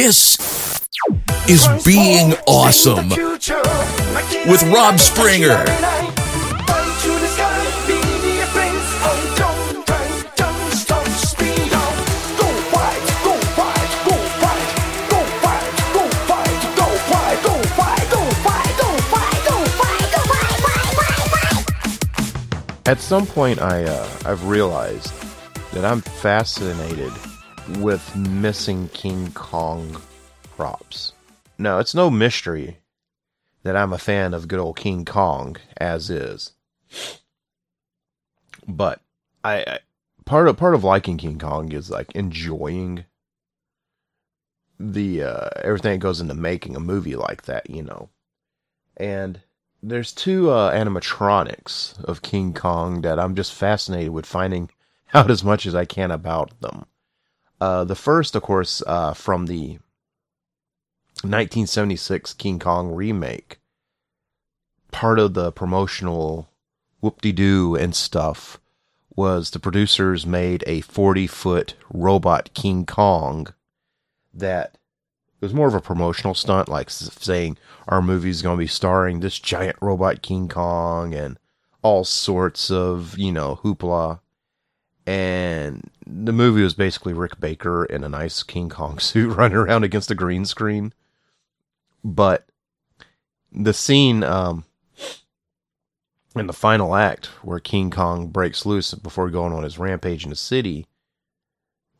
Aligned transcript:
This 0.00 0.38
is 1.48 1.66
being 1.84 2.32
awesome 2.46 3.08
with 3.08 4.62
Rob 4.72 5.00
Springer. 5.00 5.64
At 22.86 23.00
some 23.00 23.26
point, 23.26 23.60
I 23.60 23.82
uh, 23.82 24.08
I've 24.24 24.46
realized 24.46 25.12
that 25.72 25.84
I'm 25.84 26.02
fascinated 26.02 27.12
with 27.78 28.16
missing 28.16 28.88
King 28.88 29.30
Kong 29.32 30.00
props. 30.56 31.12
No, 31.58 31.78
it's 31.78 31.94
no 31.94 32.10
mystery 32.10 32.78
that 33.62 33.76
I'm 33.76 33.92
a 33.92 33.98
fan 33.98 34.34
of 34.34 34.48
good 34.48 34.60
old 34.60 34.76
King 34.76 35.04
Kong 35.04 35.56
as 35.76 36.10
is. 36.10 36.52
But 38.66 39.00
I, 39.44 39.56
I 39.60 39.78
part 40.24 40.48
of 40.48 40.56
part 40.56 40.74
of 40.74 40.84
liking 40.84 41.16
King 41.16 41.38
Kong 41.38 41.72
is 41.72 41.90
like 41.90 42.12
enjoying 42.12 43.04
the 44.78 45.22
uh, 45.22 45.48
everything 45.62 45.92
that 45.92 45.98
goes 45.98 46.20
into 46.20 46.34
making 46.34 46.76
a 46.76 46.80
movie 46.80 47.16
like 47.16 47.42
that, 47.42 47.68
you 47.68 47.82
know. 47.82 48.08
And 48.96 49.40
there's 49.82 50.12
two 50.12 50.50
uh, 50.50 50.72
animatronics 50.72 52.02
of 52.04 52.22
King 52.22 52.52
Kong 52.52 53.02
that 53.02 53.18
I'm 53.18 53.34
just 53.34 53.52
fascinated 53.52 54.10
with 54.10 54.26
finding 54.26 54.70
out 55.14 55.30
as 55.30 55.42
much 55.42 55.66
as 55.66 55.74
I 55.74 55.84
can 55.84 56.10
about 56.10 56.60
them. 56.60 56.86
Uh, 57.60 57.84
the 57.84 57.94
first, 57.94 58.34
of 58.36 58.42
course, 58.42 58.82
uh, 58.86 59.12
from 59.14 59.46
the 59.46 59.78
1976 61.22 62.34
King 62.34 62.58
Kong 62.58 62.92
remake. 62.94 63.58
Part 64.92 65.18
of 65.18 65.34
the 65.34 65.50
promotional 65.50 66.48
whoop 67.00 67.20
de 67.20 67.32
doo 67.32 67.74
and 67.74 67.94
stuff 67.94 68.60
was 69.16 69.50
the 69.50 69.58
producers 69.58 70.24
made 70.24 70.62
a 70.66 70.80
40 70.82 71.26
foot 71.26 71.74
robot 71.92 72.50
King 72.54 72.86
Kong 72.86 73.48
that 74.32 74.78
it 75.40 75.44
was 75.44 75.52
more 75.52 75.66
of 75.66 75.74
a 75.74 75.80
promotional 75.80 76.34
stunt, 76.34 76.68
like 76.68 76.88
saying 76.88 77.58
our 77.88 78.00
movie's 78.00 78.42
going 78.42 78.56
to 78.56 78.62
be 78.62 78.68
starring 78.68 79.18
this 79.18 79.40
giant 79.40 79.76
robot 79.80 80.22
King 80.22 80.48
Kong 80.48 81.14
and 81.14 81.36
all 81.82 82.04
sorts 82.04 82.70
of, 82.70 83.18
you 83.18 83.32
know, 83.32 83.60
hoopla. 83.64 84.20
And 85.08 85.90
the 86.06 86.32
movie 86.32 86.62
was 86.62 86.74
basically 86.74 87.14
Rick 87.14 87.40
Baker 87.40 87.84
in 87.84 88.04
a 88.04 88.08
nice 88.08 88.42
King 88.42 88.68
Kong 88.68 88.98
suit 88.98 89.34
running 89.34 89.56
around 89.56 89.84
against 89.84 90.10
a 90.10 90.14
green 90.14 90.44
screen. 90.44 90.92
But 92.04 92.46
the 93.50 93.72
scene 93.72 94.22
um, 94.22 94.64
in 96.36 96.46
the 96.46 96.52
final 96.52 96.94
act 96.94 97.26
where 97.42 97.58
King 97.58 97.90
Kong 97.90 98.28
breaks 98.28 98.66
loose 98.66 98.92
before 98.92 99.30
going 99.30 99.52
on 99.52 99.62
his 99.62 99.78
rampage 99.78 100.24
in 100.24 100.30
the 100.30 100.36
city 100.36 100.86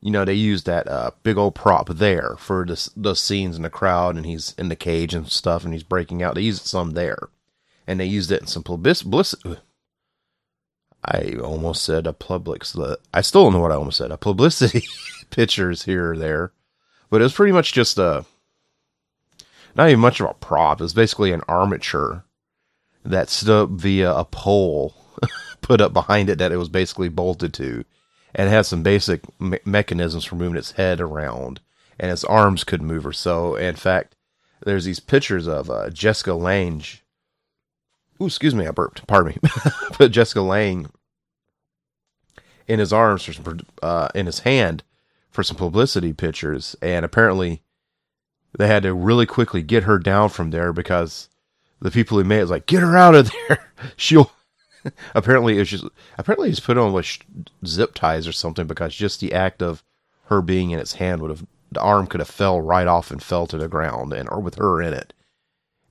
you 0.01 0.11
know, 0.11 0.25
they 0.25 0.35
use 0.35 0.63
that 0.65 0.87
uh, 0.89 1.11
big 1.23 1.37
old 1.37 1.55
prop 1.55 1.89
there 1.89 2.37
for 2.39 2.67
those 2.97 3.21
scenes 3.21 3.57
in 3.57 3.63
the 3.63 3.71
crowd, 3.71 4.17
and 4.17 4.27
he's 4.27 4.55
in 4.57 4.69
the 4.69 4.77
cage 4.77 5.13
and 5.13 5.29
stuff, 5.29 5.65
and 5.65 5.73
he's 5.73 5.83
breaking 5.83 6.23
out. 6.23 6.37
They 6.37 6.43
used 6.43 6.67
some 6.67 6.93
there, 6.93 7.29
and 7.87 7.99
they 7.99 8.07
used 8.07 8.31
it 8.31 8.41
in 8.41 8.47
some 8.47 8.63
publicity. 8.63 9.57
I 11.11 11.37
almost 11.43 11.85
said 11.85 12.07
a 12.07 12.13
public. 12.13 12.65
I 13.15 13.23
still 13.23 13.45
don't 13.45 13.55
know 13.55 13.61
what 13.61 13.73
I 13.73 13.77
almost 13.77 13.97
said. 13.97 14.11
A 14.11 14.19
publicity 14.19 14.87
pictures 15.31 15.85
here 15.85 16.13
or 16.13 16.19
there, 16.19 16.53
but 17.09 17.21
it 17.21 17.25
was 17.25 17.33
pretty 17.33 17.53
much 17.53 17.73
just 17.73 17.99
a 17.99 18.27
not 19.75 19.89
even 19.89 20.01
much 20.01 20.21
of 20.21 20.29
a 20.29 20.35
prop. 20.35 20.81
It 20.81 20.85
was 20.85 20.93
basically 20.93 21.33
an 21.33 21.43
armature 21.49 22.25
that 23.05 23.31
stood 23.31 23.65
up 23.65 23.71
via 23.71 24.13
a 24.13 24.25
pole 24.25 24.95
put 25.63 25.81
up 25.81 25.93
behind 25.93 26.29
it 26.29 26.39
that 26.39 26.53
it 26.53 26.57
was 26.57 26.69
basically 26.69 27.09
bolted 27.09 27.55
to 27.55 27.85
and 28.35 28.51
has 28.51 28.69
some 28.69 28.83
basic 28.83 29.23
me- 29.41 29.61
mechanisms 29.65 30.25
for 30.25 30.37
moving 30.37 30.59
its 30.59 30.73
head 30.73 31.01
around, 31.01 31.61
and 31.99 32.11
its 32.11 32.25
arms 32.25 32.65
could 32.65 32.83
move 32.83 33.07
or 33.07 33.13
so. 33.13 33.57
In 33.57 33.77
fact, 33.77 34.15
there's 34.65 34.85
these 34.85 35.01
pictures 35.01 35.47
of 35.47 35.71
uh, 35.71 35.89
Jessica 35.89 36.35
Lange. 36.35 37.01
Ooh, 38.21 38.27
excuse 38.27 38.55
me, 38.55 38.67
I 38.67 38.71
burped. 38.73 39.07
Pardon 39.07 39.33
me. 39.33 39.51
but 39.99 40.13
Jessica 40.13 40.43
Lange 40.43 40.91
in 42.69 42.79
his 42.79 42.93
arms 42.93 43.25
for 43.25 43.33
some, 43.33 43.61
uh, 43.83 44.09
in 44.15 44.27
his 44.27 44.41
hand 44.41 44.83
for 45.31 45.43
some 45.43 45.57
publicity 45.57 46.13
pictures, 46.13 46.77
and 46.81 47.05
apparently 47.05 47.63
they 48.57 48.67
had 48.67 48.83
to 48.85 48.95
really 48.95 49.27
quickly 49.27 49.63
get 49.63 49.85
her 49.85 49.99
down 49.99 50.29
from 50.29 50.51
there 50.51 50.73
because 50.73 51.29
the 51.81 51.91
people 51.91 52.19
who 52.19 52.25
made 52.25 52.39
it 52.39 52.43
was 52.43 52.51
like, 52.51 52.67
"Get 52.67 52.83
her 52.83 52.97
out 52.97 53.15
of 53.15 53.31
there! 53.49 53.73
She'll 53.97 54.31
apparently 55.15 55.57
it 55.57 55.61
was 55.61 55.71
just 55.71 55.85
apparently 56.17 56.49
he's 56.49 56.61
put 56.61 56.79
on 56.79 56.93
with 56.93 57.19
zip 57.67 57.95
ties 57.95 58.29
or 58.29 58.33
something 58.33 58.67
because 58.67 58.95
just 58.95 59.21
the 59.21 59.33
act 59.33 59.63
of 59.63 59.83
her 60.27 60.43
being 60.43 60.71
in 60.71 60.79
its 60.79 60.95
hand 60.95 61.23
would 61.23 61.31
have 61.31 61.47
the 61.71 61.81
arm 61.81 62.07
could 62.07 62.21
have 62.21 62.29
fell 62.29 62.61
right 62.61 62.87
off 62.87 63.11
and 63.11 63.23
fell 63.23 63.47
to 63.47 63.59
the 63.59 63.69
ground 63.69 64.13
and 64.13 64.29
or 64.31 64.41
with 64.41 64.57
her 64.57 64.81
in 64.81 64.95
it. 64.95 65.13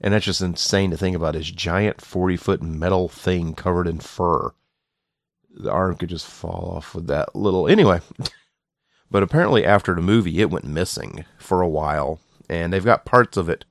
And 0.01 0.13
that's 0.13 0.25
just 0.25 0.41
insane 0.41 0.91
to 0.91 0.97
think 0.97 1.15
about 1.15 1.33
this 1.33 1.49
giant 1.49 2.01
40 2.01 2.37
foot 2.37 2.61
metal 2.61 3.07
thing 3.07 3.53
covered 3.53 3.87
in 3.87 3.99
fur. 3.99 4.51
The 5.57 5.71
arm 5.71 5.95
could 5.95 6.09
just 6.09 6.27
fall 6.27 6.73
off 6.75 6.93
with 6.93 7.07
that 7.07 7.35
little. 7.35 7.67
Anyway, 7.67 8.01
but 9.11 9.23
apparently 9.23 9.65
after 9.65 9.95
the 9.95 10.01
movie, 10.01 10.39
it 10.39 10.49
went 10.49 10.65
missing 10.65 11.25
for 11.37 11.61
a 11.61 11.67
while. 11.67 12.19
And 12.49 12.71
they've 12.71 12.85
got 12.85 13.05
parts 13.05 13.37
of 13.37 13.49
it 13.49 13.65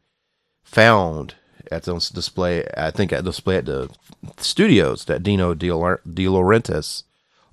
found 0.64 1.36
at 1.70 1.84
the 1.84 2.10
display. 2.12 2.66
I 2.76 2.90
think 2.90 3.12
at 3.12 3.24
display 3.24 3.56
at 3.56 3.66
the 3.66 3.90
studios 4.38 5.04
that 5.06 5.22
Dino 5.22 5.54
De, 5.54 5.68
Laurentiis 5.68 7.04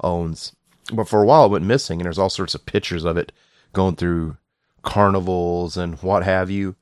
owns. 0.01 0.55
But 0.91 1.07
for 1.07 1.21
a 1.21 1.25
while, 1.25 1.45
it 1.45 1.51
went 1.51 1.65
missing, 1.65 1.99
and 1.99 2.05
there's 2.05 2.19
all 2.19 2.29
sorts 2.29 2.55
of 2.55 2.65
pictures 2.65 3.05
of 3.05 3.15
it 3.17 3.31
going 3.71 3.95
through 3.95 4.37
carnivals 4.81 5.77
and 5.77 6.01
what 6.01 6.23
have 6.23 6.49
you. 6.49 6.75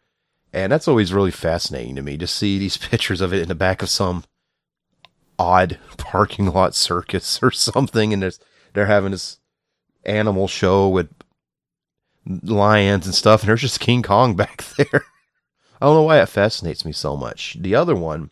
And 0.54 0.72
that's 0.72 0.88
always 0.88 1.14
really 1.14 1.32
fascinating 1.32 1.96
to 1.96 2.02
me 2.02 2.18
to 2.18 2.28
see 2.28 2.58
these 2.58 2.78
pictures 2.90 3.22
of 3.22 3.34
it 3.34 3.42
in 3.42 3.48
the 3.48 3.56
back 3.56 3.82
of 3.82 3.90
some 3.90 4.24
odd 5.42 5.80
parking 5.98 6.46
lot 6.52 6.76
circus 6.76 7.40
or 7.42 7.50
something, 7.52 8.14
and 8.14 8.38
they're 8.74 8.86
having 8.86 9.12
this 9.12 9.40
animal 10.06 10.48
show 10.48 10.88
with 10.88 11.10
lions 12.44 13.08
and 13.08 13.16
stuff, 13.16 13.42
and 13.42 13.50
there's 13.50 13.62
just 13.62 13.80
King 13.80 14.04
Kong 14.04 14.36
back 14.36 14.64
there. 14.78 15.04
I 15.82 15.88
don't 15.88 15.96
know 15.96 16.04
why 16.04 16.22
it 16.22 16.30
fascinates 16.30 16.86
me 16.86 16.92
so 16.92 17.18
much. 17.18 17.58
The 17.60 17.74
other 17.74 17.96
one 17.96 18.30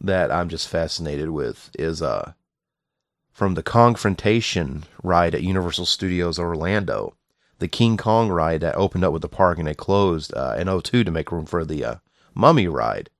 that 0.00 0.30
I'm 0.30 0.48
just 0.48 0.68
fascinated 0.68 1.30
with 1.30 1.70
is 1.78 2.02
uh 2.02 2.34
from 3.32 3.54
the 3.54 3.62
Kongfrontation 3.62 4.84
ride 5.02 5.34
at 5.34 5.42
Universal 5.42 5.86
Studios 5.86 6.38
Orlando, 6.38 7.16
the 7.58 7.68
King 7.68 7.96
Kong 7.96 8.30
ride 8.30 8.60
that 8.60 8.76
opened 8.76 9.04
up 9.04 9.12
with 9.12 9.22
the 9.22 9.28
park 9.28 9.58
and 9.58 9.66
they 9.66 9.74
closed 9.74 10.32
uh, 10.34 10.54
in 10.58 10.68
02 10.80 11.04
to 11.04 11.10
make 11.10 11.30
room 11.32 11.44
for 11.44 11.64
the 11.64 11.84
uh, 11.84 11.94
Mummy 12.34 12.66
ride. 12.68 13.10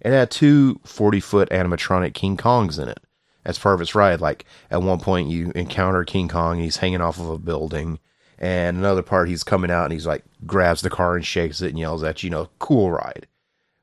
It 0.00 0.12
had 0.12 0.30
two 0.30 0.80
40 0.84 1.20
foot 1.20 1.50
animatronic 1.50 2.14
King 2.14 2.36
Kongs 2.36 2.80
in 2.80 2.88
it 2.88 3.00
as 3.44 3.58
part 3.58 3.74
of 3.74 3.80
its 3.80 3.94
ride. 3.94 4.20
Like 4.20 4.44
at 4.70 4.82
one 4.82 5.00
point, 5.00 5.28
you 5.28 5.52
encounter 5.54 6.04
King 6.04 6.28
Kong, 6.28 6.58
he's 6.58 6.78
hanging 6.78 7.00
off 7.00 7.18
of 7.18 7.28
a 7.28 7.38
building, 7.38 7.98
and 8.38 8.78
another 8.78 9.02
part, 9.02 9.28
he's 9.28 9.44
coming 9.44 9.70
out 9.70 9.84
and 9.84 9.92
he's 9.92 10.06
like 10.06 10.24
grabs 10.46 10.80
the 10.80 10.90
car 10.90 11.16
and 11.16 11.24
shakes 11.24 11.60
it 11.60 11.70
and 11.70 11.78
yells 11.78 12.02
at 12.02 12.22
you, 12.22 12.28
you 12.28 12.30
know, 12.30 12.48
cool 12.58 12.90
ride. 12.90 13.26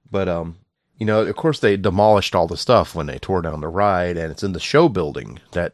But 0.09 0.27
um, 0.27 0.57
you 0.97 1.05
know, 1.05 1.21
of 1.21 1.35
course 1.35 1.59
they 1.59 1.77
demolished 1.77 2.33
all 2.33 2.47
the 2.47 2.57
stuff 2.57 2.95
when 2.95 3.05
they 3.05 3.19
tore 3.19 3.41
down 3.41 3.61
the 3.61 3.67
ride, 3.67 4.17
and 4.17 4.31
it's 4.31 4.43
in 4.43 4.53
the 4.53 4.59
show 4.59 4.89
building 4.89 5.39
that 5.51 5.73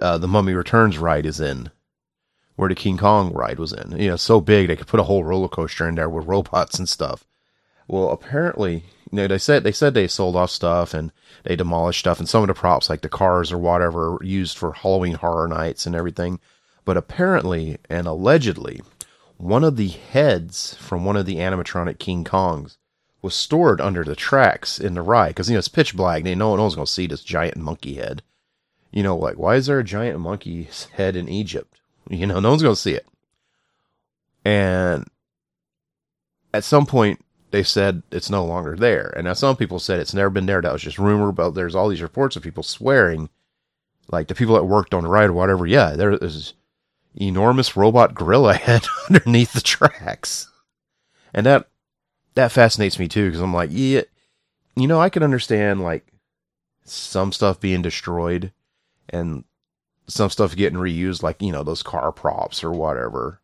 uh, 0.00 0.16
the 0.18 0.28
Mummy 0.28 0.54
Returns 0.54 0.98
ride 0.98 1.26
is 1.26 1.40
in, 1.40 1.70
where 2.56 2.68
the 2.68 2.74
King 2.74 2.96
Kong 2.96 3.32
ride 3.32 3.58
was 3.58 3.72
in. 3.72 3.98
You 3.98 4.10
know, 4.10 4.16
so 4.16 4.40
big 4.40 4.68
they 4.68 4.76
could 4.76 4.86
put 4.86 5.00
a 5.00 5.04
whole 5.04 5.24
roller 5.24 5.48
coaster 5.48 5.86
in 5.88 5.96
there 5.96 6.08
with 6.08 6.26
robots 6.26 6.78
and 6.78 6.88
stuff. 6.88 7.26
Well, 7.86 8.10
apparently, 8.10 8.84
you 9.10 9.16
know, 9.16 9.26
they 9.26 9.38
said 9.38 9.64
they 9.64 9.72
said 9.72 9.94
they 9.94 10.08
sold 10.08 10.36
off 10.36 10.50
stuff 10.50 10.92
and 10.92 11.12
they 11.44 11.56
demolished 11.56 12.00
stuff, 12.00 12.18
and 12.18 12.28
some 12.28 12.42
of 12.42 12.48
the 12.48 12.54
props, 12.54 12.90
like 12.90 13.00
the 13.00 13.08
cars 13.08 13.52
or 13.52 13.58
whatever, 13.58 14.18
used 14.22 14.58
for 14.58 14.72
Halloween 14.72 15.14
Horror 15.14 15.48
Nights 15.48 15.86
and 15.86 15.94
everything. 15.94 16.40
But 16.84 16.96
apparently 16.96 17.78
and 17.88 18.06
allegedly, 18.06 18.82
one 19.36 19.64
of 19.64 19.76
the 19.76 19.88
heads 19.88 20.74
from 20.74 21.04
one 21.04 21.16
of 21.16 21.26
the 21.26 21.36
animatronic 21.36 21.98
King 21.98 22.24
Kongs 22.24 22.76
was 23.22 23.34
stored 23.34 23.80
under 23.80 24.04
the 24.04 24.16
tracks 24.16 24.78
in 24.78 24.94
the 24.94 25.02
ride 25.02 25.28
because 25.28 25.48
you 25.48 25.54
know 25.54 25.58
it's 25.58 25.68
pitch 25.68 25.96
black. 25.96 26.24
And 26.24 26.38
no, 26.38 26.56
no 26.56 26.62
one's 26.62 26.74
gonna 26.74 26.86
see 26.86 27.06
this 27.06 27.22
giant 27.22 27.56
monkey 27.56 27.94
head. 27.94 28.22
You 28.90 29.02
know, 29.02 29.16
like 29.16 29.36
why 29.36 29.56
is 29.56 29.66
there 29.66 29.78
a 29.78 29.84
giant 29.84 30.20
monkey's 30.20 30.88
head 30.92 31.16
in 31.16 31.28
Egypt? 31.28 31.80
You 32.08 32.26
know, 32.26 32.40
no 32.40 32.50
one's 32.50 32.62
gonna 32.62 32.76
see 32.76 32.94
it. 32.94 33.06
And 34.44 35.06
at 36.54 36.64
some 36.64 36.86
point, 36.86 37.22
they 37.50 37.62
said 37.62 38.02
it's 38.10 38.30
no 38.30 38.44
longer 38.44 38.76
there. 38.76 39.12
And 39.16 39.24
now 39.24 39.32
some 39.32 39.56
people 39.56 39.78
said 39.78 40.00
it's 40.00 40.14
never 40.14 40.30
been 40.30 40.46
there. 40.46 40.60
That 40.60 40.72
was 40.72 40.82
just 40.82 40.98
rumor. 40.98 41.32
But 41.32 41.50
there's 41.50 41.74
all 41.74 41.88
these 41.88 42.02
reports 42.02 42.36
of 42.36 42.42
people 42.42 42.62
swearing, 42.62 43.30
like 44.10 44.28
the 44.28 44.34
people 44.34 44.54
that 44.54 44.64
worked 44.64 44.94
on 44.94 45.04
the 45.04 45.08
ride 45.08 45.30
or 45.30 45.32
whatever. 45.32 45.66
Yeah, 45.66 45.92
there 45.92 46.12
is 46.12 46.54
enormous 47.14 47.76
robot 47.76 48.14
gorilla 48.14 48.54
head 48.54 48.86
underneath 49.08 49.52
the 49.52 49.60
tracks. 49.60 50.50
And 51.32 51.46
that 51.46 51.68
that 52.34 52.52
fascinates 52.52 52.98
me 52.98 53.08
too 53.08 53.26
because 53.26 53.40
I'm 53.40 53.54
like, 53.54 53.70
yeah, 53.72 54.02
you 54.76 54.86
know, 54.86 55.00
I 55.00 55.08
can 55.08 55.22
understand 55.22 55.82
like 55.82 56.06
some 56.84 57.32
stuff 57.32 57.60
being 57.60 57.82
destroyed 57.82 58.52
and 59.08 59.44
some 60.06 60.30
stuff 60.30 60.56
getting 60.56 60.78
reused, 60.78 61.22
like 61.22 61.40
you 61.42 61.52
know 61.52 61.62
those 61.62 61.82
car 61.82 62.12
props 62.12 62.62
or 62.62 62.72
whatever. 62.72 63.40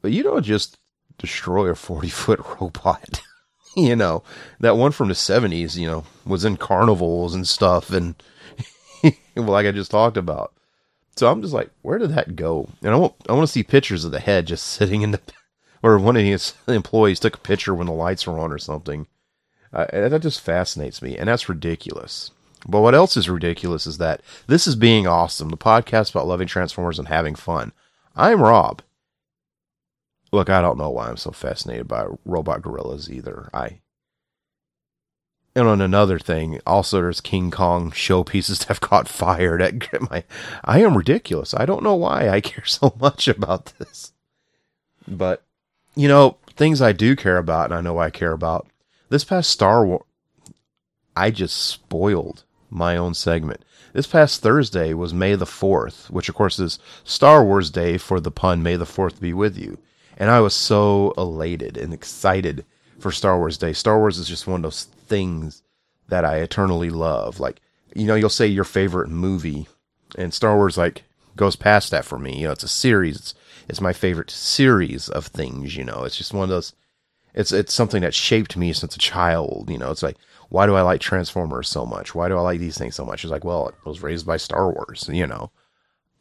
But 0.00 0.12
you 0.12 0.22
don't 0.22 0.44
just 0.44 0.78
destroy 1.18 1.66
a 1.66 1.74
40 1.74 2.08
foot 2.08 2.40
robot. 2.60 3.20
you 3.76 3.96
know, 3.96 4.22
that 4.60 4.76
one 4.76 4.92
from 4.92 5.08
the 5.08 5.14
70s, 5.14 5.76
you 5.76 5.86
know, 5.86 6.04
was 6.24 6.44
in 6.44 6.56
carnivals 6.56 7.34
and 7.34 7.46
stuff, 7.46 7.90
and 7.90 8.14
like 9.36 9.66
I 9.66 9.72
just 9.72 9.90
talked 9.90 10.16
about. 10.16 10.54
So 11.16 11.30
I'm 11.30 11.42
just 11.42 11.54
like, 11.54 11.70
where 11.82 11.98
did 11.98 12.10
that 12.10 12.36
go? 12.36 12.68
And 12.82 12.92
I 12.92 12.96
want 12.96 13.14
I 13.28 13.32
want 13.32 13.46
to 13.46 13.52
see 13.52 13.62
pictures 13.62 14.04
of 14.04 14.12
the 14.12 14.20
head 14.20 14.46
just 14.46 14.64
sitting 14.64 15.02
in 15.02 15.10
the, 15.10 15.20
or 15.82 15.98
one 15.98 16.16
of 16.16 16.22
his 16.22 16.54
employees 16.68 17.20
took 17.20 17.36
a 17.36 17.40
picture 17.40 17.74
when 17.74 17.88
the 17.88 17.92
lights 17.92 18.26
were 18.26 18.38
on 18.38 18.52
or 18.52 18.58
something. 18.58 19.06
Uh, 19.72 19.86
that 19.90 20.22
just 20.22 20.40
fascinates 20.40 21.02
me, 21.02 21.18
and 21.18 21.28
that's 21.28 21.48
ridiculous. 21.48 22.30
But 22.66 22.80
what 22.80 22.94
else 22.94 23.16
is 23.16 23.28
ridiculous 23.28 23.86
is 23.86 23.98
that 23.98 24.22
this 24.46 24.66
is 24.66 24.76
being 24.76 25.06
awesome, 25.06 25.50
the 25.50 25.56
podcast 25.56 26.10
about 26.10 26.26
loving 26.26 26.48
Transformers 26.48 26.98
and 26.98 27.08
having 27.08 27.34
fun. 27.34 27.72
I'm 28.16 28.40
Rob. 28.40 28.82
Look, 30.30 30.50
I 30.50 30.60
don't 30.60 30.78
know 30.78 30.90
why 30.90 31.08
I'm 31.08 31.16
so 31.16 31.30
fascinated 31.30 31.88
by 31.88 32.06
robot 32.24 32.62
gorillas 32.62 33.10
either. 33.10 33.48
I 33.52 33.80
and 35.54 35.66
on 35.66 35.80
another 35.80 36.20
thing, 36.20 36.60
also 36.66 37.00
there's 37.00 37.20
King 37.20 37.50
Kong 37.50 37.90
showpieces 37.90 38.58
that 38.60 38.68
have 38.68 38.80
caught 38.80 39.08
fire. 39.08 39.58
That 39.58 40.10
my, 40.10 40.24
I 40.64 40.80
am 40.80 40.96
ridiculous. 40.96 41.54
I 41.54 41.66
don't 41.66 41.82
know 41.82 41.94
why 41.94 42.28
I 42.28 42.40
care 42.42 42.64
so 42.64 42.94
much 43.00 43.26
about 43.26 43.72
this, 43.78 44.12
but 45.06 45.42
you 45.96 46.08
know 46.08 46.36
things 46.54 46.82
I 46.82 46.92
do 46.92 47.16
care 47.16 47.38
about, 47.38 47.66
and 47.66 47.74
I 47.74 47.80
know 47.80 47.98
I 47.98 48.10
care 48.10 48.32
about. 48.32 48.68
This 49.08 49.24
past 49.24 49.50
Star 49.50 49.86
Wars, 49.86 50.04
I 51.16 51.30
just 51.30 51.56
spoiled 51.56 52.44
my 52.70 52.96
own 52.96 53.14
segment. 53.14 53.64
This 53.94 54.06
past 54.06 54.42
Thursday 54.42 54.92
was 54.92 55.14
May 55.14 55.34
the 55.34 55.46
4th, 55.46 56.10
which 56.10 56.28
of 56.28 56.34
course 56.34 56.58
is 56.58 56.78
Star 57.04 57.42
Wars 57.42 57.70
Day 57.70 57.96
for 57.96 58.20
the 58.20 58.30
pun 58.30 58.62
May 58.62 58.76
the 58.76 58.84
4th 58.84 59.18
be 59.18 59.32
with 59.32 59.56
you. 59.58 59.78
And 60.18 60.30
I 60.30 60.40
was 60.40 60.52
so 60.52 61.14
elated 61.16 61.78
and 61.78 61.94
excited 61.94 62.66
for 62.98 63.10
Star 63.12 63.38
Wars 63.38 63.56
Day. 63.56 63.72
Star 63.72 63.98
Wars 63.98 64.18
is 64.18 64.28
just 64.28 64.46
one 64.46 64.56
of 64.56 64.62
those 64.64 64.84
things 64.84 65.62
that 66.08 66.24
I 66.24 66.38
eternally 66.38 66.90
love. 66.90 67.40
Like, 67.40 67.60
you 67.94 68.04
know, 68.04 68.16
you'll 68.16 68.28
say 68.28 68.46
your 68.46 68.64
favorite 68.64 69.08
movie, 69.08 69.68
and 70.18 70.34
Star 70.34 70.56
Wars 70.56 70.76
like 70.76 71.04
goes 71.36 71.56
past 71.56 71.92
that 71.92 72.04
for 72.04 72.18
me. 72.18 72.36
You 72.36 72.48
know, 72.48 72.52
it's 72.52 72.64
a 72.64 72.68
series. 72.68 73.16
It's, 73.16 73.34
it's 73.68 73.80
my 73.80 73.92
favorite 73.92 74.30
series 74.30 75.08
of 75.08 75.26
things. 75.26 75.76
You 75.76 75.84
know, 75.84 76.02
it's 76.04 76.16
just 76.16 76.34
one 76.34 76.44
of 76.44 76.50
those. 76.50 76.74
It's 77.32 77.52
it's 77.52 77.72
something 77.72 78.02
that 78.02 78.14
shaped 78.14 78.56
me 78.56 78.72
since 78.72 78.96
a 78.96 78.98
child. 78.98 79.70
You 79.70 79.78
know, 79.78 79.92
it's 79.92 80.02
like 80.02 80.16
why 80.48 80.66
do 80.66 80.74
I 80.74 80.82
like 80.82 81.00
Transformers 81.00 81.68
so 81.68 81.84
much? 81.84 82.14
Why 82.14 82.28
do 82.28 82.36
I 82.36 82.40
like 82.40 82.58
these 82.58 82.78
things 82.78 82.94
so 82.94 83.04
much? 83.04 83.22
It's 83.22 83.30
like, 83.30 83.44
well, 83.44 83.72
I 83.84 83.88
was 83.88 84.02
raised 84.02 84.26
by 84.26 84.38
Star 84.38 84.72
Wars. 84.72 85.08
You 85.12 85.26
know, 85.26 85.50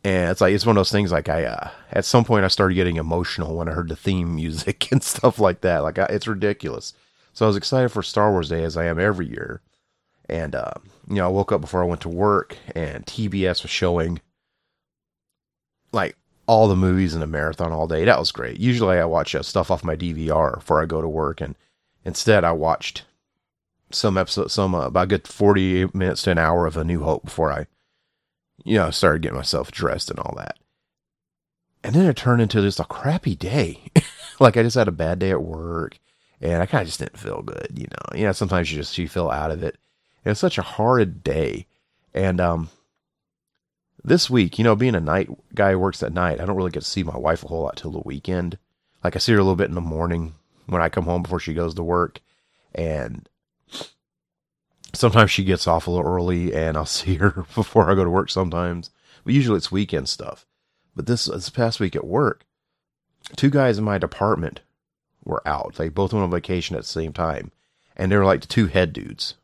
and 0.08 0.32
it's 0.32 0.40
like 0.40 0.54
it's 0.54 0.66
one 0.66 0.78
of 0.78 0.80
those 0.80 0.92
things. 0.92 1.12
Like 1.12 1.28
I, 1.28 1.44
uh, 1.44 1.70
at 1.92 2.06
some 2.06 2.24
point, 2.24 2.46
I 2.46 2.48
started 2.48 2.76
getting 2.76 2.96
emotional 2.96 3.58
when 3.58 3.68
I 3.68 3.74
heard 3.74 3.90
the 3.90 3.96
theme 3.98 4.36
music 4.36 4.90
and 4.94 5.04
stuff 5.04 5.38
like 5.38 5.60
that. 5.62 5.80
Like 5.80 6.00
I, 6.00 6.06
it's 6.06 6.30
ridiculous. 6.30 6.94
So 7.34 7.46
I 7.46 7.48
was 7.48 7.58
excited 7.58 7.90
for 7.90 8.02
Star 8.02 8.32
Wars 8.32 8.48
Day 8.48 8.64
as 8.64 8.78
I 8.78 8.86
am 8.86 9.02
every 9.02 9.28
year. 9.28 9.60
And 10.30 10.56
uh, 10.56 10.72
you 11.10 11.16
know, 11.16 11.26
I 11.26 11.30
woke 11.30 11.52
up 11.52 11.60
before 11.60 11.84
I 11.84 11.88
went 11.88 12.00
to 12.02 12.10
work, 12.10 12.56
and 12.74 13.06
TBS 13.06 13.64
was 13.64 13.70
showing 13.70 14.22
like 15.92 16.16
all 16.46 16.70
the 16.70 16.76
movies 16.78 17.14
in 17.14 17.22
a 17.22 17.28
marathon 17.28 17.74
all 17.74 17.86
day. 17.86 18.06
That 18.06 18.20
was 18.20 18.32
great. 18.32 18.62
Usually, 18.62 19.00
I 19.00 19.06
watch 19.06 19.36
uh, 19.36 19.44
stuff 19.44 19.70
off 19.70 19.84
my 19.84 19.98
DVR 19.98 20.56
before 20.56 20.82
I 20.82 20.86
go 20.86 21.02
to 21.02 21.10
work, 21.10 21.42
and 21.42 21.54
instead, 22.06 22.46
I 22.46 22.54
watched 22.54 23.04
some 23.92 24.18
episode, 24.18 24.52
some 24.52 24.74
uh, 24.74 24.88
about 24.88 25.04
a 25.04 25.08
good 25.08 25.28
forty 25.28 25.86
minutes 25.94 26.22
to 26.22 26.32
an 26.32 26.38
hour 26.38 26.66
of 26.66 26.78
A 26.78 26.86
New 26.86 27.04
Hope 27.04 27.26
before 27.26 27.52
I 27.52 27.68
you 28.64 28.78
know, 28.78 28.88
I 28.88 28.90
started 28.90 29.22
getting 29.22 29.38
myself 29.38 29.72
dressed 29.72 30.10
and 30.10 30.20
all 30.20 30.34
that. 30.38 30.58
And 31.84 31.96
then 31.96 32.06
it 32.06 32.18
turned 32.18 32.42
into 32.42 32.62
just 32.62 32.80
a 32.80 32.86
crappy 32.86 33.36
day. 33.36 33.84
like 34.40 34.58
I 34.58 34.64
just 34.64 34.76
had 34.76 34.88
a 34.88 34.92
bad 34.92 35.20
day 35.20 35.32
at 35.32 35.44
work 35.44 36.00
and 36.42 36.62
I 36.62 36.66
kind 36.66 36.82
of 36.82 36.88
just 36.88 37.00
didn't 37.00 37.18
feel 37.18 37.42
good, 37.42 37.72
you 37.76 37.88
know. 37.88 38.20
Yeah, 38.20 38.32
sometimes 38.32 38.72
you 38.72 38.78
just 38.78 38.98
you 38.98 39.08
feel 39.08 39.30
out 39.30 39.52
of 39.52 39.64
it. 39.64 39.78
And 40.26 40.32
it's 40.32 40.40
such 40.40 40.58
a 40.58 40.64
horrid 40.64 41.24
day. 41.24 41.68
And 42.14 42.42
um 42.42 42.70
this 44.04 44.30
week, 44.30 44.58
you 44.58 44.64
know, 44.64 44.76
being 44.76 44.96
a 44.96 45.00
night 45.00 45.30
guy 45.54 45.72
who 45.72 45.80
works 45.80 46.04
at 46.04 46.14
night, 46.14 46.40
I 46.40 46.46
don't 46.46 46.56
really 46.56 46.72
get 46.72 46.84
to 46.84 46.90
see 46.90 47.04
my 47.04 47.18
wife 47.18 47.44
a 47.44 47.48
whole 47.48 47.64
lot 47.64 47.78
till 47.78 47.92
the 47.92 48.02
weekend. 48.06 48.58
Like 49.04 49.16
I 49.16 49.20
see 49.20 49.34
her 49.34 49.40
a 49.40 49.42
little 49.42 49.56
bit 49.56 49.70
in 49.70 49.76
the 49.76 49.82
morning 49.82 50.36
when 50.66 50.82
I 50.82 50.90
come 50.90 51.06
home 51.06 51.24
before 51.24 51.40
she 51.40 51.54
goes 51.54 51.74
to 51.76 51.84
work. 51.84 52.22
And 52.74 53.28
sometimes 54.94 55.32
she 55.32 55.44
gets 55.44 55.68
off 55.68 55.88
a 55.88 55.92
little 55.92 56.06
early 56.06 56.54
and 56.54 56.78
I'll 56.78 56.86
see 56.88 57.16
her 57.16 57.46
before 57.56 57.90
I 57.90 57.96
go 57.96 58.04
to 58.04 58.10
work 58.10 58.30
sometimes. 58.30 58.90
But 59.24 59.34
usually 59.34 59.58
it's 59.58 59.72
weekend 59.72 60.10
stuff. 60.10 60.46
But 60.96 61.06
this 61.06 61.26
this 61.26 61.50
past 61.50 61.80
week 61.80 61.96
at 61.96 62.08
work, 62.08 62.46
two 63.36 63.50
guys 63.50 63.78
in 63.78 63.84
my 63.84 63.98
department 63.98 64.62
were 65.24 65.48
out. 65.48 65.76
They 65.76 65.90
both 65.90 66.14
went 66.14 66.24
on 66.24 66.32
vacation 66.32 66.76
at 66.76 66.84
the 66.84 66.88
same 66.88 67.14
time. 67.14 67.52
And 67.96 68.12
they 68.12 68.18
were 68.18 68.26
like 68.26 68.42
the 68.42 68.48
two 68.48 68.68
head 68.68 68.94
dudes. 68.94 69.36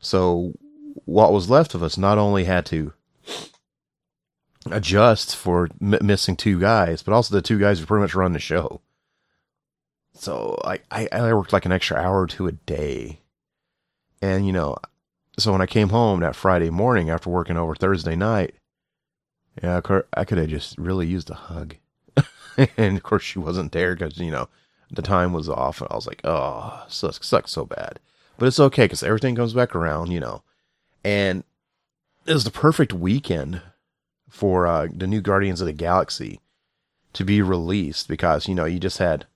So 0.00 0.54
what 1.04 1.32
was 1.32 1.50
left 1.50 1.74
of 1.74 1.82
us 1.82 1.98
not 1.98 2.18
only 2.18 2.44
had 2.44 2.66
to 2.66 2.92
adjust 4.70 5.36
for 5.36 5.68
m- 5.80 5.98
missing 6.02 6.36
two 6.36 6.60
guys, 6.60 7.02
but 7.02 7.12
also 7.12 7.34
the 7.34 7.42
two 7.42 7.58
guys 7.58 7.80
who 7.80 7.86
pretty 7.86 8.02
much 8.02 8.14
run 8.14 8.32
the 8.32 8.38
show. 8.38 8.80
So 10.14 10.58
I, 10.64 10.80
I, 10.90 11.08
I 11.12 11.34
worked 11.34 11.52
like 11.52 11.64
an 11.64 11.72
extra 11.72 11.96
hour 11.96 12.26
two 12.26 12.46
a 12.46 12.52
day 12.52 13.19
and, 14.22 14.46
you 14.46 14.52
know, 14.52 14.76
so 15.38 15.52
when 15.52 15.62
I 15.62 15.66
came 15.66 15.88
home 15.88 16.20
that 16.20 16.36
Friday 16.36 16.70
morning 16.70 17.10
after 17.10 17.30
working 17.30 17.56
over 17.56 17.74
Thursday 17.74 18.16
night, 18.16 18.54
yeah, 19.62 19.80
I 20.14 20.24
could 20.24 20.38
have 20.38 20.48
just 20.48 20.78
really 20.78 21.06
used 21.06 21.30
a 21.30 21.34
hug. 21.34 21.76
and 22.76 22.96
of 22.96 23.02
course, 23.02 23.22
she 23.22 23.38
wasn't 23.38 23.72
there 23.72 23.94
because, 23.94 24.18
you 24.18 24.30
know, 24.30 24.48
the 24.90 25.02
time 25.02 25.32
was 25.32 25.48
off. 25.48 25.80
And 25.80 25.88
I 25.90 25.94
was 25.94 26.06
like, 26.06 26.20
oh, 26.24 26.84
sucks, 26.88 27.26
sucks 27.26 27.52
so 27.52 27.64
bad. 27.64 27.98
But 28.38 28.46
it's 28.46 28.60
okay 28.60 28.84
because 28.84 29.02
everything 29.02 29.34
comes 29.34 29.52
back 29.52 29.74
around, 29.74 30.10
you 30.10 30.20
know. 30.20 30.42
And 31.04 31.44
it 32.26 32.32
was 32.32 32.44
the 32.44 32.50
perfect 32.50 32.92
weekend 32.92 33.62
for 34.28 34.66
uh, 34.66 34.88
the 34.94 35.06
new 35.06 35.20
Guardians 35.20 35.60
of 35.60 35.66
the 35.66 35.72
Galaxy 35.72 36.40
to 37.12 37.24
be 37.24 37.42
released 37.42 38.08
because, 38.08 38.48
you 38.48 38.54
know, 38.54 38.64
you 38.64 38.78
just 38.78 38.98
had 38.98 39.26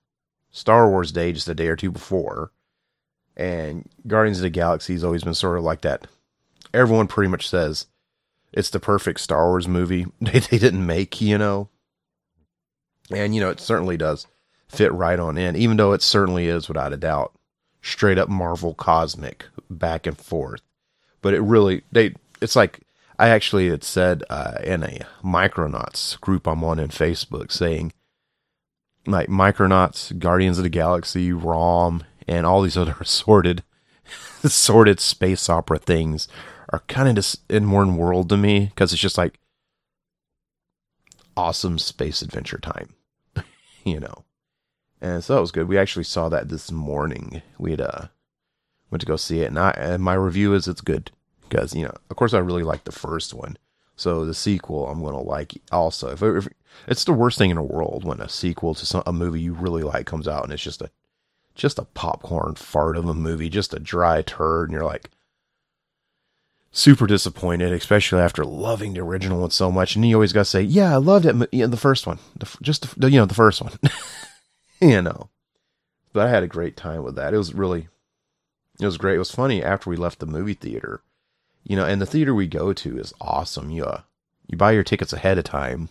Star 0.50 0.88
Wars 0.88 1.12
Day 1.12 1.32
just 1.32 1.48
a 1.48 1.54
day 1.54 1.66
or 1.68 1.76
two 1.76 1.90
before. 1.90 2.52
And 3.36 3.88
Guardians 4.06 4.38
of 4.38 4.42
the 4.42 4.50
Galaxy 4.50 4.92
has 4.92 5.04
always 5.04 5.24
been 5.24 5.34
sort 5.34 5.58
of 5.58 5.64
like 5.64 5.80
that. 5.82 6.06
Everyone 6.72 7.08
pretty 7.08 7.30
much 7.30 7.48
says 7.48 7.86
it's 8.52 8.70
the 8.70 8.80
perfect 8.80 9.20
Star 9.20 9.48
Wars 9.48 9.66
movie 9.66 10.06
they, 10.20 10.38
they 10.38 10.58
didn't 10.58 10.86
make, 10.86 11.20
you 11.20 11.38
know. 11.38 11.68
And, 13.10 13.34
you 13.34 13.40
know, 13.40 13.50
it 13.50 13.60
certainly 13.60 13.96
does 13.96 14.26
fit 14.68 14.92
right 14.92 15.18
on 15.18 15.36
in, 15.36 15.56
even 15.56 15.76
though 15.76 15.92
it 15.92 16.02
certainly 16.02 16.46
is, 16.46 16.68
without 16.68 16.92
a 16.92 16.96
doubt, 16.96 17.32
straight 17.82 18.18
up 18.18 18.28
Marvel 18.28 18.74
cosmic 18.74 19.46
back 19.68 20.06
and 20.06 20.16
forth. 20.16 20.62
But 21.20 21.34
it 21.34 21.40
really, 21.40 21.82
they, 21.92 22.14
it's 22.40 22.56
like, 22.56 22.80
I 23.18 23.28
actually 23.28 23.68
had 23.68 23.84
said 23.84 24.24
uh, 24.30 24.58
in 24.64 24.82
a 24.82 25.00
Micronauts 25.22 26.18
group 26.20 26.48
I'm 26.48 26.64
on 26.64 26.78
in 26.78 26.88
Facebook 26.88 27.52
saying, 27.52 27.92
like 29.06 29.28
Micronauts, 29.28 30.18
Guardians 30.18 30.58
of 30.58 30.64
the 30.64 30.70
Galaxy, 30.70 31.32
ROM, 31.32 32.04
and 32.26 32.46
all 32.46 32.62
these 32.62 32.76
other 32.76 32.96
assorted, 33.00 33.62
assorted 34.42 35.00
space 35.00 35.48
opera 35.48 35.78
things 35.78 36.28
are 36.70 36.82
kind 36.88 37.08
of 37.08 37.14
just 37.16 37.40
in 37.50 37.70
one 37.70 37.96
world 37.96 38.28
to 38.28 38.36
me 38.36 38.66
because 38.66 38.92
it's 38.92 39.02
just 39.02 39.18
like 39.18 39.38
awesome 41.36 41.78
space 41.78 42.22
adventure 42.22 42.58
time, 42.58 42.94
you 43.84 44.00
know. 44.00 44.24
And 45.00 45.22
so 45.22 45.34
that 45.34 45.40
was 45.40 45.52
good. 45.52 45.68
We 45.68 45.78
actually 45.78 46.04
saw 46.04 46.28
that 46.30 46.48
this 46.48 46.72
morning. 46.72 47.42
We 47.58 47.72
had 47.72 47.80
uh 47.80 48.06
went 48.90 49.00
to 49.00 49.06
go 49.06 49.16
see 49.16 49.40
it, 49.40 49.48
and 49.48 49.58
I 49.58 49.70
and 49.72 50.02
my 50.02 50.14
review 50.14 50.54
is 50.54 50.66
it's 50.66 50.80
good 50.80 51.10
because 51.48 51.74
you 51.74 51.84
know, 51.84 51.94
of 52.10 52.16
course, 52.16 52.34
I 52.34 52.38
really 52.38 52.62
like 52.62 52.84
the 52.84 52.92
first 52.92 53.34
one. 53.34 53.56
So 53.96 54.24
the 54.24 54.34
sequel, 54.34 54.88
I'm 54.88 55.02
gonna 55.02 55.20
like 55.20 55.60
also. 55.70 56.10
If, 56.10 56.22
if 56.22 56.48
it's 56.88 57.04
the 57.04 57.12
worst 57.12 57.38
thing 57.38 57.50
in 57.50 57.56
the 57.56 57.62
world 57.62 58.04
when 58.04 58.20
a 58.20 58.28
sequel 58.28 58.74
to 58.74 58.86
some, 58.86 59.02
a 59.06 59.12
movie 59.12 59.40
you 59.40 59.52
really 59.52 59.82
like 59.82 60.06
comes 60.06 60.26
out 60.26 60.42
and 60.42 60.52
it's 60.52 60.62
just 60.62 60.82
a 60.82 60.90
just 61.54 61.78
a 61.78 61.84
popcorn 61.84 62.54
fart 62.54 62.96
of 62.96 63.08
a 63.08 63.14
movie, 63.14 63.48
just 63.48 63.74
a 63.74 63.78
dry 63.78 64.22
turd, 64.22 64.68
and 64.68 64.72
you're 64.72 64.84
like 64.84 65.10
super 66.72 67.06
disappointed, 67.06 67.72
especially 67.72 68.20
after 68.20 68.44
loving 68.44 68.94
the 68.94 69.00
original 69.00 69.40
one 69.40 69.50
so 69.50 69.70
much. 69.70 69.94
And 69.94 70.04
you 70.04 70.16
always 70.16 70.32
got 70.32 70.40
to 70.40 70.44
say, 70.46 70.62
"Yeah, 70.62 70.92
I 70.92 70.96
loved 70.96 71.26
it, 71.26 71.48
yeah, 71.52 71.66
the 71.66 71.76
first 71.76 72.06
one, 72.06 72.18
the, 72.36 72.48
just 72.60 72.98
the, 73.00 73.10
you 73.10 73.18
know 73.18 73.26
the 73.26 73.34
first 73.34 73.62
one," 73.62 73.72
you 74.80 75.00
know. 75.00 75.30
But 76.12 76.26
I 76.26 76.30
had 76.30 76.42
a 76.42 76.48
great 76.48 76.76
time 76.76 77.02
with 77.02 77.16
that. 77.16 77.34
It 77.34 77.38
was 77.38 77.54
really, 77.54 77.88
it 78.80 78.86
was 78.86 78.98
great. 78.98 79.16
It 79.16 79.20
was 79.20 79.30
funny 79.30 79.62
after 79.62 79.90
we 79.90 79.96
left 79.96 80.18
the 80.18 80.26
movie 80.26 80.54
theater, 80.54 81.00
you 81.62 81.76
know, 81.76 81.84
and 81.84 82.00
the 82.00 82.06
theater 82.06 82.34
we 82.34 82.46
go 82.46 82.72
to 82.72 82.98
is 82.98 83.14
awesome. 83.20 83.70
You 83.70 83.84
uh, 83.84 84.00
you 84.48 84.56
buy 84.56 84.72
your 84.72 84.84
tickets 84.84 85.12
ahead 85.12 85.38
of 85.38 85.44
time, 85.44 85.88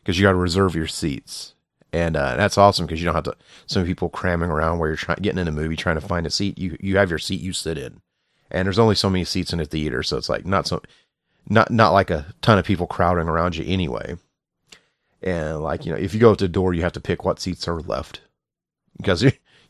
because 0.00 0.18
you 0.18 0.24
got 0.24 0.32
to 0.32 0.36
reserve 0.36 0.74
your 0.74 0.86
seats. 0.86 1.54
And 1.92 2.16
uh, 2.16 2.36
that's 2.36 2.58
awesome 2.58 2.86
because 2.86 3.00
you 3.00 3.06
don't 3.06 3.14
have 3.14 3.24
to. 3.24 3.36
Some 3.66 3.84
people 3.84 4.08
cramming 4.08 4.50
around 4.50 4.78
where 4.78 4.88
you're 4.88 4.96
trying 4.96 5.18
getting 5.22 5.38
in 5.38 5.48
a 5.48 5.52
movie 5.52 5.76
trying 5.76 5.94
to 5.94 6.06
find 6.06 6.26
a 6.26 6.30
seat. 6.30 6.58
You 6.58 6.76
you 6.80 6.96
have 6.98 7.10
your 7.10 7.18
seat 7.18 7.40
you 7.40 7.52
sit 7.52 7.78
in, 7.78 8.00
and 8.50 8.66
there's 8.66 8.78
only 8.78 8.94
so 8.94 9.08
many 9.08 9.24
seats 9.24 9.52
in 9.52 9.60
a 9.60 9.64
theater, 9.64 10.02
so 10.02 10.16
it's 10.16 10.28
like 10.28 10.44
not 10.44 10.66
so 10.66 10.82
not 11.48 11.70
not 11.70 11.92
like 11.92 12.10
a 12.10 12.26
ton 12.42 12.58
of 12.58 12.64
people 12.64 12.86
crowding 12.86 13.28
around 13.28 13.56
you 13.56 13.64
anyway. 13.66 14.16
And 15.22 15.62
like 15.62 15.86
you 15.86 15.92
know, 15.92 15.98
if 15.98 16.12
you 16.12 16.20
go 16.20 16.34
to 16.34 16.44
the 16.44 16.48
door, 16.48 16.74
you 16.74 16.82
have 16.82 16.92
to 16.92 17.00
pick 17.00 17.24
what 17.24 17.40
seats 17.40 17.68
are 17.68 17.80
left 17.80 18.20
because 18.96 19.22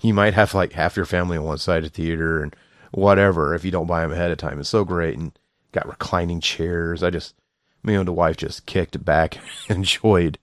you, 0.02 0.14
might 0.14 0.34
have 0.34 0.54
like 0.54 0.72
half 0.72 0.96
your 0.96 1.06
family 1.06 1.36
on 1.36 1.44
one 1.44 1.58
side 1.58 1.84
of 1.84 1.92
the 1.92 1.96
theater 1.96 2.42
and 2.42 2.54
whatever 2.92 3.54
if 3.54 3.64
you 3.64 3.70
don't 3.70 3.86
buy 3.86 4.02
them 4.02 4.12
ahead 4.12 4.30
of 4.30 4.38
time. 4.38 4.60
It's 4.60 4.68
so 4.68 4.84
great 4.84 5.18
and 5.18 5.36
got 5.72 5.88
reclining 5.88 6.40
chairs. 6.40 7.02
I 7.02 7.10
just 7.10 7.34
me 7.82 7.94
and 7.94 8.08
the 8.08 8.12
wife 8.12 8.36
just 8.36 8.66
kicked 8.66 9.04
back, 9.04 9.38
enjoyed 9.68 10.38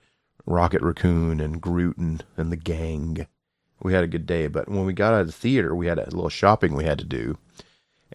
Rocket 0.45 0.81
Raccoon 0.81 1.39
and 1.39 1.61
Groot 1.61 1.97
and, 1.97 2.23
and 2.37 2.51
the 2.51 2.57
gang. 2.57 3.27
We 3.81 3.93
had 3.93 4.03
a 4.03 4.07
good 4.07 4.25
day, 4.25 4.47
but 4.47 4.69
when 4.69 4.85
we 4.85 4.93
got 4.93 5.13
out 5.13 5.21
of 5.21 5.27
the 5.27 5.33
theater, 5.33 5.75
we 5.75 5.87
had 5.87 5.99
a 5.99 6.05
little 6.05 6.29
shopping 6.29 6.75
we 6.75 6.85
had 6.85 6.99
to 6.99 7.05
do. 7.05 7.37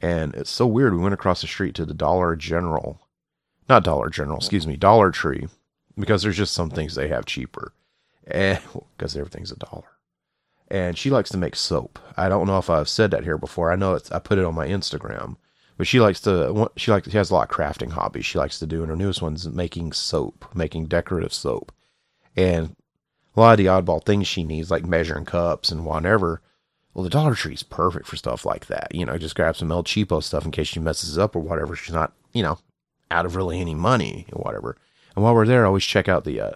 And 0.01 0.35
it's 0.35 0.51
so 0.51 0.67
weird. 0.67 0.95
We 0.95 1.01
went 1.01 1.15
across 1.15 1.41
the 1.41 1.47
street 1.47 1.75
to 1.75 1.85
the 1.85 1.95
Dollar 1.95 2.37
General. 2.37 3.01
Not 3.69 3.85
Dollar 3.85 4.09
General, 4.09 4.39
excuse 4.39 4.67
me, 4.67 4.77
Dollar 4.77 5.11
Tree. 5.11 5.49
Because 5.99 6.23
there's 6.23 6.37
just 6.37 6.55
some 6.55 6.71
things 6.71 6.95
they 6.95 7.09
have 7.09 7.27
cheaper. 7.27 7.73
And 8.27 8.61
because 8.97 9.17
everything's 9.17 9.53
a 9.53 9.57
dollar. 9.57 9.89
And 10.69 10.97
she 10.97 11.11
likes 11.11 11.31
to 11.31 11.39
make 11.39 11.57
soap. 11.57 11.99
I 12.17 12.29
don't 12.29 12.47
know 12.47 12.59
if 12.59 12.71
I've 12.71 12.89
said 12.89 13.11
that 13.11 13.25
here 13.25 13.39
before. 13.39 13.73
I 13.73 13.77
know 13.77 13.95
it's 13.95 14.13
I 14.13 14.19
put 14.19 14.39
it 14.39 14.45
on 14.45 14.55
my 14.55 14.69
Instagram. 14.69 15.37
But 15.79 15.87
she 15.87 16.01
likes 16.01 16.21
to 16.23 16.71
she 16.77 16.91
likes 16.91 17.11
she 17.11 17.17
has 17.17 17.31
a 17.31 17.35
lot 17.35 17.51
of 17.51 17.57
crafting 17.57 17.93
hobbies 17.93 18.27
she 18.27 18.39
likes 18.39 18.59
to 18.59 18.67
do 18.67 18.83
and 18.83 18.91
her 18.91 18.97
newest 18.97 19.23
one's 19.23 19.49
making 19.49 19.93
soap, 19.93 20.45
making 20.55 20.87
decorative 20.87 21.33
soap. 21.33 21.73
And 22.39 22.77
a 23.37 23.41
lot 23.41 23.53
of 23.53 23.59
the 23.59 23.67
oddball 23.67 24.05
things 24.05 24.29
she 24.29 24.45
needs, 24.45 24.71
like 24.71 24.87
measuring 24.87 25.25
cups 25.25 25.73
and 25.73 25.85
whatever, 25.85 26.41
well, 26.95 27.03
the 27.03 27.11
Dollar 27.11 27.35
Tree's 27.35 27.65
perfect 27.65 28.07
for 28.07 28.15
stuff 28.15 28.47
like 28.47 28.67
that. 28.67 28.95
You 28.95 29.05
know, 29.05 29.19
just 29.19 29.35
grab 29.35 29.57
some 29.57 29.73
El 29.73 29.83
Cheapo 29.83 30.23
stuff 30.23 30.45
in 30.45 30.53
case 30.53 30.69
she 30.69 30.79
messes 30.79 31.19
up 31.19 31.35
or 31.35 31.41
whatever. 31.41 31.75
She's 31.75 31.95
not, 31.95 32.13
you 32.33 32.45
know, 32.45 32.61
out 33.11 33.27
of 33.27 33.35
really 33.35 33.61
any 33.61 33.75
money 33.75 34.27
or 34.33 34.41
whatever. 34.41 34.77
And 35.17 35.25
while 35.25 35.35
we're 35.35 35.47
there, 35.47 35.67
always 35.67 35.85
check 35.85 36.09
out 36.09 36.23
the 36.23 36.41
uh, 36.41 36.53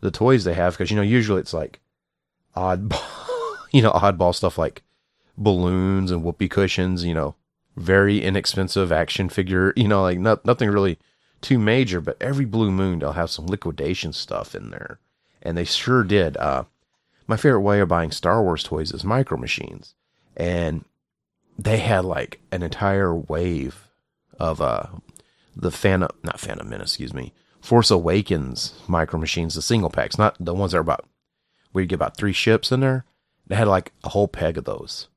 the 0.00 0.10
toys 0.10 0.44
they 0.44 0.52
have 0.52 0.74
because 0.74 0.90
you 0.90 0.96
know 0.96 1.02
usually 1.02 1.40
it's 1.40 1.54
like 1.54 1.80
oddball, 2.54 3.56
you 3.72 3.80
know, 3.80 3.92
oddball 3.92 4.34
stuff 4.34 4.58
like 4.58 4.82
balloons 5.38 6.10
and 6.10 6.22
whoopee 6.22 6.48
cushions. 6.48 7.02
You 7.02 7.14
know, 7.14 7.34
very 7.76 8.22
inexpensive 8.22 8.92
action 8.92 9.30
figure. 9.30 9.72
You 9.74 9.88
know, 9.88 10.02
like 10.02 10.18
not, 10.18 10.44
nothing 10.44 10.68
really 10.68 10.98
too 11.42 11.58
major. 11.58 12.00
But 12.00 12.16
every 12.20 12.46
blue 12.46 12.70
moon 12.70 13.00
they'll 13.00 13.12
have 13.12 13.30
some 13.30 13.46
liquidation 13.46 14.12
stuff 14.12 14.54
in 14.54 14.70
there, 14.70 14.98
and 15.42 15.56
they 15.56 15.64
sure 15.64 16.02
did. 16.02 16.36
Uh, 16.38 16.64
my 17.26 17.36
favorite 17.36 17.60
way 17.60 17.80
of 17.80 17.88
buying 17.88 18.10
Star 18.10 18.42
Wars 18.42 18.62
toys 18.62 18.92
is 18.92 19.04
micro 19.04 19.36
machines. 19.36 19.94
And 20.36 20.84
they 21.58 21.78
had 21.78 22.04
like 22.04 22.40
an 22.50 22.62
entire 22.62 23.14
wave 23.14 23.88
of 24.38 24.60
uh 24.60 24.86
the 25.54 25.70
Phantom 25.70 26.10
not 26.22 26.40
Phantom 26.40 26.68
Menace, 26.68 26.92
excuse 26.92 27.14
me. 27.14 27.32
Force 27.60 27.90
Awakens 27.90 28.74
micro 28.88 29.20
machines, 29.20 29.54
the 29.54 29.62
single 29.62 29.90
packs, 29.90 30.18
not 30.18 30.36
the 30.40 30.54
ones 30.54 30.72
that 30.72 30.78
are 30.78 30.80
about 30.80 31.06
you 31.74 31.86
get 31.86 31.94
about 31.94 32.16
three 32.16 32.32
ships 32.32 32.72
in 32.72 32.80
there. 32.80 33.04
They 33.46 33.56
had 33.56 33.68
like 33.68 33.92
a 34.04 34.10
whole 34.10 34.28
peg 34.28 34.58
of 34.58 34.64
those. 34.64 35.08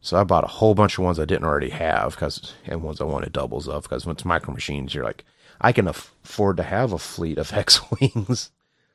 So 0.00 0.16
I 0.16 0.24
bought 0.24 0.44
a 0.44 0.48
whole 0.48 0.74
bunch 0.74 0.98
of 0.98 1.04
ones 1.04 1.18
I 1.18 1.26
didn't 1.26 1.44
already 1.44 1.70
have 1.70 2.12
because 2.12 2.54
and 2.66 2.82
ones 2.82 3.00
I 3.00 3.04
wanted 3.04 3.32
doubles 3.32 3.68
of 3.68 3.82
because 3.82 4.06
when 4.06 4.14
it's 4.14 4.24
micro 4.24 4.54
machines, 4.54 4.94
you're 4.94 5.04
like, 5.04 5.24
I 5.60 5.72
can 5.72 5.86
afford 5.86 6.56
to 6.56 6.62
have 6.62 6.92
a 6.92 6.98
fleet 6.98 7.38
of 7.38 7.52
X 7.52 7.80
wings. 7.90 8.50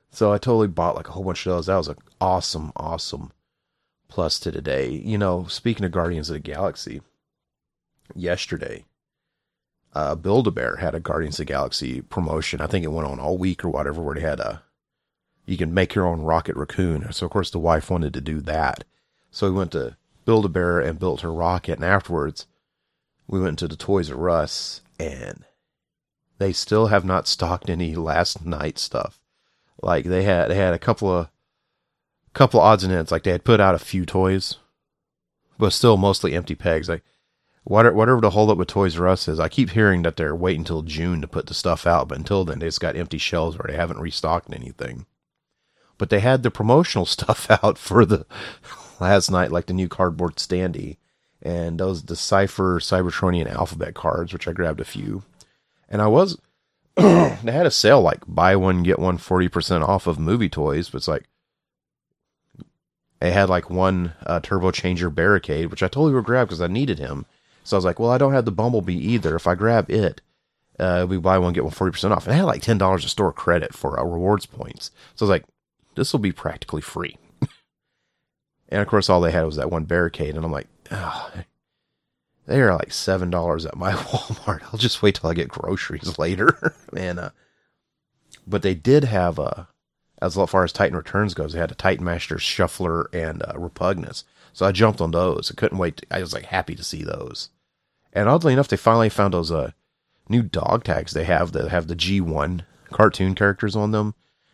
So 0.10 0.32
I 0.32 0.38
totally 0.38 0.68
bought 0.68 0.96
like 0.96 1.10
a 1.10 1.12
whole 1.12 1.24
bunch 1.24 1.46
of 1.46 1.54
those. 1.54 1.66
That 1.68 1.76
was 1.76 1.90
an 1.90 1.98
awesome, 2.20 2.72
awesome 2.76 3.32
plus 4.08 4.40
to 4.40 4.52
today. 4.52 4.90
You 4.90 5.18
know, 5.18 5.46
speaking 5.48 5.86
of 5.86 5.92
Guardians 5.92 6.30
of 6.30 6.36
the 6.36 6.40
Galaxy, 6.40 7.02
yesterday, 8.16 8.86
uh, 9.94 10.16
Build 10.16 10.48
a 10.48 10.52
Bear 10.52 10.78
had 10.78 10.96
a 10.96 11.00
Guardians 11.00 11.36
of 11.36 11.46
the 11.46 11.54
Galaxy 11.54 12.02
promotion. 12.02 12.62
I 12.62 12.68
think 12.68 12.84
it 12.84 12.92
went 12.92 13.08
on 13.08 13.20
all 13.20 13.38
week 13.38 13.64
or 13.64 13.70
whatever, 13.70 14.02
where 14.02 14.16
they 14.16 14.22
had 14.22 14.40
a 14.40 14.64
you 15.46 15.58
can 15.58 15.74
make 15.74 15.94
your 15.94 16.08
own 16.08 16.22
rocket 16.22 16.56
raccoon. 16.56 17.12
So 17.12 17.26
of 17.26 17.32
course 17.32 17.52
the 17.52 17.60
wife 17.60 17.92
wanted 17.92 18.14
to 18.16 18.22
do 18.22 18.42
that. 18.42 18.84
So 19.30 19.48
we 19.48 19.58
went 19.58 19.72
to 19.74 19.96
Build 20.26 20.46
a 20.46 20.50
Bear 20.50 20.80
and 20.80 21.00
built 21.00 21.22
her 21.22 21.32
rocket, 21.32 21.78
and 21.78 21.86
afterwards 21.86 22.48
we 23.28 23.40
went 23.40 23.60
to 23.60 23.68
the 23.68 23.76
Toys 23.76 24.12
R 24.12 24.30
Us, 24.30 24.82
and 25.00 25.46
they 26.38 26.52
still 26.52 26.88
have 26.88 27.06
not 27.06 27.28
stocked 27.28 27.70
any 27.70 27.96
Last 27.96 28.46
Knight 28.46 28.78
stuff. 28.78 29.20
Like 29.82 30.06
they 30.06 30.24
had 30.24 30.50
they 30.50 30.56
had 30.56 30.74
a 30.74 30.80
couple 30.80 31.10
of 31.10 31.30
couple 32.34 32.60
of 32.60 32.66
odds 32.66 32.84
and 32.84 32.94
ends. 32.94 33.12
Like 33.12 33.24
they 33.24 33.32
had 33.32 33.44
put 33.44 33.60
out 33.60 33.76
a 33.76 33.80
few 33.80 34.06
toys, 34.06 34.58
but 35.58 35.74
still 35.74 35.98
mostly 35.98 36.34
empty 36.34 36.56
pegs. 36.56 36.90
Like 36.90 37.04
whatever 37.64 37.96
whatever 37.96 38.22
the 38.22 38.32
holdup 38.32 38.58
with 38.58 38.68
Toys 38.68 39.00
R 39.00 39.08
Us 39.08 39.28
is, 39.28 39.40
I 39.40 39.50
keep 39.50 39.72
hearing 39.72 40.04
that 40.04 40.18
they're 40.18 40.36
waiting 40.36 40.62
until 40.62 40.82
June 40.82 41.22
to 41.22 41.28
put 41.28 41.48
the 41.48 41.54
stuff 41.54 41.88
out, 41.88 42.08
but 42.08 42.18
until 42.18 42.46
then 42.46 42.60
they 42.60 42.68
just 42.68 42.82
got 42.82 42.96
empty 42.96 43.18
shelves 43.18 43.58
where 43.58 43.68
they 43.68 43.78
haven't 43.78 44.00
restocked 44.00 44.54
anything. 44.54 45.06
But 45.98 46.10
they 46.10 46.20
had 46.20 46.44
the 46.44 46.52
promotional 46.52 47.06
stuff 47.06 47.50
out 47.50 47.78
for 47.78 48.06
the 48.06 48.26
Last 49.00 49.30
Knight, 49.30 49.52
like 49.52 49.66
the 49.66 49.74
new 49.74 49.88
cardboard 49.88 50.36
standee 50.36 50.98
and 51.42 51.80
those 51.80 52.02
Decipher 52.02 52.80
Cybertronian 52.80 53.50
alphabet 53.50 53.94
cards, 53.94 54.34
which 54.34 54.48
I 54.48 54.52
grabbed 54.52 54.82
a 54.82 54.86
few. 54.86 55.24
And 55.88 56.02
I 56.02 56.08
was 56.08 56.38
they 56.96 57.52
had 57.52 57.66
a 57.66 57.72
sale 57.72 58.02
like 58.02 58.22
buy 58.26 58.56
one 58.56 58.82
get 58.82 59.00
one 59.00 59.18
40% 59.18 59.86
off 59.88 60.08
of 60.08 60.18
movie 60.18 60.48
toys 60.48 60.90
but 60.90 60.98
it's 61.00 61.10
like 61.10 61.26
they 63.20 63.32
had 63.32 63.50
like 63.50 63.70
one 63.70 64.14
uh, 64.26 64.40
turbo 64.40 64.72
changer 64.72 65.10
barricade 65.10 65.70
which 65.70 65.84
i 65.84 65.88
totally 65.88 66.14
would 66.14 66.24
grab 66.24 66.48
because 66.48 66.62
i 66.62 66.68
needed 66.68 66.98
him. 66.98 67.26
So 67.66 67.76
i 67.76 67.78
was 67.78 67.86
like 67.86 68.00
well 68.00 68.12
i 68.12 68.18
don't 68.18 68.34
have 68.34 68.46
the 68.46 68.52
bumblebee 68.52 68.96
either. 68.96 69.36
If 69.36 69.46
i 69.46 69.56
grab 69.56 69.92
it 69.92 70.22
uh, 70.80 71.06
we 71.08 71.18
buy 71.18 71.38
one 71.38 71.54
get 71.54 71.64
one 71.64 71.74
40% 71.74 72.12
off. 72.12 72.26
And 72.26 72.34
i 72.34 72.38
had 72.38 72.44
like 72.44 72.62
$10 72.62 73.04
of 73.04 73.10
store 73.10 73.34
credit 73.34 73.74
for 73.74 74.00
uh, 74.00 74.04
rewards 74.04 74.46
points. 74.46 74.92
So 75.16 75.26
i 75.26 75.28
was 75.28 75.30
like 75.30 75.46
this 75.96 76.14
will 76.14 76.20
be 76.22 76.32
practically 76.32 76.82
free 76.82 77.18
and 78.76 78.82
of 78.82 78.88
course 78.88 79.10
all 79.10 79.22
they 79.22 79.32
had 79.32 79.46
was 79.46 79.56
that 79.56 79.72
one 79.72 79.86
barricade 79.86 80.36
and 80.36 80.44
i'm 80.44 80.52
like 80.52 80.68
oh, 80.92 81.32
they 82.48 82.62
are 82.62 82.76
like 82.76 82.92
seven 82.92 83.30
dollars 83.30 83.66
at 83.66 83.76
my 83.76 83.92
Walmart. 83.94 84.62
I'll 84.72 84.80
just 84.80 85.02
wait 85.02 85.16
till 85.16 85.30
I 85.30 85.34
get 85.34 85.48
groceries 85.48 86.18
later, 86.20 86.76
and 86.96 87.20
Uh, 87.20 87.30
but 88.48 88.62
they 88.62 88.76
did 88.76 89.06
have 89.06 89.40
a, 89.40 89.42
uh, 89.42 89.66
as 90.22 90.36
far 90.36 90.64
as 90.64 90.72
Titan 90.72 90.96
Returns 90.96 91.34
goes, 91.34 91.54
they 91.54 91.60
had 91.60 91.72
a 91.72 91.76
Titan 91.76 92.06
Master 92.06 92.38
Shuffler 92.38 93.10
and 93.12 93.42
uh, 93.44 93.54
Repugnus. 93.54 94.24
So 94.54 94.66
I 94.66 94.72
jumped 94.72 95.02
on 95.02 95.12
those. 95.12 95.52
I 95.52 95.56
couldn't 95.56 95.80
wait. 95.80 95.98
To, 95.98 96.06
I 96.12 96.20
was 96.22 96.34
like 96.34 96.46
happy 96.46 96.76
to 96.76 96.84
see 96.84 97.04
those. 97.04 97.50
And 98.14 98.30
oddly 98.30 98.54
enough, 98.54 98.68
they 98.68 98.78
finally 98.78 99.10
found 99.10 99.34
those 99.34 99.52
uh, 99.52 99.72
new 100.30 100.42
dog 100.42 100.84
tags 100.84 101.12
they 101.12 101.26
have 101.26 101.52
that 101.52 101.70
have 101.70 101.88
the 101.88 101.96
G1 101.96 102.62
cartoon 102.92 103.36
characters 103.36 103.76
on 103.76 103.92
them. 103.92 104.14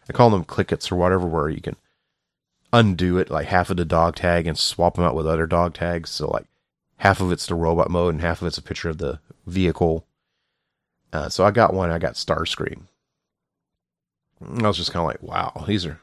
I 0.09 0.13
call 0.13 0.29
them 0.29 0.45
clickets 0.45 0.91
or 0.91 0.95
whatever, 0.95 1.27
where 1.27 1.49
you 1.49 1.61
can 1.61 1.75
undo 2.73 3.17
it 3.17 3.29
like 3.29 3.47
half 3.47 3.69
of 3.69 3.77
the 3.77 3.85
dog 3.85 4.15
tag 4.15 4.47
and 4.47 4.57
swap 4.57 4.95
them 4.95 5.03
out 5.03 5.15
with 5.15 5.27
other 5.27 5.47
dog 5.47 5.73
tags. 5.73 6.09
So 6.09 6.27
like 6.29 6.45
half 6.97 7.19
of 7.19 7.31
it's 7.31 7.45
the 7.45 7.55
robot 7.55 7.89
mode 7.89 8.13
and 8.13 8.21
half 8.21 8.41
of 8.41 8.47
it's 8.47 8.57
a 8.57 8.61
picture 8.61 8.89
of 8.89 8.97
the 8.97 9.19
vehicle. 9.45 10.05
Uh, 11.13 11.29
so 11.29 11.43
I 11.43 11.51
got 11.51 11.73
one. 11.73 11.91
I 11.91 11.99
got 11.99 12.13
Starscream. 12.13 12.83
I 14.41 14.67
was 14.67 14.77
just 14.77 14.91
kind 14.91 15.01
of 15.01 15.07
like, 15.07 15.21
wow, 15.21 15.65
these 15.67 15.85
are. 15.85 15.99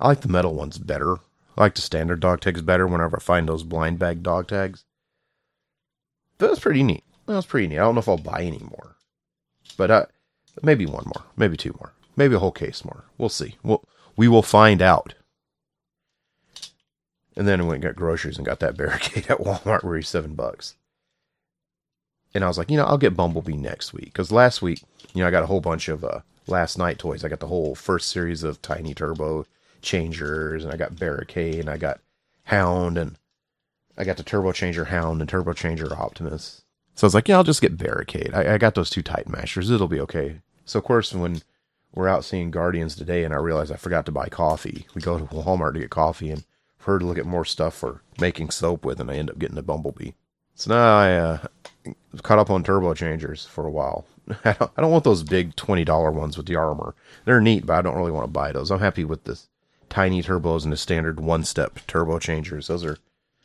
I 0.00 0.08
like 0.08 0.20
the 0.20 0.28
metal 0.28 0.54
ones 0.54 0.78
better. 0.78 1.16
I 1.56 1.60
like 1.60 1.74
the 1.74 1.82
standard 1.82 2.20
dog 2.20 2.40
tags 2.40 2.62
better 2.62 2.86
whenever 2.86 3.16
I 3.16 3.20
find 3.20 3.48
those 3.48 3.62
blind 3.62 3.98
bag 3.98 4.22
dog 4.22 4.48
tags. 4.48 4.84
That 6.38 6.50
was 6.50 6.60
pretty 6.60 6.82
neat. 6.82 7.04
That 7.26 7.34
was 7.34 7.46
pretty 7.46 7.68
neat. 7.68 7.78
I 7.78 7.82
don't 7.82 7.94
know 7.94 8.00
if 8.00 8.08
I'll 8.08 8.16
buy 8.16 8.42
any 8.42 8.58
more, 8.58 8.96
but 9.76 9.90
uh, 9.90 10.06
maybe 10.62 10.86
one 10.86 11.04
more, 11.04 11.24
maybe 11.36 11.56
two 11.56 11.74
more, 11.78 11.92
maybe 12.16 12.34
a 12.34 12.38
whole 12.38 12.52
case 12.52 12.84
more. 12.84 13.04
We'll 13.18 13.28
see. 13.28 13.56
We'll 13.62 13.84
we 14.16 14.28
will 14.28 14.42
find 14.42 14.82
out. 14.82 15.14
And 17.36 17.48
then 17.48 17.60
I 17.60 17.64
went 17.64 17.76
and 17.76 17.82
got 17.84 17.96
groceries 17.96 18.36
and 18.36 18.46
got 18.46 18.60
that 18.60 18.76
barricade 18.78 19.26
at 19.30 19.38
Walmart 19.38 19.84
where 19.84 19.96
he's 19.96 20.08
seven 20.08 20.34
bucks. 20.34 20.76
And 22.34 22.44
I 22.44 22.48
was 22.48 22.58
like, 22.58 22.70
you 22.70 22.76
know, 22.76 22.84
I'll 22.84 22.98
get 22.98 23.16
Bumblebee 23.16 23.56
next 23.56 23.92
week. 23.92 24.06
Because 24.06 24.32
last 24.32 24.62
week, 24.62 24.82
you 25.12 25.22
know, 25.22 25.28
I 25.28 25.30
got 25.30 25.42
a 25.42 25.46
whole 25.46 25.60
bunch 25.60 25.88
of 25.88 26.04
uh, 26.04 26.20
Last 26.46 26.78
Knight 26.78 26.98
toys. 26.98 27.24
I 27.24 27.28
got 27.28 27.40
the 27.40 27.48
whole 27.48 27.74
first 27.74 28.08
series 28.08 28.42
of 28.42 28.62
Tiny 28.62 28.94
Turbo 28.94 29.46
Changers, 29.82 30.64
and 30.64 30.72
I 30.72 30.76
got 30.76 30.98
Barricade, 30.98 31.60
and 31.60 31.68
I 31.68 31.76
got 31.76 32.00
Hound, 32.44 32.96
and 32.96 33.16
I 33.96 34.04
got 34.04 34.16
the 34.16 34.22
Turbo 34.22 34.52
Changer 34.52 34.86
Hound 34.86 35.20
and 35.20 35.28
Turbo 35.28 35.52
Changer 35.52 35.92
Optimus. 35.92 36.62
So 36.94 37.04
I 37.04 37.08
was 37.08 37.14
like, 37.14 37.28
yeah, 37.28 37.36
I'll 37.36 37.44
just 37.44 37.62
get 37.62 37.78
Barricade. 37.78 38.32
I, 38.34 38.54
I 38.54 38.58
got 38.58 38.74
those 38.74 38.90
two 38.90 39.02
Titan 39.02 39.32
Masters. 39.32 39.70
It'll 39.70 39.88
be 39.88 40.00
okay. 40.00 40.40
So, 40.64 40.78
of 40.78 40.84
course, 40.84 41.12
when 41.12 41.42
we're 41.94 42.08
out 42.08 42.24
seeing 42.24 42.50
Guardians 42.50 42.96
today, 42.96 43.24
and 43.24 43.34
I 43.34 43.38
realize 43.38 43.70
I 43.70 43.76
forgot 43.76 44.06
to 44.06 44.12
buy 44.12 44.28
coffee, 44.28 44.86
we 44.94 45.02
go 45.02 45.18
to 45.18 45.24
Walmart 45.34 45.74
to 45.74 45.80
get 45.80 45.90
coffee, 45.90 46.30
and 46.30 46.44
her 46.84 46.98
to 46.98 47.06
look 47.06 47.18
at 47.18 47.26
more 47.26 47.44
stuff 47.44 47.74
for 47.74 48.02
making 48.20 48.50
soap 48.50 48.84
with, 48.84 49.00
and 49.00 49.10
I 49.10 49.16
end 49.16 49.30
up 49.30 49.38
getting 49.38 49.58
a 49.58 49.62
Bumblebee. 49.62 50.12
So 50.54 50.74
now 50.74 50.98
I 50.98 51.14
uh, 51.14 51.38
caught 52.22 52.38
up 52.38 52.50
on 52.50 52.62
turbo 52.62 52.94
changers 52.94 53.46
for 53.46 53.66
a 53.66 53.70
while. 53.70 54.04
I 54.44 54.52
don't, 54.52 54.70
I 54.76 54.80
don't 54.82 54.90
want 54.90 55.04
those 55.04 55.22
big 55.22 55.56
twenty 55.56 55.84
dollar 55.84 56.10
ones 56.10 56.36
with 56.36 56.46
the 56.46 56.56
armor. 56.56 56.94
They're 57.24 57.40
neat, 57.40 57.66
but 57.66 57.74
I 57.74 57.82
don't 57.82 57.96
really 57.96 58.12
want 58.12 58.24
to 58.24 58.30
buy 58.30 58.52
those. 58.52 58.70
I'm 58.70 58.80
happy 58.80 59.04
with 59.04 59.24
the 59.24 59.40
tiny 59.88 60.22
turbos 60.22 60.64
and 60.64 60.72
the 60.72 60.76
standard 60.76 61.20
one 61.20 61.44
step 61.44 61.80
turbo 61.86 62.18
changers. 62.18 62.68
Those 62.68 62.84
are 62.84 62.98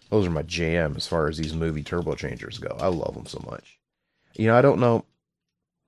those 0.10 0.26
are 0.26 0.32
my 0.32 0.44
jam 0.44 0.96
as 0.96 1.08
far 1.08 1.28
as 1.28 1.38
these 1.38 1.54
movie 1.54 1.84
turbo 1.84 2.16
changers 2.16 2.58
go. 2.58 2.76
I 2.80 2.88
love 2.88 3.16
them 3.16 3.26
so 3.26 3.44
much. 3.50 3.80
You 4.36 4.48
know, 4.48 4.56
I 4.56 4.62
don't 4.62 4.80
know. 4.80 5.06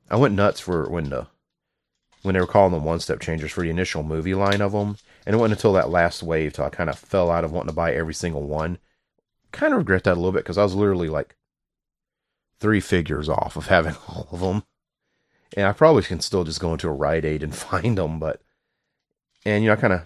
I 0.09 0.15
went 0.15 0.35
nuts 0.35 0.59
for 0.59 0.89
when 0.89 1.09
the 1.09 1.27
when 2.21 2.33
they 2.33 2.41
were 2.41 2.47
calling 2.47 2.73
them 2.73 2.83
one 2.83 2.99
step 2.99 3.19
changers 3.19 3.51
for 3.51 3.63
the 3.63 3.69
initial 3.69 4.03
movie 4.03 4.33
line 4.33 4.61
of 4.61 4.73
them, 4.73 4.97
and 5.25 5.35
it 5.35 5.37
wasn't 5.37 5.59
until 5.59 5.73
that 5.73 5.89
last 5.89 6.23
wave 6.23 6.53
till 6.53 6.65
I 6.65 6.69
kind 6.69 6.89
of 6.89 6.97
fell 6.97 7.29
out 7.29 7.43
of 7.43 7.51
wanting 7.51 7.69
to 7.69 7.75
buy 7.75 7.93
every 7.93 8.13
single 8.13 8.43
one. 8.43 8.77
Kind 9.51 9.73
of 9.73 9.79
regret 9.79 10.03
that 10.03 10.13
a 10.13 10.15
little 10.15 10.31
bit 10.31 10.43
because 10.43 10.57
I 10.57 10.63
was 10.63 10.75
literally 10.75 11.09
like 11.09 11.35
three 12.59 12.79
figures 12.79 13.29
off 13.29 13.55
of 13.55 13.67
having 13.67 13.95
all 14.07 14.27
of 14.31 14.39
them. 14.39 14.63
And 15.57 15.65
I 15.65 15.71
probably 15.73 16.03
can 16.03 16.19
still 16.19 16.43
just 16.43 16.59
go 16.59 16.73
into 16.73 16.87
a 16.87 16.93
Rite 16.93 17.25
Aid 17.25 17.43
and 17.43 17.55
find 17.55 17.97
them, 17.97 18.19
but 18.19 18.41
and 19.45 19.63
you 19.63 19.69
know 19.69 19.73
I 19.73 19.77
kind 19.77 19.93
of 19.93 20.01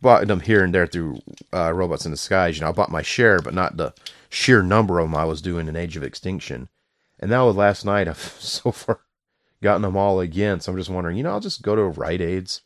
bought 0.00 0.26
them 0.26 0.40
here 0.40 0.64
and 0.64 0.74
there 0.74 0.86
through 0.86 1.20
uh, 1.52 1.72
Robots 1.72 2.04
in 2.04 2.10
the 2.10 2.16
Disguise. 2.16 2.56
You 2.56 2.62
know 2.62 2.70
I 2.70 2.72
bought 2.72 2.90
my 2.90 3.02
share, 3.02 3.40
but 3.40 3.54
not 3.54 3.76
the 3.76 3.94
sheer 4.28 4.62
number 4.62 4.98
of 4.98 5.06
them 5.06 5.14
I 5.14 5.24
was 5.24 5.42
doing 5.42 5.68
in 5.68 5.76
Age 5.76 5.96
of 5.96 6.02
Extinction. 6.02 6.68
And 7.18 7.30
now 7.30 7.46
with 7.46 7.56
Last 7.56 7.84
Knight, 7.84 8.08
I've 8.08 8.18
so 8.40 8.72
far 8.72 9.00
gotten 9.62 9.82
them 9.82 9.96
all 9.96 10.20
again. 10.20 10.60
So 10.60 10.72
I'm 10.72 10.78
just 10.78 10.90
wondering, 10.90 11.16
you 11.16 11.22
know, 11.22 11.30
I'll 11.30 11.40
just 11.40 11.62
go 11.62 11.76
to 11.76 11.82
Rite 11.82 12.20
Aids 12.20 12.62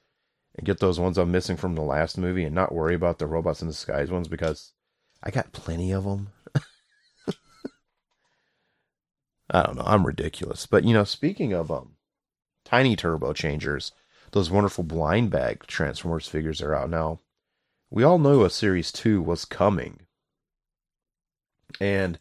and 0.56 0.66
get 0.66 0.78
those 0.78 1.00
ones 1.00 1.18
I'm 1.18 1.32
missing 1.32 1.56
from 1.56 1.74
the 1.74 1.82
last 1.82 2.16
movie 2.16 2.44
and 2.44 2.54
not 2.54 2.74
worry 2.74 2.94
about 2.94 3.18
the 3.18 3.26
Robots 3.26 3.60
in 3.60 3.68
Disguise 3.68 4.10
ones 4.10 4.28
because 4.28 4.72
I 5.22 5.30
got 5.30 5.52
plenty 5.52 5.92
of 5.92 6.04
them. 6.04 6.28
I 9.50 9.62
don't 9.62 9.76
know. 9.76 9.84
I'm 9.84 10.06
ridiculous. 10.06 10.66
But, 10.66 10.84
you 10.84 10.94
know, 10.94 11.04
speaking 11.04 11.52
of 11.52 11.70
um, 11.70 11.96
tiny 12.64 12.94
turbo 12.94 13.32
changers, 13.32 13.92
those 14.32 14.50
wonderful 14.50 14.84
blind 14.84 15.30
bag 15.30 15.66
Transformers 15.66 16.28
figures 16.28 16.62
are 16.62 16.74
out 16.74 16.90
now. 16.90 17.20
We 17.90 18.04
all 18.04 18.18
know 18.18 18.44
a 18.44 18.50
Series 18.50 18.92
2 18.92 19.22
was 19.22 19.44
coming. 19.44 20.00
And 21.80 22.18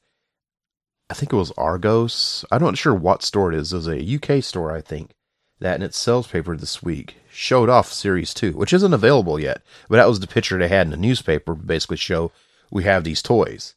I 1.10 1.14
think 1.14 1.32
it 1.32 1.38
was 1.38 1.52
Argos. 1.52 2.46
I'm 2.52 2.62
not 2.64 2.78
sure 2.78 2.94
what 2.94 3.22
store 3.22 3.52
it 3.52 3.58
is. 3.58 3.74
It 3.74 3.76
was 3.76 3.88
a 3.88 4.16
UK 4.16 4.44
store, 4.44 4.76
I 4.76 4.82
think, 4.82 5.12
that 5.60 5.76
in 5.76 5.84
its 5.84 5.98
sales 5.98 6.28
paper 6.28 6.58
this 6.58 6.82
week 6.82 7.18
showed 7.34 7.70
off 7.70 7.92
Series 7.92 8.34
2, 8.34 8.54
which 8.54 8.74
isn't 8.74 8.94
available 8.94 9.40
yet. 9.40 9.62
But 9.90 9.98
that 9.98 10.08
was 10.08 10.20
the 10.20 10.28
picture 10.28 10.58
they 10.58 10.68
had 10.68 10.88
in 10.88 10.92
the 10.92 10.98
newspaper 10.98 11.56
basically 11.56 11.98
show 11.98 12.32
we 12.72 12.84
have 12.84 13.04
these 13.04 13.22
toys. 13.22 13.76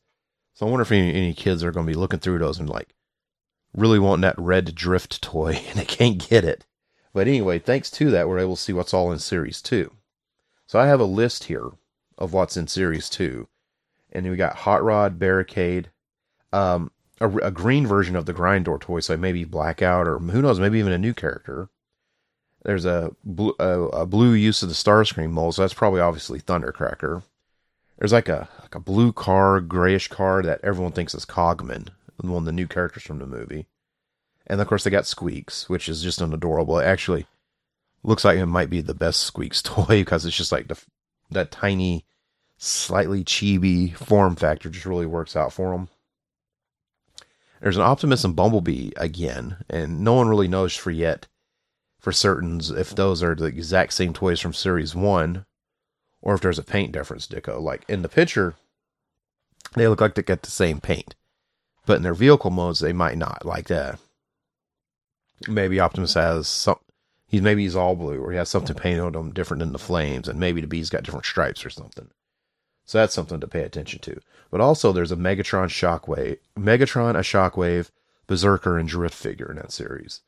So 0.54 0.66
I 0.66 0.70
wonder 0.70 0.82
if 0.82 0.92
any, 0.92 1.12
any 1.14 1.34
kids 1.34 1.62
are 1.64 1.72
going 1.72 1.86
to 1.86 1.92
be 1.92 1.98
looking 1.98 2.20
through 2.20 2.38
those 2.38 2.58
and 2.58 2.68
like, 2.68 2.94
really 3.74 3.98
wanting 3.98 4.22
that 4.22 4.38
red 4.38 4.74
drift 4.74 5.20
toy 5.22 5.62
and 5.68 5.78
they 5.78 5.84
can't 5.84 6.28
get 6.28 6.44
it. 6.44 6.64
But 7.12 7.28
anyway, 7.28 7.58
thanks 7.58 7.90
to 7.92 8.10
that, 8.10 8.28
we're 8.28 8.38
able 8.38 8.56
to 8.56 8.62
see 8.62 8.72
what's 8.72 8.92
all 8.92 9.10
in 9.10 9.18
Series 9.18 9.62
2. 9.62 9.90
So 10.66 10.78
I 10.78 10.86
have 10.86 11.00
a 11.00 11.04
list 11.04 11.44
here 11.44 11.70
of 12.18 12.32
what's 12.32 12.56
in 12.56 12.66
Series 12.66 13.08
2. 13.08 13.48
And 14.12 14.30
we 14.30 14.36
got 14.36 14.56
Hot 14.56 14.82
Rod, 14.82 15.18
Barricade, 15.18 15.90
um, 16.52 16.90
a, 17.20 17.28
a, 17.38 17.50
green 17.50 17.86
version 17.86 18.16
of 18.16 18.26
the 18.26 18.32
Grindor 18.32 18.80
toy, 18.80 19.00
so 19.00 19.16
maybe 19.16 19.44
Blackout, 19.44 20.06
or 20.06 20.18
who 20.18 20.42
knows, 20.42 20.60
maybe 20.60 20.78
even 20.78 20.92
a 20.92 20.98
new 20.98 21.12
character. 21.12 21.68
There's 22.66 22.84
a 22.84 23.14
blue, 23.22 23.54
a, 23.60 23.82
a 23.84 24.06
blue 24.06 24.32
use 24.32 24.60
of 24.64 24.68
the 24.68 24.74
Starscream 24.74 25.30
mold, 25.30 25.54
so 25.54 25.62
that's 25.62 25.72
probably 25.72 26.00
obviously 26.00 26.40
Thundercracker. 26.40 27.22
There's 27.96 28.12
like 28.12 28.28
a 28.28 28.48
like 28.60 28.74
a 28.74 28.80
blue 28.80 29.12
car, 29.12 29.60
grayish 29.60 30.08
car 30.08 30.42
that 30.42 30.58
everyone 30.64 30.90
thinks 30.90 31.14
is 31.14 31.24
Cogman 31.24 31.90
one 32.20 32.38
of 32.38 32.44
the 32.44 32.50
new 32.50 32.66
characters 32.66 33.04
from 33.04 33.20
the 33.20 33.26
movie. 33.26 33.66
And 34.48 34.60
of 34.60 34.66
course, 34.66 34.82
they 34.82 34.90
got 34.90 35.06
Squeaks, 35.06 35.68
which 35.68 35.88
is 35.88 36.02
just 36.02 36.20
an 36.20 36.34
adorable. 36.34 36.80
It 36.80 36.86
actually 36.86 37.26
looks 38.02 38.24
like 38.24 38.36
it 38.36 38.46
might 38.46 38.68
be 38.68 38.80
the 38.80 38.94
best 38.94 39.20
Squeaks 39.20 39.62
toy 39.62 40.00
because 40.00 40.26
it's 40.26 40.36
just 40.36 40.50
like 40.50 40.66
the 40.66 40.82
that 41.30 41.52
tiny, 41.52 42.04
slightly 42.58 43.22
chibi 43.22 43.94
form 43.94 44.34
factor 44.34 44.70
just 44.70 44.86
really 44.86 45.06
works 45.06 45.36
out 45.36 45.52
for 45.52 45.70
them. 45.70 45.88
There's 47.60 47.76
an 47.76 47.82
Optimus 47.82 48.24
and 48.24 48.34
Bumblebee 48.34 48.90
again, 48.96 49.58
and 49.70 50.00
no 50.00 50.14
one 50.14 50.28
really 50.28 50.48
knows 50.48 50.74
for 50.74 50.90
yet 50.90 51.28
for 52.06 52.12
certain 52.12 52.60
if 52.76 52.94
those 52.94 53.20
are 53.20 53.34
the 53.34 53.46
exact 53.46 53.92
same 53.92 54.12
toys 54.12 54.38
from 54.38 54.52
Series 54.52 54.94
1 54.94 55.44
or 56.22 56.34
if 56.36 56.40
there's 56.40 56.60
a 56.60 56.62
paint 56.62 56.92
difference, 56.92 57.26
deco. 57.26 57.60
Like 57.60 57.84
in 57.88 58.02
the 58.02 58.08
picture, 58.08 58.54
they 59.74 59.88
look 59.88 60.00
like 60.00 60.14
they 60.14 60.22
get 60.22 60.42
the 60.42 60.50
same 60.52 60.78
paint 60.78 61.16
but 61.84 61.96
in 61.96 62.04
their 62.04 62.14
vehicle 62.14 62.50
modes 62.50 62.78
they 62.78 62.92
might 62.92 63.18
not. 63.18 63.44
Like 63.44 63.66
that. 63.66 63.94
Uh, 63.94 63.96
maybe 65.48 65.80
Optimus 65.80 66.14
has 66.14 66.46
some. 66.46 66.78
He's 67.28 67.42
maybe 67.42 67.62
he's 67.62 67.74
all 67.74 67.96
blue, 67.96 68.22
or 68.22 68.30
he 68.30 68.38
has 68.38 68.48
something 68.48 68.76
painted 68.76 69.02
on 69.02 69.14
him 69.14 69.32
different 69.32 69.58
than 69.58 69.72
the 69.72 69.80
flames, 69.80 70.28
and 70.28 70.38
maybe 70.38 70.60
the 70.60 70.68
bee's 70.68 70.90
got 70.90 71.02
different 71.02 71.26
stripes 71.26 71.66
or 71.66 71.70
something. 71.70 72.08
So 72.84 72.98
that's 72.98 73.14
something 73.14 73.40
to 73.40 73.48
pay 73.48 73.62
attention 73.62 73.98
to. 74.02 74.20
But 74.48 74.60
also, 74.60 74.92
there's 74.92 75.10
a 75.10 75.16
Megatron 75.16 75.68
Shockwave, 75.68 76.38
Megatron, 76.56 77.16
a 77.16 77.20
Shockwave, 77.20 77.90
Berserker, 78.28 78.78
and 78.78 78.88
Drift 78.88 79.16
figure 79.16 79.50
in 79.50 79.56
that 79.56 79.72
series. 79.72 80.20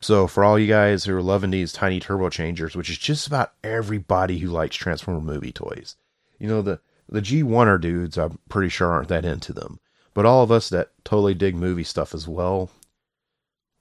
So 0.00 0.26
for 0.26 0.44
all 0.44 0.58
you 0.58 0.68
guys 0.68 1.04
who 1.04 1.16
are 1.16 1.22
loving 1.22 1.50
these 1.50 1.72
tiny 1.72 1.98
turbo 1.98 2.30
changers, 2.30 2.76
which 2.76 2.90
is 2.90 2.98
just 2.98 3.26
about 3.26 3.52
everybody 3.64 4.38
who 4.38 4.48
likes 4.48 4.76
Transformer 4.76 5.20
movie 5.20 5.52
toys, 5.52 5.96
you 6.38 6.48
know 6.48 6.62
the 6.62 6.80
the 7.08 7.20
G1er 7.20 7.80
dudes, 7.80 8.18
I'm 8.18 8.38
pretty 8.48 8.68
sure 8.68 8.88
aren't 8.88 9.08
that 9.08 9.24
into 9.24 9.52
them. 9.52 9.80
But 10.14 10.26
all 10.26 10.42
of 10.42 10.52
us 10.52 10.68
that 10.68 10.90
totally 11.04 11.34
dig 11.34 11.54
movie 11.54 11.84
stuff 11.84 12.14
as 12.14 12.28
well, 12.28 12.70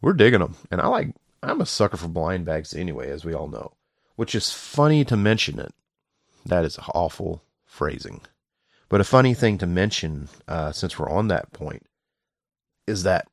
we're 0.01 0.13
digging 0.13 0.39
them. 0.39 0.56
And 0.71 0.80
I 0.80 0.88
like, 0.88 1.13
I'm 1.43 1.60
a 1.60 1.65
sucker 1.65 1.97
for 1.97 2.08
blind 2.08 2.45
bags 2.45 2.73
anyway, 2.73 3.10
as 3.10 3.25
we 3.25 3.34
all 3.34 3.47
know, 3.47 3.73
which 4.15 4.34
is 4.34 4.53
funny 4.53 5.03
to 5.06 5.17
mention 5.17 5.60
it. 5.60 5.73
That 6.45 6.63
is 6.63 6.80
awful 6.93 7.43
phrasing. 7.65 8.21
But 8.89 9.01
a 9.01 9.06
funny 9.06 9.34
thing 9.34 9.58
to 9.58 9.67
mention, 9.67 10.30
uh, 10.47 10.71
since 10.71 10.97
we're 10.97 11.10
on 11.10 11.27
that 11.27 11.51
point, 11.51 11.86
is 12.88 13.03
that 13.03 13.27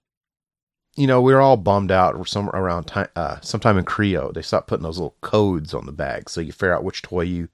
you 0.97 1.07
know, 1.07 1.21
we 1.21 1.35
were 1.35 1.41
all 1.41 1.57
bummed 1.57 1.91
out 1.91 2.29
some 2.29 2.49
around 2.51 2.85
time, 2.85 3.09
uh, 3.17 3.41
sometime 3.41 3.79
in 3.79 3.85
Kre-O, 3.85 4.33
they 4.33 4.43
stopped 4.43 4.69
putting 4.69 4.85
those 4.85 4.99
little 4.99 5.17
codes 5.21 5.75
on 5.75 5.87
the 5.87 5.93
bag. 5.93 6.31
So 6.31 6.41
you 6.41 6.53
figure 6.53 6.75
out 6.75 6.85
which 6.85 7.03
toy 7.03 7.23
you 7.23 7.49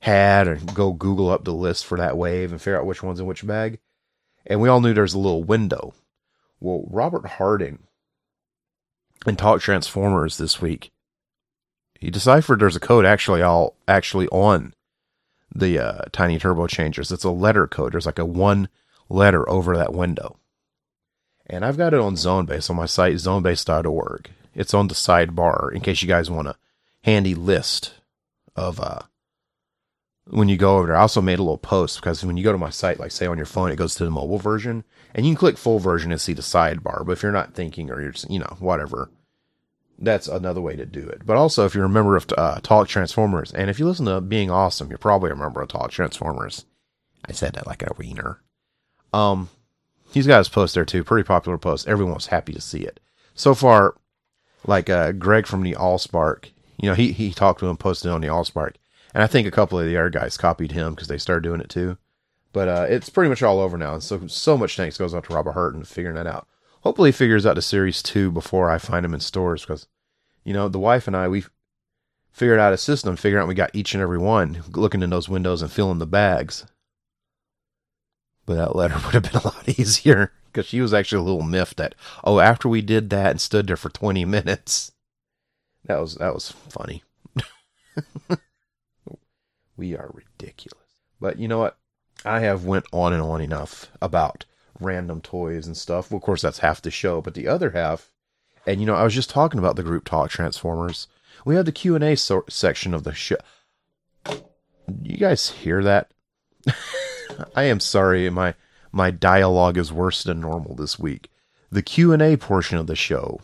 had 0.00 0.46
and 0.46 0.74
go 0.74 0.92
Google 0.92 1.30
up 1.30 1.44
the 1.44 1.52
list 1.52 1.86
for 1.86 1.98
that 1.98 2.16
wave 2.16 2.52
and 2.52 2.60
figure 2.60 2.78
out 2.78 2.86
which 2.86 3.02
one's 3.02 3.20
in 3.20 3.26
which 3.26 3.46
bag 3.46 3.78
and 4.46 4.60
we 4.60 4.68
all 4.68 4.80
knew 4.80 4.94
there's 4.94 5.14
a 5.14 5.18
little 5.18 5.44
window. 5.44 5.94
Well, 6.60 6.84
Robert 6.88 7.26
Harding 7.26 7.80
in 9.26 9.36
Talk 9.36 9.60
Transformers 9.60 10.36
this 10.36 10.60
week, 10.60 10.90
he 11.98 12.10
deciphered 12.10 12.60
there's 12.60 12.76
a 12.76 12.80
code 12.80 13.04
actually 13.04 13.42
all 13.42 13.76
actually 13.88 14.28
on 14.28 14.74
the 15.54 15.78
uh, 15.78 16.02
tiny 16.12 16.38
turbo 16.38 16.66
changers. 16.66 17.12
It's 17.12 17.24
a 17.24 17.30
letter 17.30 17.66
code. 17.66 17.92
There's 17.92 18.06
like 18.06 18.18
a 18.18 18.24
one 18.24 18.68
letter 19.08 19.48
over 19.48 19.76
that 19.76 19.94
window. 19.94 20.38
And 21.46 21.64
I've 21.64 21.76
got 21.76 21.94
it 21.94 22.00
on 22.00 22.14
Zonebase 22.14 22.70
on 22.70 22.76
my 22.76 22.86
site, 22.86 23.14
zonebase.org. 23.14 24.30
It's 24.54 24.74
on 24.74 24.88
the 24.88 24.94
sidebar 24.94 25.72
in 25.72 25.80
case 25.80 26.00
you 26.00 26.08
guys 26.08 26.30
want 26.30 26.48
a 26.48 26.56
handy 27.02 27.34
list 27.34 27.94
of 28.56 28.80
uh, 28.80 29.00
when 30.26 30.48
you 30.48 30.56
go 30.56 30.78
over 30.78 30.86
there. 30.86 30.96
I 30.96 31.02
also 31.02 31.20
made 31.20 31.38
a 31.38 31.42
little 31.42 31.58
post 31.58 32.00
because 32.00 32.24
when 32.24 32.36
you 32.36 32.44
go 32.44 32.52
to 32.52 32.58
my 32.58 32.70
site, 32.70 32.98
like 32.98 33.10
say 33.10 33.26
on 33.26 33.36
your 33.36 33.46
phone, 33.46 33.70
it 33.70 33.76
goes 33.76 33.94
to 33.96 34.04
the 34.04 34.10
mobile 34.10 34.38
version 34.38 34.84
and 35.14 35.26
you 35.26 35.32
can 35.32 35.38
click 35.38 35.58
full 35.58 35.78
version 35.78 36.12
and 36.12 36.20
see 36.20 36.32
the 36.32 36.42
sidebar. 36.42 37.04
But 37.04 37.12
if 37.12 37.22
you're 37.22 37.32
not 37.32 37.54
thinking 37.54 37.90
or 37.90 38.00
you're 38.00 38.12
just, 38.12 38.30
you 38.30 38.38
know, 38.38 38.56
whatever, 38.58 39.10
that's 39.98 40.28
another 40.28 40.60
way 40.60 40.76
to 40.76 40.86
do 40.86 41.06
it. 41.08 41.22
But 41.24 41.36
also, 41.36 41.64
if 41.66 41.74
you're 41.74 41.84
a 41.84 41.90
member 41.90 42.16
of 42.16 42.26
uh, 42.36 42.60
Talk 42.62 42.88
Transformers, 42.88 43.52
and 43.52 43.70
if 43.70 43.78
you 43.78 43.86
listen 43.86 44.06
to 44.06 44.20
Being 44.20 44.50
Awesome, 44.50 44.88
you're 44.88 44.98
probably 44.98 45.30
a 45.30 45.36
member 45.36 45.60
of 45.60 45.68
Talk 45.68 45.90
Transformers. 45.90 46.64
I 47.26 47.32
said 47.32 47.54
that 47.54 47.66
like 47.66 47.82
a 47.82 47.94
wiener. 47.96 48.40
Um, 49.12 49.48
he's 50.14 50.26
got 50.26 50.38
his 50.38 50.48
post 50.48 50.74
there 50.74 50.84
too. 50.84 51.04
Pretty 51.04 51.26
popular 51.26 51.58
post. 51.58 51.86
Everyone 51.86 52.14
was 52.14 52.28
happy 52.28 52.52
to 52.54 52.60
see 52.60 52.80
it. 52.80 53.00
So 53.34 53.54
far, 53.54 53.96
like 54.66 54.88
uh, 54.88 55.12
Greg 55.12 55.46
from 55.46 55.62
the 55.62 55.74
Allspark, 55.74 56.50
you 56.80 56.88
know, 56.88 56.94
he 56.94 57.12
he 57.12 57.32
talked 57.32 57.60
to 57.60 57.66
him, 57.66 57.76
posted 57.76 58.10
on 58.10 58.20
the 58.22 58.28
Allspark 58.28 58.76
and 59.14 59.22
I 59.22 59.28
think 59.28 59.46
a 59.46 59.52
couple 59.52 59.78
of 59.78 59.86
the 59.86 59.96
other 59.96 60.10
guys 60.10 60.36
copied 60.36 60.72
him 60.72 60.94
because 60.94 61.08
they 61.08 61.18
started 61.18 61.44
doing 61.44 61.60
it 61.60 61.70
too. 61.70 61.96
But 62.52 62.68
uh, 62.68 62.86
it's 62.88 63.08
pretty 63.08 63.28
much 63.28 63.42
all 63.42 63.60
over 63.60 63.78
now. 63.78 63.94
And 63.94 64.02
so, 64.02 64.26
so 64.26 64.58
much 64.58 64.76
thanks 64.76 64.98
goes 64.98 65.14
out 65.14 65.24
to 65.24 65.34
Robert 65.34 65.52
Harding 65.52 65.84
figuring 65.84 66.16
that 66.16 66.26
out. 66.26 66.48
Hopefully, 66.82 67.08
he 67.08 67.12
figures 67.12 67.46
out 67.46 67.54
the 67.54 67.62
series 67.62 68.02
two 68.02 68.30
before 68.30 68.70
I 68.70 68.78
find 68.78 69.06
him 69.06 69.14
in 69.14 69.20
stores 69.20 69.62
because, 69.62 69.86
you 70.44 70.52
know, 70.52 70.68
the 70.68 70.78
wife 70.78 71.06
and 71.06 71.16
I, 71.16 71.28
we 71.28 71.44
figured 72.30 72.58
out 72.58 72.72
a 72.72 72.76
system, 72.76 73.16
figuring 73.16 73.42
out 73.42 73.48
we 73.48 73.54
got 73.54 73.74
each 73.74 73.94
and 73.94 74.02
every 74.02 74.18
one, 74.18 74.62
looking 74.70 75.02
in 75.02 75.10
those 75.10 75.28
windows 75.28 75.62
and 75.62 75.70
filling 75.70 75.98
the 75.98 76.06
bags. 76.06 76.66
But 78.46 78.54
that 78.54 78.76
letter 78.76 78.94
would 79.04 79.14
have 79.14 79.22
been 79.22 79.40
a 79.40 79.44
lot 79.46 79.68
easier 79.68 80.32
because 80.52 80.66
she 80.66 80.80
was 80.80 80.94
actually 80.94 81.20
a 81.20 81.24
little 81.24 81.42
miffed 81.42 81.78
that, 81.78 81.94
oh, 82.22 82.40
after 82.40 82.68
we 82.68 82.82
did 82.82 83.10
that 83.10 83.30
and 83.30 83.40
stood 83.40 83.66
there 83.66 83.76
for 83.76 83.88
20 83.88 84.24
minutes, 84.24 84.92
that 85.86 85.98
was, 85.98 86.14
that 86.16 86.34
was 86.34 86.50
funny. 86.50 87.02
We 89.76 89.96
are 89.96 90.10
ridiculous. 90.12 90.78
But 91.20 91.38
you 91.38 91.48
know 91.48 91.58
what? 91.58 91.76
I 92.24 92.40
have 92.40 92.64
went 92.64 92.86
on 92.92 93.12
and 93.12 93.22
on 93.22 93.40
enough 93.40 93.90
about 94.00 94.44
random 94.80 95.20
toys 95.20 95.66
and 95.66 95.76
stuff. 95.76 96.10
Well, 96.10 96.18
of 96.18 96.22
course, 96.22 96.42
that's 96.42 96.60
half 96.60 96.80
the 96.80 96.90
show, 96.90 97.20
but 97.20 97.34
the 97.34 97.48
other 97.48 97.70
half, 97.70 98.10
and 98.66 98.80
you 98.80 98.86
know, 98.86 98.94
I 98.94 99.04
was 99.04 99.14
just 99.14 99.30
talking 99.30 99.58
about 99.58 99.76
the 99.76 99.82
group 99.82 100.04
talk 100.04 100.30
Transformers. 100.30 101.08
We 101.44 101.56
have 101.56 101.64
the 101.66 101.72
Q 101.72 101.94
and 101.94 102.04
A 102.04 102.16
so- 102.16 102.44
section 102.48 102.94
of 102.94 103.04
the 103.04 103.12
show. 103.14 103.36
You 105.02 105.16
guys 105.16 105.50
hear 105.50 105.82
that? 105.82 106.12
I 107.56 107.64
am 107.64 107.80
sorry, 107.80 108.28
my 108.30 108.54
my 108.92 109.10
dialogue 109.10 109.76
is 109.76 109.92
worse 109.92 110.22
than 110.22 110.40
normal 110.40 110.74
this 110.74 110.98
week. 110.98 111.30
The 111.70 111.82
Q 111.82 112.12
and 112.12 112.22
A 112.22 112.36
portion 112.36 112.78
of 112.78 112.86
the 112.86 112.94
show, 112.94 113.40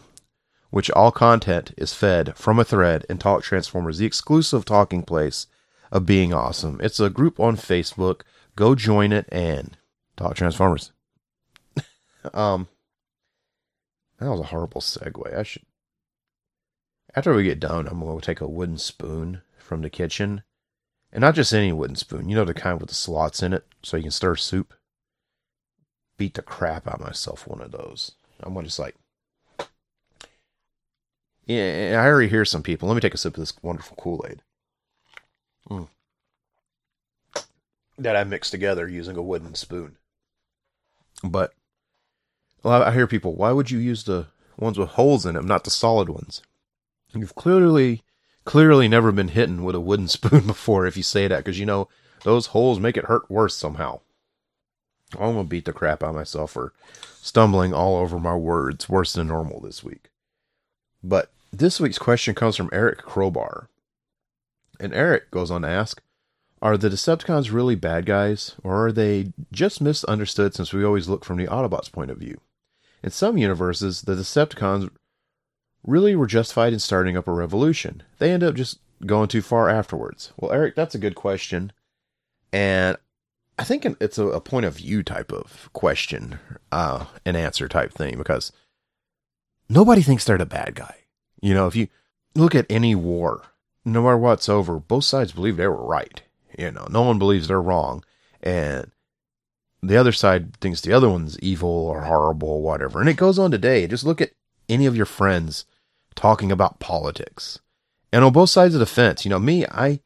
which 0.70 0.90
all 0.92 1.11
content 1.11 1.74
is 1.76 1.92
fed 1.92 2.37
from 2.37 2.59
a 2.59 2.64
thread 2.64 3.04
in 3.09 3.18
Talk 3.18 3.42
Transformers, 3.42 3.98
the 3.98 4.06
exclusive 4.06 4.64
talking 4.64 5.02
place 5.02 5.48
of 5.90 6.06
being 6.06 6.33
awesome. 6.33 6.80
It's 6.83 7.00
a 7.00 7.11
group 7.11 7.40
on 7.40 7.56
Facebook. 7.56 8.20
Go 8.54 8.74
join 8.74 9.12
it 9.12 9.28
and 9.33 9.76
talk 10.16 10.37
Transformers. 10.37 10.92
um, 12.35 12.68
that 14.18 14.30
was 14.30 14.40
a 14.40 14.44
horrible 14.44 14.80
segue. 14.80 15.37
I 15.37 15.42
should. 15.42 15.62
After 17.16 17.35
we 17.35 17.42
get 17.42 17.59
done, 17.59 17.88
I'm 17.88 18.00
going 18.00 18.20
to 18.20 18.24
take 18.24 18.40
a 18.40 18.46
wooden 18.46 18.78
spoon 18.78 19.42
from 19.59 19.83
the 19.83 19.90
kitchen. 19.90 20.42
And 21.12 21.23
not 21.23 21.35
just 21.35 21.53
any 21.53 21.73
wooden 21.73 21.96
spoon, 21.96 22.29
you 22.29 22.37
know, 22.37 22.44
the 22.44 22.55
kind 22.55 22.79
with 22.79 22.88
the 22.88 22.94
slots 22.94 23.42
in 23.42 23.53
it 23.53 23.66
so 23.83 23.96
you 23.96 24.05
can 24.05 24.12
stir 24.12 24.37
soup. 24.37 24.75
Beat 26.18 26.35
the 26.35 26.42
crap 26.42 26.87
out 26.87 27.01
of 27.01 27.07
myself 27.07 27.46
one 27.46 27.61
of 27.61 27.73
those. 27.73 28.12
I'm 28.40 28.55
just 28.62 28.79
like. 28.79 28.94
Yeah, 31.46 32.01
I 32.01 32.07
already 32.07 32.29
hear 32.29 32.44
some 32.44 32.62
people. 32.62 32.88
Let 32.88 32.94
me 32.94 33.01
take 33.01 33.14
a 33.14 33.18
sip 33.18 33.35
of 33.35 33.40
this 33.40 33.55
wonderful 33.62 33.96
Kool 33.96 34.25
Aid. 34.29 34.42
Mm. 35.68 35.88
That 37.99 38.16
I 38.16 38.25
mixed 38.25 38.53
together 38.53 38.88
using 38.88 39.16
a 39.16 39.23
wooden 39.23 39.55
spoon. 39.55 39.96
But 41.25 41.53
well, 42.62 42.83
I 42.83 42.92
hear 42.92 43.07
people, 43.07 43.35
why 43.35 43.53
would 43.53 43.70
you 43.70 43.79
use 43.79 44.05
the 44.05 44.27
ones 44.59 44.79
with 44.79 44.90
holes 44.90 45.25
in 45.25 45.35
them, 45.35 45.46
not 45.46 45.64
the 45.64 45.70
solid 45.70 46.09
ones? 46.09 46.42
You've 47.14 47.35
clearly, 47.35 48.03
clearly 48.51 48.89
never 48.89 49.13
been 49.13 49.29
hit 49.29 49.49
with 49.49 49.77
a 49.77 49.81
wooden 49.81 50.09
spoon 50.17 50.45
before 50.45 50.85
if 50.85 50.97
you 50.97 51.05
say 51.05 51.29
that, 51.29 51.39
because 51.39 51.61
you 51.61 51.65
know 51.65 51.89
those 52.25 52.47
holes 52.47 52.81
make 52.81 52.97
it 52.97 53.05
hurt 53.05 53.31
worse 53.31 53.55
somehow. 53.55 54.01
I'm 55.13 55.35
gonna 55.35 55.45
beat 55.45 55.67
the 55.67 55.73
crap 55.73 56.03
out 56.03 56.09
of 56.09 56.15
myself 56.17 56.51
for 56.51 56.73
stumbling 57.23 57.73
all 57.73 57.97
over 57.97 58.19
my 58.19 58.35
words 58.35 58.89
worse 58.89 59.13
than 59.13 59.29
normal 59.29 59.61
this 59.61 59.85
week. 59.85 60.11
But 61.01 61.31
this 61.53 61.79
week's 61.79 61.99
question 61.99 62.35
comes 62.35 62.57
from 62.57 62.71
Eric 62.73 62.99
Crowbar. 62.99 63.69
And 64.81 64.93
Eric 64.93 65.31
goes 65.31 65.53
on 65.53 65.63
to 65.63 65.69
ask 65.69 66.03
Are 66.61 66.77
the 66.77 66.89
Decepticons 66.89 67.53
really 67.53 67.77
bad 67.77 68.05
guys, 68.05 68.57
or 68.65 68.87
are 68.87 68.91
they 68.91 69.33
just 69.53 69.81
misunderstood 69.81 70.57
since 70.57 70.73
we 70.73 70.85
always 70.85 71.09
look 71.09 71.25
from 71.25 71.37
the 71.37 71.47
Autobots' 71.47 71.93
point 71.93 72.11
of 72.11 72.19
view? 72.19 72.41
In 73.01 73.11
some 73.11 73.39
universes, 73.39 74.03
the 74.03 74.17
Decepticons 74.17 74.91
really 75.87 76.14
were 76.14 76.27
justified 76.27 76.73
in 76.73 76.79
starting 76.79 77.16
up 77.16 77.29
a 77.29 77.33
revolution. 77.33 78.03
They 78.19 78.31
end 78.31 78.43
up 78.43 78.55
just 78.55 78.79
going 79.07 79.29
too 79.29 79.43
far 79.43 79.69
afterwards. 79.69 80.33
Well, 80.37 80.53
Eric, 80.53 80.75
that's 80.75 80.95
a 80.95 80.99
good 80.99 81.14
question. 81.14 81.73
And 82.53 82.97
I 83.59 83.64
think 83.64 83.87
it's 84.01 84.19
a, 84.19 84.27
a 84.27 84.40
point 84.40 84.66
of 84.66 84.77
view 84.77 85.03
type 85.03 85.33
of 85.33 85.71
question, 85.73 86.38
uh, 86.73 87.07
an 87.25 87.37
answer 87.37 87.69
type 87.69 87.93
thing, 87.93 88.19
because 88.19 88.53
nobody 89.69 90.03
thinks 90.03 90.25
they're 90.25 90.38
the 90.38 90.47
bad 90.47 90.75
guy. 90.75 90.97
You 91.40 91.55
know, 91.55 91.66
if 91.66 91.77
you 91.77 91.88
look 92.35 92.55
at 92.55 92.66
any 92.69 92.95
war, 92.95 93.45
no 93.85 94.03
matter 94.03 94.19
what's 94.19 94.49
over, 94.49 94.79
both 94.79 95.05
sides 95.05 95.33
believe 95.33 95.57
they 95.57 95.66
were 95.66 95.85
right. 95.85 96.23
You 96.59 96.71
know, 96.71 96.87
no 96.90 97.03
one 97.03 97.19
believes 97.19 97.49
they're 97.49 97.62
wrong. 97.62 98.05
And 98.43 98.90
the 99.83 99.97
other 99.97 100.12
side 100.12 100.57
thinks 100.57 100.81
the 100.81 100.93
other 100.93 101.09
one's 101.09 101.38
evil 101.40 101.71
or 101.71 102.03
horrible 102.03 102.49
or 102.49 102.62
whatever. 102.62 103.01
And 103.01 103.09
it 103.09 103.16
goes 103.16 103.38
on 103.38 103.51
today. 103.51 103.87
Just 103.87 104.05
look 104.05 104.21
at 104.21 104.33
any 104.69 104.87
of 104.87 104.97
your 104.97 105.07
friends 105.07 105.64
talking 106.14 106.53
about 106.53 106.81
politics. 106.81 107.59
And 108.12 108.25
on 108.25 108.33
both 108.33 108.51
sides 108.51 108.75
of 108.75 108.81
the 108.81 108.87
fence, 108.87 109.25
you 109.25 109.31
know, 109.31 109.38
me, 109.38 109.64
I 109.66 110.01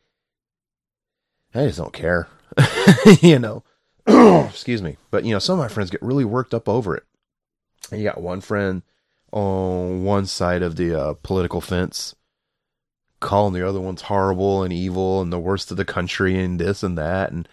I 1.54 1.66
just 1.66 1.78
don't 1.78 1.92
care. 1.92 2.28
you 3.20 3.38
know. 3.38 3.64
Excuse 4.06 4.82
me. 4.82 4.96
But 5.10 5.24
you 5.24 5.32
know, 5.32 5.38
some 5.38 5.58
of 5.58 5.64
my 5.64 5.68
friends 5.68 5.90
get 5.90 6.02
really 6.02 6.24
worked 6.24 6.52
up 6.54 6.68
over 6.68 6.96
it. 6.96 7.04
And 7.90 8.00
you 8.00 8.08
got 8.08 8.20
one 8.20 8.40
friend 8.40 8.82
on 9.32 10.04
one 10.04 10.26
side 10.26 10.62
of 10.62 10.76
the 10.76 10.98
uh, 10.98 11.14
political 11.22 11.60
fence 11.60 12.14
calling 13.20 13.54
the 13.54 13.66
other 13.66 13.80
ones 13.80 14.02
horrible 14.02 14.62
and 14.62 14.72
evil 14.72 15.22
and 15.22 15.32
the 15.32 15.38
worst 15.38 15.70
of 15.70 15.76
the 15.76 15.84
country 15.84 16.38
and 16.38 16.60
this 16.60 16.82
and 16.82 16.98
that 16.98 17.32
and 17.32 17.48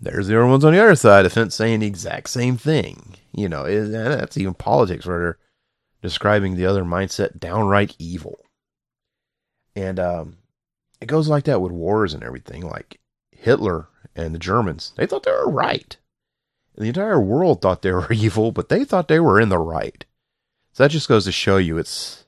there's 0.00 0.28
the 0.28 0.36
other 0.36 0.46
ones 0.46 0.64
on 0.64 0.72
the 0.72 0.80
other 0.80 0.94
side 0.94 1.26
of 1.26 1.32
the 1.32 1.34
fence 1.34 1.56
saying 1.56 1.80
the 1.80 1.86
exact 1.86 2.30
same 2.30 2.56
thing 2.56 3.16
you 3.32 3.48
know 3.48 3.64
it, 3.64 3.86
that's 3.86 4.38
even 4.38 4.54
politics 4.54 5.06
where 5.06 5.38
describing 6.04 6.54
the 6.54 6.66
other 6.66 6.84
mindset 6.84 7.40
downright 7.40 7.96
evil 7.98 8.38
and 9.74 9.98
um, 9.98 10.36
it 11.00 11.06
goes 11.06 11.28
like 11.28 11.44
that 11.44 11.60
with 11.60 11.72
wars 11.72 12.12
and 12.14 12.22
everything 12.22 12.62
like 12.62 13.00
hitler 13.32 13.88
and 14.14 14.34
the 14.34 14.38
germans 14.38 14.92
they 14.96 15.06
thought 15.06 15.22
they 15.22 15.32
were 15.32 15.50
right 15.50 15.96
the 16.76 16.84
entire 16.84 17.20
world 17.20 17.60
thought 17.60 17.82
they 17.82 17.90
were 17.92 18.12
evil 18.12 18.52
but 18.52 18.68
they 18.68 18.84
thought 18.84 19.08
they 19.08 19.20
were 19.20 19.40
in 19.40 19.48
the 19.48 19.58
right 19.58 20.04
so 20.72 20.82
that 20.82 20.90
just 20.90 21.08
goes 21.08 21.24
to 21.24 21.32
show 21.32 21.56
you 21.56 21.78
it's 21.78 22.24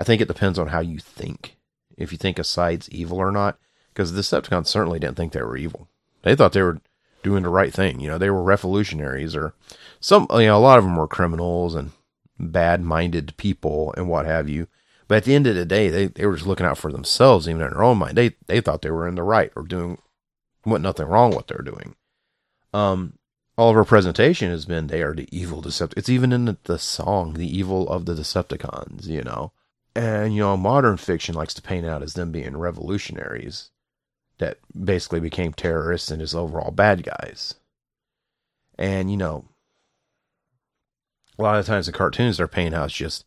I 0.00 0.02
think 0.02 0.22
it 0.22 0.28
depends 0.28 0.58
on 0.58 0.68
how 0.68 0.80
you 0.80 0.98
think. 0.98 1.58
If 1.98 2.10
you 2.10 2.16
think 2.16 2.38
a 2.38 2.44
side's 2.44 2.88
evil 2.88 3.18
or 3.18 3.30
not, 3.30 3.58
because 3.92 4.12
the 4.14 4.22
Decepticons 4.22 4.66
certainly 4.66 4.98
didn't 4.98 5.18
think 5.18 5.34
they 5.34 5.42
were 5.42 5.58
evil. 5.58 5.88
They 6.22 6.34
thought 6.34 6.54
they 6.54 6.62
were 6.62 6.80
doing 7.22 7.42
the 7.42 7.50
right 7.50 7.70
thing. 7.70 8.00
You 8.00 8.08
know, 8.08 8.16
they 8.16 8.30
were 8.30 8.42
revolutionaries 8.42 9.36
or 9.36 9.52
some, 10.00 10.26
you 10.30 10.46
know, 10.46 10.56
a 10.56 10.58
lot 10.58 10.78
of 10.78 10.84
them 10.84 10.96
were 10.96 11.06
criminals 11.06 11.74
and 11.74 11.90
bad 12.48 12.82
minded 12.82 13.36
people 13.36 13.94
and 13.96 14.08
what 14.08 14.26
have 14.26 14.48
you. 14.48 14.66
But 15.08 15.18
at 15.18 15.24
the 15.24 15.34
end 15.34 15.46
of 15.46 15.56
the 15.56 15.64
day, 15.64 15.88
they, 15.88 16.06
they 16.06 16.24
were 16.24 16.34
just 16.34 16.46
looking 16.46 16.66
out 16.66 16.78
for 16.78 16.92
themselves, 16.92 17.48
even 17.48 17.62
in 17.62 17.70
their 17.70 17.82
own 17.82 17.98
mind. 17.98 18.16
They 18.16 18.36
they 18.46 18.60
thought 18.60 18.82
they 18.82 18.90
were 18.90 19.08
in 19.08 19.16
the 19.16 19.22
right 19.22 19.52
or 19.56 19.62
doing 19.62 19.98
what 20.62 20.80
nothing 20.80 21.06
wrong 21.06 21.32
what 21.32 21.48
they're 21.48 21.62
doing. 21.62 21.96
Um, 22.72 23.14
all 23.58 23.70
of 23.70 23.76
our 23.76 23.84
presentation 23.84 24.50
has 24.50 24.66
been 24.66 24.86
they 24.86 25.02
are 25.02 25.14
the 25.14 25.28
evil 25.36 25.62
Decepticons. 25.62 25.98
It's 25.98 26.08
even 26.08 26.32
in 26.32 26.44
the, 26.44 26.56
the 26.64 26.78
song, 26.78 27.34
the 27.34 27.58
evil 27.58 27.88
of 27.88 28.06
the 28.06 28.14
Decepticons. 28.14 29.06
You 29.06 29.22
know, 29.22 29.52
and, 29.94 30.34
you 30.34 30.40
know, 30.40 30.56
modern 30.56 30.96
fiction 30.96 31.34
likes 31.34 31.54
to 31.54 31.62
paint 31.62 31.86
out 31.86 32.02
as 32.02 32.14
them 32.14 32.30
being 32.30 32.56
revolutionaries 32.56 33.70
that 34.38 34.58
basically 34.84 35.20
became 35.20 35.52
terrorists 35.52 36.10
and 36.10 36.20
just 36.20 36.34
overall 36.34 36.70
bad 36.70 37.02
guys. 37.02 37.54
And, 38.78 39.10
you 39.10 39.16
know, 39.16 39.46
a 41.40 41.42
lot 41.42 41.58
of 41.58 41.66
times 41.66 41.86
the 41.86 41.92
cartoons 41.92 42.36
they're 42.36 42.46
painting 42.46 42.74
out 42.74 42.90
just 42.90 43.24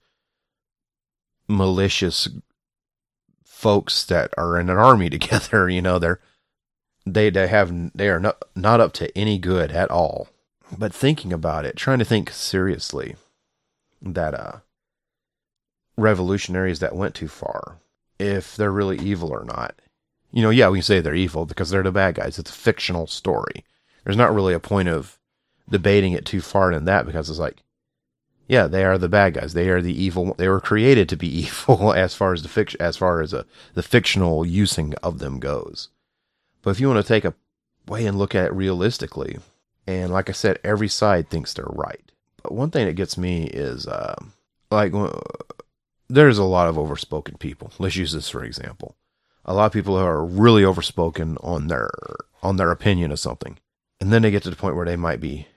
malicious 1.47 2.29
folks 3.43 4.05
that 4.05 4.33
are 4.37 4.59
in 4.59 4.69
an 4.69 4.77
army 4.77 5.09
together, 5.17 5.69
you 5.69 5.81
know, 5.81 5.99
they're 5.99 6.19
they 7.05 7.29
they 7.29 7.47
have 7.47 7.91
they 7.95 8.07
are 8.07 8.19
not 8.19 8.41
not 8.55 8.79
up 8.79 8.93
to 8.93 9.17
any 9.17 9.37
good 9.37 9.71
at 9.71 9.91
all. 9.91 10.29
But 10.75 10.93
thinking 10.93 11.33
about 11.33 11.65
it, 11.65 11.75
trying 11.75 11.99
to 11.99 12.05
think 12.05 12.31
seriously 12.31 13.15
that 14.01 14.33
uh 14.33 14.57
revolutionaries 15.97 16.79
that 16.79 16.95
went 16.95 17.15
too 17.15 17.27
far, 17.27 17.77
if 18.19 18.55
they're 18.55 18.71
really 18.71 18.97
evil 18.99 19.31
or 19.31 19.43
not. 19.43 19.75
You 20.31 20.41
know, 20.41 20.49
yeah, 20.49 20.69
we 20.69 20.81
say 20.81 20.99
they're 20.99 21.13
evil 21.13 21.45
because 21.45 21.69
they're 21.69 21.83
the 21.83 21.91
bad 21.91 22.15
guys. 22.15 22.39
It's 22.39 22.49
a 22.49 22.53
fictional 22.53 23.05
story. 23.05 23.63
There's 24.03 24.17
not 24.17 24.33
really 24.33 24.53
a 24.53 24.59
point 24.59 24.89
of 24.89 25.19
debating 25.69 26.13
it 26.13 26.25
too 26.25 26.41
far 26.41 26.71
in 26.71 26.85
that 26.85 27.05
because 27.05 27.29
it's 27.29 27.39
like, 27.39 27.61
yeah, 28.53 28.67
they 28.67 28.85
are 28.85 28.99
the 28.99 29.09
bad 29.09 29.33
guys. 29.33 29.53
They 29.53 29.67
are 29.69 29.81
the 29.81 29.99
evil. 29.99 30.35
They 30.35 30.47
were 30.47 30.61
created 30.61 31.09
to 31.09 31.15
be 31.15 31.27
evil 31.45 31.91
as 31.91 32.13
far 32.13 32.33
as 32.33 32.43
the 32.43 32.49
fiction, 32.49 32.79
as 32.79 32.95
far 32.95 33.19
as 33.19 33.33
a, 33.33 33.39
uh, 33.39 33.43
the 33.73 33.81
fictional 33.81 34.45
using 34.45 34.93
of 35.01 35.17
them 35.17 35.39
goes. 35.39 35.89
But 36.61 36.69
if 36.69 36.79
you 36.79 36.87
want 36.87 37.03
to 37.03 37.07
take 37.07 37.25
a 37.25 37.33
way 37.87 38.05
and 38.05 38.17
look 38.17 38.35
at 38.35 38.45
it 38.45 38.53
realistically, 38.53 39.39
and 39.87 40.13
like 40.13 40.29
I 40.29 40.33
said, 40.33 40.59
every 40.63 40.87
side 40.87 41.29
thinks 41.29 41.51
they're 41.51 41.65
right. 41.67 42.11
But 42.43 42.53
one 42.53 42.69
thing 42.69 42.85
that 42.85 42.93
gets 42.93 43.17
me 43.17 43.45
is, 43.45 43.87
uh, 43.87 44.15
like 44.69 44.93
there's 46.07 46.37
a 46.37 46.43
lot 46.43 46.67
of 46.67 46.77
overspoken 46.77 47.37
people. 47.37 47.71
Let's 47.79 47.95
use 47.95 48.11
this 48.11 48.29
for 48.29 48.43
example. 48.43 48.95
A 49.45 49.55
lot 49.55 49.65
of 49.65 49.73
people 49.73 49.97
are 49.97 50.23
really 50.23 50.63
overspoken 50.63 51.37
on 51.41 51.67
their 51.67 51.89
on 52.43 52.57
their 52.57 52.69
opinion 52.69 53.11
of 53.11 53.19
something. 53.19 53.57
And 53.99 54.13
then 54.13 54.21
they 54.21 54.31
get 54.31 54.43
to 54.43 54.51
the 54.51 54.55
point 54.55 54.75
where 54.75 54.85
they 54.85 54.95
might 54.95 55.19
be 55.19 55.47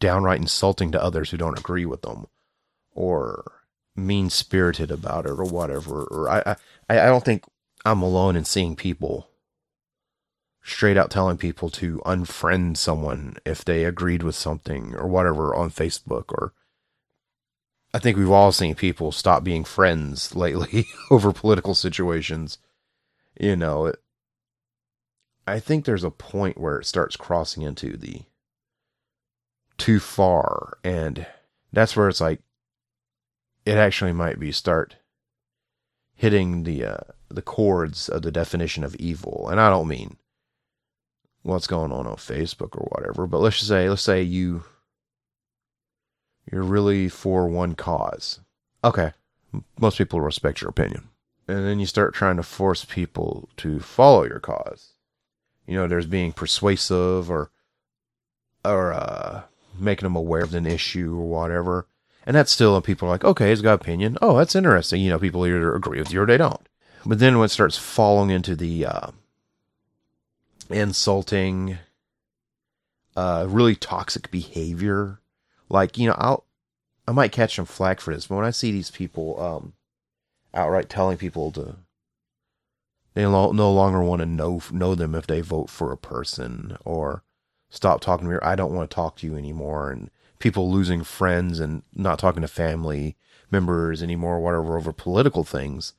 downright 0.00 0.40
insulting 0.40 0.90
to 0.92 1.02
others 1.02 1.30
who 1.30 1.36
don't 1.36 1.58
agree 1.58 1.86
with 1.86 2.02
them 2.02 2.26
or 2.92 3.60
mean 3.94 4.30
spirited 4.30 4.90
about 4.90 5.26
it 5.26 5.30
or 5.30 5.44
whatever. 5.44 6.04
Or 6.04 6.28
I, 6.28 6.56
I 6.88 7.00
I 7.00 7.06
don't 7.06 7.24
think 7.24 7.44
I'm 7.84 8.02
alone 8.02 8.36
in 8.36 8.44
seeing 8.44 8.76
people 8.76 9.28
straight 10.62 10.96
out 10.96 11.10
telling 11.10 11.36
people 11.36 11.70
to 11.70 12.02
unfriend 12.04 12.76
someone 12.76 13.36
if 13.46 13.64
they 13.64 13.84
agreed 13.84 14.22
with 14.22 14.34
something 14.34 14.94
or 14.94 15.06
whatever 15.06 15.54
on 15.54 15.70
Facebook 15.70 16.24
or 16.28 16.52
I 17.92 17.98
think 17.98 18.16
we've 18.16 18.30
all 18.30 18.52
seen 18.52 18.74
people 18.74 19.10
stop 19.10 19.42
being 19.42 19.64
friends 19.64 20.36
lately 20.36 20.86
over 21.10 21.32
political 21.32 21.74
situations. 21.74 22.58
You 23.38 23.56
know, 23.56 23.86
it, 23.86 23.96
I 25.46 25.58
think 25.58 25.84
there's 25.84 26.04
a 26.04 26.10
point 26.10 26.58
where 26.58 26.78
it 26.78 26.86
starts 26.86 27.16
crossing 27.16 27.64
into 27.64 27.96
the 27.96 28.22
too 29.80 29.98
far 29.98 30.78
and 30.84 31.26
that's 31.72 31.96
where 31.96 32.08
it's 32.08 32.20
like 32.20 32.40
it 33.64 33.76
actually 33.76 34.12
might 34.12 34.38
be 34.38 34.52
start 34.52 34.96
hitting 36.14 36.64
the 36.64 36.84
uh, 36.84 36.98
the 37.28 37.42
chords 37.42 38.08
of 38.08 38.22
the 38.22 38.30
definition 38.30 38.84
of 38.84 38.94
evil. 38.96 39.48
And 39.50 39.60
i 39.60 39.70
don't 39.70 39.88
mean 39.88 40.16
what's 41.42 41.66
going 41.66 41.90
on 41.90 42.06
on 42.06 42.16
facebook 42.16 42.76
or 42.76 42.86
whatever 42.92 43.26
but 43.26 43.38
let's 43.38 43.56
just 43.56 43.68
say 43.68 43.88
let's 43.88 44.02
say 44.02 44.20
you 44.22 44.62
you're 46.50 46.62
really 46.62 47.08
for 47.08 47.48
one 47.48 47.74
cause. 47.74 48.40
Okay. 48.82 49.12
Most 49.80 49.98
people 49.98 50.20
respect 50.20 50.60
your 50.60 50.70
opinion. 50.70 51.08
And 51.48 51.64
then 51.64 51.80
you 51.80 51.86
start 51.86 52.14
trying 52.14 52.36
to 52.36 52.42
force 52.42 52.84
people 52.84 53.48
to 53.58 53.80
follow 53.80 54.24
your 54.24 54.40
cause. 54.40 54.94
You 55.66 55.76
know 55.76 55.86
there's 55.86 56.06
being 56.06 56.32
persuasive 56.32 57.30
or 57.30 57.50
or 58.64 58.92
uh 58.92 59.42
making 59.80 60.06
them 60.06 60.16
aware 60.16 60.42
of 60.42 60.54
an 60.54 60.66
issue 60.66 61.14
or 61.16 61.26
whatever. 61.26 61.86
And 62.26 62.36
that's 62.36 62.52
still 62.52 62.80
people 62.80 63.08
are 63.08 63.12
like, 63.12 63.24
okay, 63.24 63.48
he's 63.50 63.62
got 63.62 63.80
opinion. 63.80 64.18
Oh, 64.20 64.36
that's 64.36 64.54
interesting. 64.54 65.00
You 65.00 65.10
know, 65.10 65.18
people 65.18 65.46
either 65.46 65.74
agree 65.74 65.98
with 65.98 66.12
you 66.12 66.22
or 66.22 66.26
they 66.26 66.36
don't. 66.36 66.60
But 67.06 67.18
then 67.18 67.38
when 67.38 67.46
it 67.46 67.50
starts 67.50 67.78
falling 67.78 68.30
into 68.30 68.54
the 68.54 68.86
uh, 68.86 69.10
insulting, 70.68 71.78
uh, 73.16 73.46
really 73.48 73.74
toxic 73.74 74.30
behavior, 74.30 75.20
like 75.68 75.96
you 75.96 76.08
know, 76.08 76.16
I'll 76.18 76.44
I 77.08 77.12
might 77.12 77.32
catch 77.32 77.56
some 77.56 77.64
flack 77.64 78.00
for 78.00 78.14
this, 78.14 78.26
but 78.26 78.36
when 78.36 78.44
I 78.44 78.50
see 78.50 78.70
these 78.70 78.90
people 78.90 79.40
um, 79.40 79.72
outright 80.54 80.88
telling 80.88 81.16
people 81.16 81.50
to 81.52 81.76
they 83.14 83.22
no 83.22 83.50
longer 83.50 84.02
want 84.02 84.20
to 84.20 84.26
know 84.26 84.62
know 84.70 84.94
them 84.94 85.14
if 85.14 85.26
they 85.26 85.40
vote 85.40 85.70
for 85.70 85.90
a 85.90 85.96
person 85.96 86.76
or 86.84 87.22
stop 87.70 88.00
talking 88.00 88.26
to 88.26 88.30
me 88.30 88.36
or 88.36 88.44
I 88.44 88.56
don't 88.56 88.74
want 88.74 88.90
to 88.90 88.94
talk 88.94 89.16
to 89.16 89.26
you 89.26 89.36
anymore 89.36 89.90
and 89.90 90.10
people 90.38 90.70
losing 90.70 91.04
friends 91.04 91.60
and 91.60 91.82
not 91.94 92.18
talking 92.18 92.42
to 92.42 92.48
family 92.48 93.16
members 93.50 94.02
anymore 94.02 94.40
whatever 94.40 94.76
over 94.76 94.92
political 94.92 95.44
things 95.44 95.94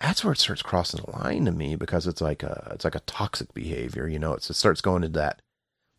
that's 0.00 0.24
where 0.24 0.32
it 0.32 0.38
starts 0.38 0.62
crossing 0.62 1.00
the 1.04 1.10
line 1.10 1.44
to 1.44 1.52
me 1.52 1.76
because 1.76 2.06
it's 2.06 2.20
like 2.20 2.42
a 2.42 2.72
it's 2.74 2.84
like 2.84 2.94
a 2.94 3.00
toxic 3.00 3.52
behavior 3.54 4.08
you 4.08 4.18
know? 4.18 4.32
It's, 4.32 4.50
it 4.50 4.54
starts 4.54 4.80
going 4.80 5.04
into 5.04 5.18
that 5.18 5.42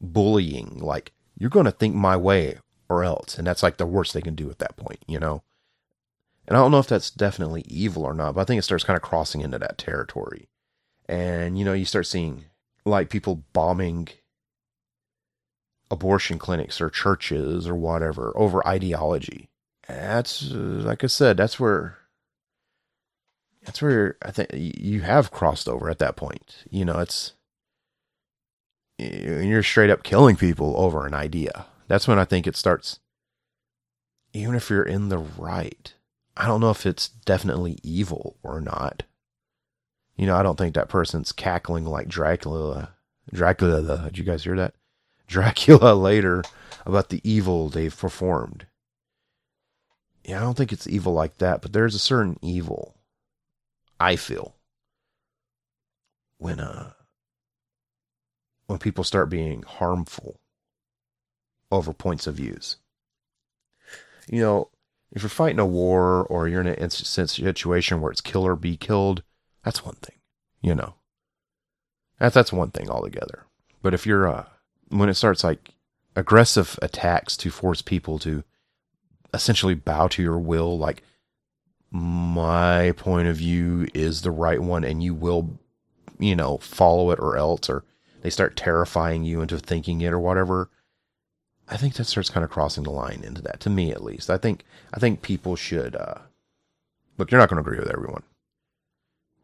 bullying 0.02 0.80
like 0.80 1.14
you're 1.38 1.50
going 1.50 1.66
to 1.66 1.72
think 1.72 1.96
my 1.96 2.18
way 2.18 2.60
or 2.90 3.04
else 3.04 3.38
and 3.38 3.48
that's 3.48 3.64
like 3.64 3.78
the 3.78 3.86
worst 3.86 4.14
they 4.14 4.22
can 4.22 4.36
do 4.36 4.50
at 4.50 4.60
that 4.60 4.76
point 4.76 5.00
you 5.08 5.20
know? 5.20 5.44
And 6.48 6.58
i 6.58 6.60
don't 6.60 6.72
know 6.72 6.80
if 6.80 6.88
that's 6.88 7.12
definitely 7.12 7.64
evil 7.68 8.04
or 8.04 8.14
not 8.14 8.36
but 8.36 8.42
i 8.42 8.44
think 8.44 8.60
it 8.60 8.64
starts 8.64 8.84
kind 8.84 8.98
of 8.98 9.04
crossing 9.04 9.42
into 9.42 9.60
that 9.60 9.78
territory. 9.78 10.50
And 11.08 11.58
you 11.60 11.66
know 11.66 11.74
you 11.74 11.86
start 11.86 12.08
seeing 12.08 12.46
like 12.86 13.10
people 13.10 13.44
bombing 13.54 14.10
abortion 15.94 16.38
clinics 16.38 16.82
or 16.82 16.90
churches 16.90 17.68
or 17.68 17.76
whatever 17.76 18.34
over 18.36 18.66
ideology. 18.68 19.48
That's 19.88 20.52
like 20.52 21.04
I 21.04 21.08
said, 21.08 21.38
that's 21.38 21.60
where 21.60 21.98
that's 23.64 23.82
where 23.82 24.18
I 24.22 24.32
think 24.32 24.50
you 24.54 25.02
have 25.02 25.32
crossed 25.32 25.70
over 25.70 25.90
at 25.90 26.00
that 26.00 26.16
point. 26.16 26.64
You 26.70 26.84
know, 26.84 27.00
it's 27.00 27.34
you're 28.98 29.64
straight 29.64 29.90
up 29.90 30.04
killing 30.04 30.36
people 30.36 30.76
over 30.78 31.06
an 31.06 31.14
idea. 31.14 31.66
That's 31.88 32.08
when 32.08 32.20
I 32.20 32.26
think 32.26 32.48
it 32.48 32.56
starts. 32.56 33.00
Even 34.34 34.56
if 34.56 34.70
you're 34.70 34.84
in 34.84 35.10
the 35.10 35.18
right, 35.18 35.94
I 36.36 36.48
don't 36.48 36.62
know 36.62 36.72
if 36.72 36.86
it's 36.86 37.08
definitely 37.08 37.78
evil 37.84 38.38
or 38.42 38.60
not. 38.60 39.04
You 40.16 40.26
know, 40.26 40.36
I 40.36 40.44
don't 40.44 40.58
think 40.58 40.76
that 40.76 40.90
person's 40.90 41.32
cackling 41.32 41.86
like 41.86 42.08
Dracula. 42.08 42.96
Dracula, 43.32 44.04
did 44.06 44.18
you 44.18 44.24
guys 44.24 44.44
hear 44.44 44.56
that? 44.58 44.74
Dracula 45.28 45.94
later 45.96 46.44
about 46.86 47.10
the 47.10 47.22
evil 47.24 47.70
they've 47.70 47.96
performed. 47.96 48.66
Yeah, 50.24 50.38
I 50.38 50.42
don't 50.42 50.56
think 50.56 50.72
it's 50.72 50.88
evil 50.88 51.14
like 51.14 51.38
that, 51.40 51.62
but 51.62 51.74
there's 51.74 51.96
a 51.96 52.00
certain 52.00 52.38
evil 52.42 52.96
I 54.00 54.16
feel 54.16 54.56
when 56.38 56.60
uh 56.60 56.92
when 58.68 58.80
people 58.80 59.04
start 59.04 59.30
being 59.30 59.64
harmful 59.64 60.40
over 61.72 61.94
points 61.94 62.28
of 62.28 62.36
views. 62.36 62.78
You 64.28 64.42
know, 64.42 64.70
if 65.12 65.22
you're 65.22 65.30
fighting 65.30 65.60
a 65.60 65.66
war 65.66 66.24
or 66.24 66.48
you're 66.48 66.62
in 66.62 66.68
an 66.68 66.90
situation 66.90 68.02
where 68.02 68.12
it's 68.12 68.22
kill 68.22 68.46
or 68.46 68.56
be 68.56 68.78
killed, 68.78 69.24
that's 69.64 69.86
one 69.86 69.96
thing, 69.96 70.16
you 70.62 70.76
know. 70.76 70.96
That's 72.20 72.36
that's 72.36 72.54
one 72.54 72.72
thing 72.72 72.90
altogether. 72.90 73.46
But 73.82 73.94
if 73.94 74.06
you're 74.06 74.28
uh 74.28 74.46
when 75.00 75.10
it 75.10 75.16
starts 75.16 75.44
like 75.44 75.72
aggressive 76.16 76.78
attacks 76.82 77.36
to 77.38 77.50
force 77.50 77.82
people 77.82 78.20
to 78.20 78.44
essentially 79.34 79.74
bow 79.74 80.08
to 80.10 80.22
your 80.22 80.38
will, 80.38 80.78
like 80.78 81.04
my 81.92 82.92
point 82.98 83.28
of 83.28 83.38
view 83.38 83.88
is 83.94 84.22
the 84.22 84.32
right 84.32 84.62
one 84.62 84.84
and 84.84 85.04
you 85.04 85.14
will, 85.14 85.60
you 86.20 86.36
know, 86.36 86.58
follow 86.58 87.12
it 87.12 87.20
or 87.20 87.38
else, 87.38 87.70
or 87.70 87.84
they 88.22 88.30
start 88.30 88.56
terrifying 88.56 89.24
you 89.24 89.42
into 89.42 89.58
thinking 89.60 90.02
it 90.02 90.14
or 90.14 90.20
whatever. 90.20 90.70
I 91.70 91.78
think 91.78 91.96
that 91.96 92.06
starts 92.06 92.30
kind 92.30 92.44
of 92.44 92.50
crossing 92.50 92.84
the 92.84 92.92
line 92.92 93.22
into 93.24 93.42
that, 93.44 93.60
to 93.62 93.70
me 93.70 93.92
at 93.92 94.04
least. 94.04 94.30
I 94.30 94.38
think 94.38 94.64
I 94.94 95.00
think 95.00 95.22
people 95.22 95.56
should 95.56 95.96
uh 95.96 96.20
look, 97.18 97.32
you're 97.32 97.40
not 97.40 97.50
gonna 97.50 97.62
agree 97.62 97.80
with 97.80 97.90
everyone. 97.90 98.24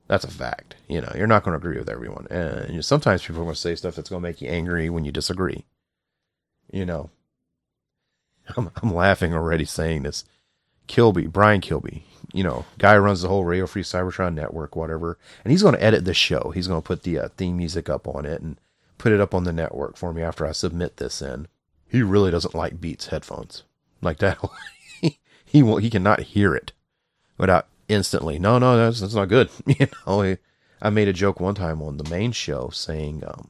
That's 0.10 0.26
a 0.26 0.32
fact. 0.32 0.76
You 0.88 1.02
know, 1.02 1.12
you're 1.16 1.28
not 1.28 1.44
going 1.44 1.54
to 1.54 1.66
agree 1.66 1.78
with 1.78 1.88
everyone. 1.88 2.26
And 2.32 2.70
you 2.70 2.76
know, 2.76 2.82
sometimes 2.82 3.22
people 3.22 3.42
are 3.42 3.46
going 3.46 3.54
to 3.54 3.62
say 3.62 3.76
stuff 3.76 3.96
that's 3.96 4.10
going 4.10 4.22
to 4.22 4.28
make 4.28 4.42
you 4.42 4.50
angry 4.50 4.90
when 4.90 5.06
you 5.06 5.12
disagree. 5.12 5.66
You 6.74 6.86
know, 6.86 7.12
I'm, 8.58 8.72
I'm 8.82 8.94
laughing 8.94 9.34
already 9.34 9.66
saying 9.66 10.04
this. 10.04 10.26
Kilby, 10.88 11.28
Brian 11.28 11.62
Kilby, 11.62 12.04
you 12.34 12.44
know, 12.44 12.66
guy 12.80 12.98
runs 12.98 13.22
the 13.22 13.28
whole 13.28 13.46
Radio 13.46 13.68
Free 13.68 13.84
Cybertron 13.84 14.34
network, 14.34 14.76
whatever. 14.76 15.20
And 15.44 15.52
he's 15.52 15.62
going 15.62 15.76
to 15.76 15.84
edit 15.84 16.04
the 16.04 16.16
show. 16.16 16.52
He's 16.56 16.68
going 16.68 16.82
to 16.82 16.88
put 16.88 17.04
the 17.04 17.20
uh, 17.20 17.28
theme 17.38 17.58
music 17.58 17.88
up 17.88 18.08
on 18.08 18.26
it 18.26 18.42
and 18.42 18.60
put 18.98 19.12
it 19.12 19.22
up 19.22 19.36
on 19.36 19.44
the 19.44 19.54
network 19.54 19.96
for 19.96 20.12
me 20.12 20.24
after 20.24 20.48
I 20.48 20.54
submit 20.54 20.98
this 20.98 21.22
in. 21.22 21.48
He 21.88 22.02
really 22.02 22.32
doesn't 22.32 22.56
like 22.56 22.82
Beats 22.82 23.08
headphones 23.08 23.64
like 24.02 24.18
that. 24.18 24.40
he 25.02 25.20
he, 25.46 25.62
will, 25.62 25.78
he 25.78 25.92
cannot 25.92 26.22
hear 26.22 26.56
it 26.56 26.72
without 27.38 27.68
instantly, 27.90 28.40
no, 28.40 28.58
no, 28.60 28.78
that's, 28.78 29.02
that's 29.02 29.16
not 29.16 29.28
good. 29.28 29.50
You 29.66 29.88
know, 30.08 30.38
I 30.82 30.90
made 30.90 31.10
a 31.10 31.14
joke 31.14 31.40
one 31.40 31.56
time 31.56 31.82
on 31.82 31.98
the 31.98 32.10
main 32.10 32.32
show 32.32 32.70
saying, 32.70 33.24
um, 33.28 33.50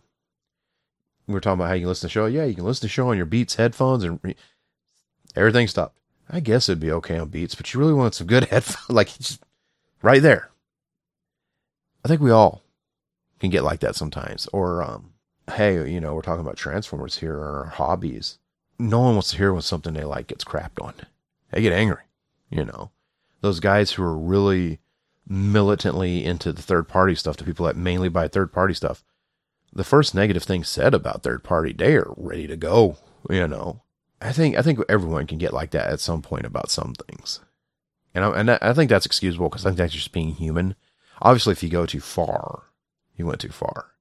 we 1.28 1.34
were 1.34 1.40
talking 1.40 1.60
about 1.60 1.68
how 1.68 1.74
you 1.76 1.82
can 1.82 1.90
listen 1.90 2.02
to 2.02 2.08
the 2.08 2.12
show. 2.12 2.26
Yeah, 2.26 2.46
you 2.46 2.56
can 2.56 2.66
listen 2.66 2.82
to 2.82 2.86
the 2.88 2.92
show 2.92 3.10
on 3.10 3.18
your 3.18 3.28
Beats 3.28 3.56
headphones 3.56 4.04
and 4.04 4.20
re- 4.24 4.36
everything 5.36 5.68
stopped. 5.68 6.00
I 6.28 6.40
guess 6.40 6.70
it'd 6.70 6.80
be 6.80 6.92
okay 6.92 7.20
on 7.20 7.30
Beats, 7.30 7.54
but 7.54 7.72
you 7.74 7.80
really 7.80 7.94
want 7.94 8.16
some 8.16 8.26
good 8.26 8.46
headphones, 8.50 8.90
like 8.90 9.16
just 9.18 9.44
right 10.02 10.22
there. 10.22 10.50
I 12.04 12.08
think 12.08 12.22
we 12.22 12.32
all 12.32 12.64
can 13.40 13.52
get 13.52 13.64
like 13.64 13.82
that 13.82 13.96
sometimes. 13.96 14.48
Or, 14.48 14.82
um, 14.82 15.12
hey, 15.54 15.92
you 15.92 16.00
know, 16.00 16.16
we're 16.16 16.22
talking 16.22 16.42
about 16.42 16.58
Transformers 16.58 17.18
here 17.18 17.36
or 17.36 17.72
hobbies. 17.76 18.40
No 18.80 19.02
one 19.02 19.16
wants 19.16 19.32
to 19.32 19.38
hear 19.38 19.54
when 19.54 19.62
something 19.62 19.94
they 19.94 20.06
like 20.06 20.28
gets 20.28 20.46
crapped 20.46 20.82
on. 20.82 20.94
They 21.52 21.62
get 21.62 21.74
angry, 21.74 22.04
you 22.50 22.64
know 22.64 22.92
those 23.42 23.60
guys 23.60 23.92
who 23.92 24.04
are 24.04 24.18
really 24.18 24.80
militantly 25.28 26.26
into 26.26 26.52
the 26.52 26.62
third 26.62 26.88
party 26.88 27.16
stuff, 27.16 27.38
the 27.38 27.44
people 27.44 27.66
that 27.66 27.76
mainly 27.76 28.10
buy 28.10 28.28
third 28.28 28.52
party 28.52 28.74
stuff, 28.74 29.04
the 29.72 29.84
first 29.84 30.16
negative 30.16 30.44
thing 30.44 30.64
said 30.64 30.94
about 30.94 31.24
third 31.24 31.44
party, 31.44 31.74
they 31.74 31.96
are 31.96 32.14
ready 32.18 32.48
to 32.48 32.58
go. 32.58 32.98
You 33.30 33.48
know, 33.48 33.84
I 34.22 34.32
think 34.32 34.58
I 34.58 34.62
think 34.62 34.80
everyone 34.90 35.28
can 35.28 35.38
get 35.38 35.54
like 35.54 35.72
that 35.72 35.90
at 35.90 36.00
some 36.00 36.22
point 36.22 36.46
about 36.46 36.72
some 36.72 36.94
things, 36.94 37.40
and 38.14 38.26
I, 38.26 38.40
and 38.40 38.52
I 38.52 38.74
think 38.74 38.90
that's 38.90 39.06
excusable 39.06 39.50
because 39.50 39.66
I 39.66 39.70
think 39.70 39.78
that's 39.78 39.94
just 39.94 40.12
being 40.12 40.34
human. 40.34 40.76
Obviously, 41.22 41.52
if 41.52 41.62
you 41.62 41.70
go 41.70 41.86
too 41.86 42.00
far, 42.00 42.64
you 43.16 43.26
went 43.26 43.42
too 43.42 43.50
far, 43.50 43.92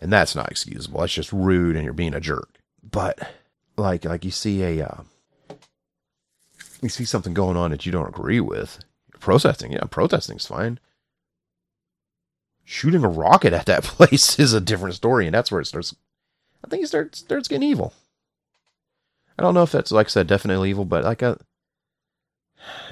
and 0.00 0.12
that's 0.12 0.34
not 0.34 0.50
excusable. 0.50 1.00
That's 1.00 1.12
just 1.12 1.32
rude, 1.32 1.76
and 1.76 1.84
you're 1.84 1.92
being 1.92 2.14
a 2.14 2.20
jerk. 2.20 2.58
But 2.82 3.18
like 3.76 4.04
like 4.04 4.24
you 4.24 4.30
see 4.30 4.62
a 4.62 4.86
uh, 4.86 5.02
you 6.82 6.88
see 6.88 7.04
something 7.04 7.34
going 7.34 7.56
on 7.56 7.70
that 7.70 7.86
you 7.86 7.92
don't 7.92 8.08
agree 8.08 8.40
with, 8.40 8.80
protesting, 9.20 9.72
yeah, 9.72 9.84
protesting's 9.90 10.46
fine. 10.46 10.78
Shooting 12.64 13.04
a 13.04 13.08
rocket 13.08 13.52
at 13.52 13.66
that 13.66 13.82
place 13.84 14.38
is 14.38 14.52
a 14.52 14.60
different 14.60 14.94
story, 14.94 15.26
and 15.26 15.34
that's 15.34 15.52
where 15.52 15.60
it 15.60 15.66
starts. 15.66 15.94
I 16.64 16.68
think 16.68 16.82
it 16.82 16.88
starts 16.88 17.20
starts 17.20 17.48
getting 17.48 17.68
evil. 17.68 17.92
I 19.38 19.42
don't 19.42 19.54
know 19.54 19.62
if 19.62 19.72
that's 19.72 19.92
like 19.92 20.06
I 20.06 20.10
said, 20.10 20.26
definitely 20.26 20.70
evil, 20.70 20.84
but 20.84 21.04
like 21.04 21.22
a, 21.22 21.38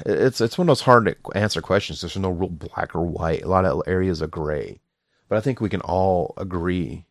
it's 0.07 0.41
it's 0.41 0.59
one 0.59 0.67
of 0.67 0.71
those 0.71 0.83
hard 0.83 1.07
to 1.07 1.17
answer 1.37 1.61
questions. 1.61 2.01
There's 2.01 2.17
no 2.17 2.31
real 2.31 2.51
black 2.51 2.95
or 2.95 3.03
white. 3.03 3.43
A 3.43 3.49
lot 3.49 3.65
of 3.65 3.83
areas 3.87 4.23
are 4.23 4.27
gray, 4.27 4.81
but 5.29 5.37
I 5.37 5.41
think 5.41 5.61
we 5.61 5.69
can 5.71 5.81
all 5.81 6.35
agree. 6.37 7.07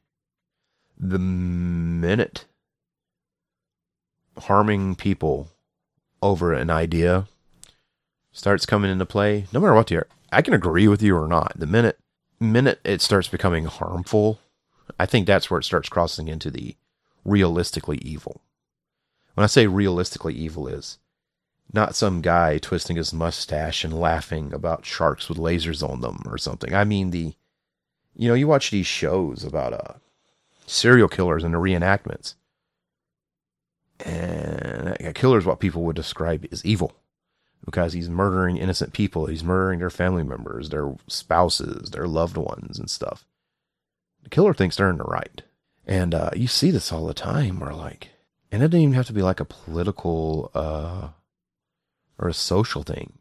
The 0.98 1.20
minute 1.20 2.46
harming 4.38 4.96
people 4.96 5.53
over 6.24 6.54
an 6.54 6.70
idea 6.70 7.28
starts 8.32 8.66
coming 8.66 8.90
into 8.90 9.06
play, 9.06 9.46
no 9.52 9.60
matter 9.60 9.74
what 9.74 9.88
the 9.88 10.06
I 10.32 10.42
can 10.42 10.54
agree 10.54 10.88
with 10.88 11.04
you 11.04 11.16
or 11.16 11.28
not. 11.28 11.54
The 11.56 11.68
minute 11.68 12.00
minute 12.40 12.80
it 12.84 13.02
starts 13.02 13.28
becoming 13.28 13.66
harmful, 13.66 14.40
I 15.00 15.06
think 15.06 15.28
that's 15.28 15.52
where 15.52 15.60
it 15.60 15.66
starts 15.66 15.90
crossing 15.90 16.28
into 16.30 16.50
the 16.50 16.76
realistically 17.24 17.98
evil. 17.98 18.42
when 19.34 19.44
I 19.44 19.48
say 19.48 19.68
realistically 19.68 20.34
evil 20.34 20.68
is 20.68 20.98
not 21.72 21.96
some 21.96 22.22
guy 22.22 22.58
twisting 22.58 22.98
his 22.98 23.14
mustache 23.14 23.84
and 23.84 24.00
laughing 24.00 24.54
about 24.54 24.86
sharks 24.86 25.28
with 25.28 25.38
lasers 25.38 25.88
on 25.88 26.02
them 26.02 26.22
or 26.26 26.38
something. 26.38 26.74
I 26.74 26.84
mean 26.84 27.12
the 27.12 27.36
you 28.16 28.28
know, 28.28 28.36
you 28.36 28.48
watch 28.48 28.72
these 28.72 28.88
shows 28.88 29.44
about 29.44 29.74
uh 29.74 29.94
serial 30.66 31.10
killers 31.10 31.44
and 31.44 31.54
the 31.54 31.58
reenactments. 31.58 32.36
And 34.04 34.98
a 35.00 35.14
killer 35.14 35.38
is 35.38 35.46
what 35.46 35.60
people 35.60 35.84
would 35.84 35.96
describe 35.96 36.46
as 36.52 36.66
evil 36.66 36.94
because 37.66 37.94
he's 37.94 38.10
murdering 38.10 38.58
innocent 38.58 38.94
people. 38.94 39.26
He's 39.28 39.44
murdering 39.44 39.80
their 39.80 39.90
family 39.90 40.24
members, 40.24 40.70
their 40.70 40.94
spouses, 41.08 41.92
their 41.92 42.08
loved 42.08 42.38
ones, 42.38 42.78
and 42.78 42.90
stuff. 42.90 43.26
The 44.24 44.30
killer 44.30 44.54
thinks 44.54 44.76
they're 44.76 44.90
in 44.90 44.98
the 44.98 45.04
right. 45.04 45.42
And 45.86 46.14
uh, 46.14 46.32
you 46.36 46.48
see 46.48 46.72
this 46.72 46.92
all 46.92 47.06
the 47.06 47.14
time 47.14 47.60
where, 47.60 47.74
like, 47.74 48.10
and 48.52 48.62
it 48.62 48.68
doesn't 48.68 48.82
even 48.82 48.94
have 48.94 49.08
to 49.08 49.14
be 49.14 49.22
like 49.22 49.40
a 49.40 49.46
political 49.46 50.52
uh, 50.54 51.10
or 52.18 52.28
a 52.28 52.34
social 52.34 52.84
thing. 52.84 53.14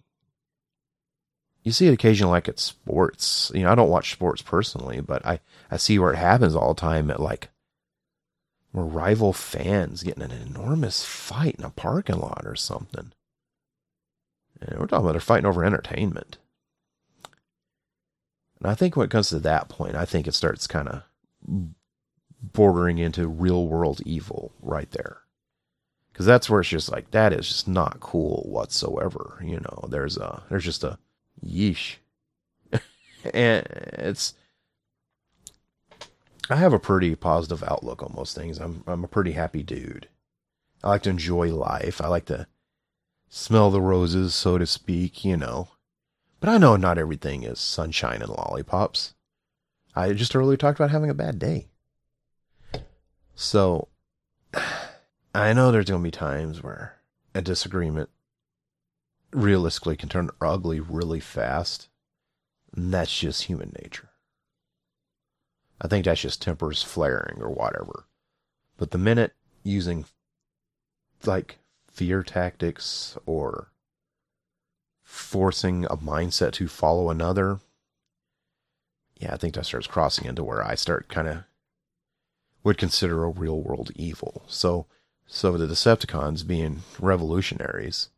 You 1.62 1.70
see 1.70 1.86
it 1.86 1.94
occasionally, 1.94 2.32
like 2.32 2.48
at 2.48 2.58
sports. 2.58 3.52
You 3.54 3.62
know, 3.62 3.72
I 3.72 3.74
don't 3.76 3.88
watch 3.88 4.12
sports 4.12 4.42
personally, 4.42 5.00
but 5.00 5.24
I, 5.24 5.40
I 5.70 5.76
see 5.76 5.98
where 5.98 6.12
it 6.12 6.18
happens 6.18 6.56
all 6.56 6.74
the 6.74 6.80
time 6.80 7.10
at 7.10 7.20
like 7.20 7.48
where 8.72 8.84
rival 8.84 9.32
fans 9.32 10.02
get 10.02 10.16
in 10.16 10.22
an 10.22 10.32
enormous 10.32 11.04
fight 11.04 11.56
in 11.58 11.64
a 11.64 11.70
parking 11.70 12.18
lot 12.18 12.42
or 12.44 12.56
something. 12.56 13.12
And 14.60 14.78
we're 14.78 14.86
talking 14.86 15.04
about 15.04 15.12
they're 15.12 15.20
fighting 15.20 15.46
over 15.46 15.64
entertainment. 15.64 16.38
And 18.58 18.70
I 18.70 18.74
think 18.74 18.96
when 18.96 19.04
it 19.06 19.10
comes 19.10 19.28
to 19.28 19.38
that 19.40 19.68
point, 19.68 19.94
I 19.94 20.04
think 20.04 20.26
it 20.26 20.34
starts 20.34 20.66
kind 20.66 20.88
of 20.88 21.02
bordering 22.40 22.98
into 22.98 23.28
real 23.28 23.66
world 23.66 24.00
evil 24.06 24.52
right 24.62 24.90
there. 24.92 25.18
Because 26.12 26.26
that's 26.26 26.48
where 26.48 26.60
it's 26.60 26.68
just 26.68 26.92
like 26.92 27.10
that 27.10 27.32
is 27.32 27.48
just 27.48 27.66
not 27.66 28.00
cool 28.00 28.46
whatsoever. 28.48 29.40
You 29.42 29.60
know, 29.60 29.88
there's 29.88 30.16
a 30.16 30.42
there's 30.48 30.64
just 30.64 30.84
a 30.84 30.98
yeesh, 31.44 31.96
and 33.32 33.66
it's 33.66 34.34
I 36.50 36.56
have 36.56 36.72
a 36.72 36.78
pretty 36.78 37.14
positive 37.14 37.62
outlook 37.62 38.02
on 38.02 38.14
most 38.14 38.34
things. 38.34 38.58
I'm 38.58 38.82
I'm 38.86 39.04
a 39.04 39.08
pretty 39.08 39.32
happy 39.32 39.62
dude. 39.62 40.08
I 40.82 40.88
like 40.88 41.02
to 41.02 41.10
enjoy 41.10 41.54
life. 41.54 42.00
I 42.00 42.08
like 42.08 42.26
to 42.26 42.46
smell 43.28 43.70
the 43.70 43.80
roses, 43.80 44.34
so 44.34 44.58
to 44.58 44.66
speak, 44.66 45.24
you 45.24 45.36
know. 45.36 45.68
But 46.40 46.48
I 46.48 46.58
know 46.58 46.76
not 46.76 46.98
everything 46.98 47.44
is 47.44 47.60
sunshine 47.60 48.20
and 48.20 48.30
lollipops. 48.30 49.14
I 49.94 50.12
just 50.12 50.34
earlier 50.34 50.56
talked 50.56 50.80
about 50.80 50.90
having 50.90 51.10
a 51.10 51.14
bad 51.14 51.38
day. 51.38 51.68
So 53.34 53.88
I 55.34 55.52
know 55.52 55.70
there's 55.70 55.88
going 55.88 56.02
to 56.02 56.06
be 56.06 56.10
times 56.10 56.62
where 56.62 56.96
a 57.34 57.42
disagreement 57.42 58.10
realistically 59.32 59.96
can 59.96 60.08
turn 60.08 60.30
ugly 60.40 60.80
really 60.80 61.20
fast. 61.20 61.88
And 62.74 62.92
that's 62.92 63.16
just 63.16 63.44
human 63.44 63.74
nature. 63.82 64.11
I 65.82 65.88
think 65.88 66.04
that's 66.04 66.20
just 66.20 66.40
tempers 66.40 66.82
flaring 66.82 67.42
or 67.42 67.50
whatever. 67.50 68.04
But 68.78 68.92
the 68.92 68.98
minute 68.98 69.34
using 69.64 70.04
like 71.24 71.58
fear 71.90 72.22
tactics 72.22 73.18
or 73.26 73.72
forcing 75.02 75.84
a 75.86 75.96
mindset 75.96 76.52
to 76.52 76.68
follow 76.68 77.10
another, 77.10 77.58
yeah, 79.18 79.34
I 79.34 79.36
think 79.36 79.54
that 79.54 79.66
starts 79.66 79.88
crossing 79.88 80.26
into 80.26 80.44
where 80.44 80.64
I 80.64 80.76
start 80.76 81.08
kind 81.08 81.28
of 81.28 81.44
would 82.62 82.78
consider 82.78 83.24
a 83.24 83.28
real 83.30 83.60
world 83.60 83.90
evil. 83.96 84.44
So, 84.46 84.86
so 85.26 85.56
the 85.56 85.66
Decepticons 85.66 86.46
being 86.46 86.82
revolutionaries, 87.00 88.08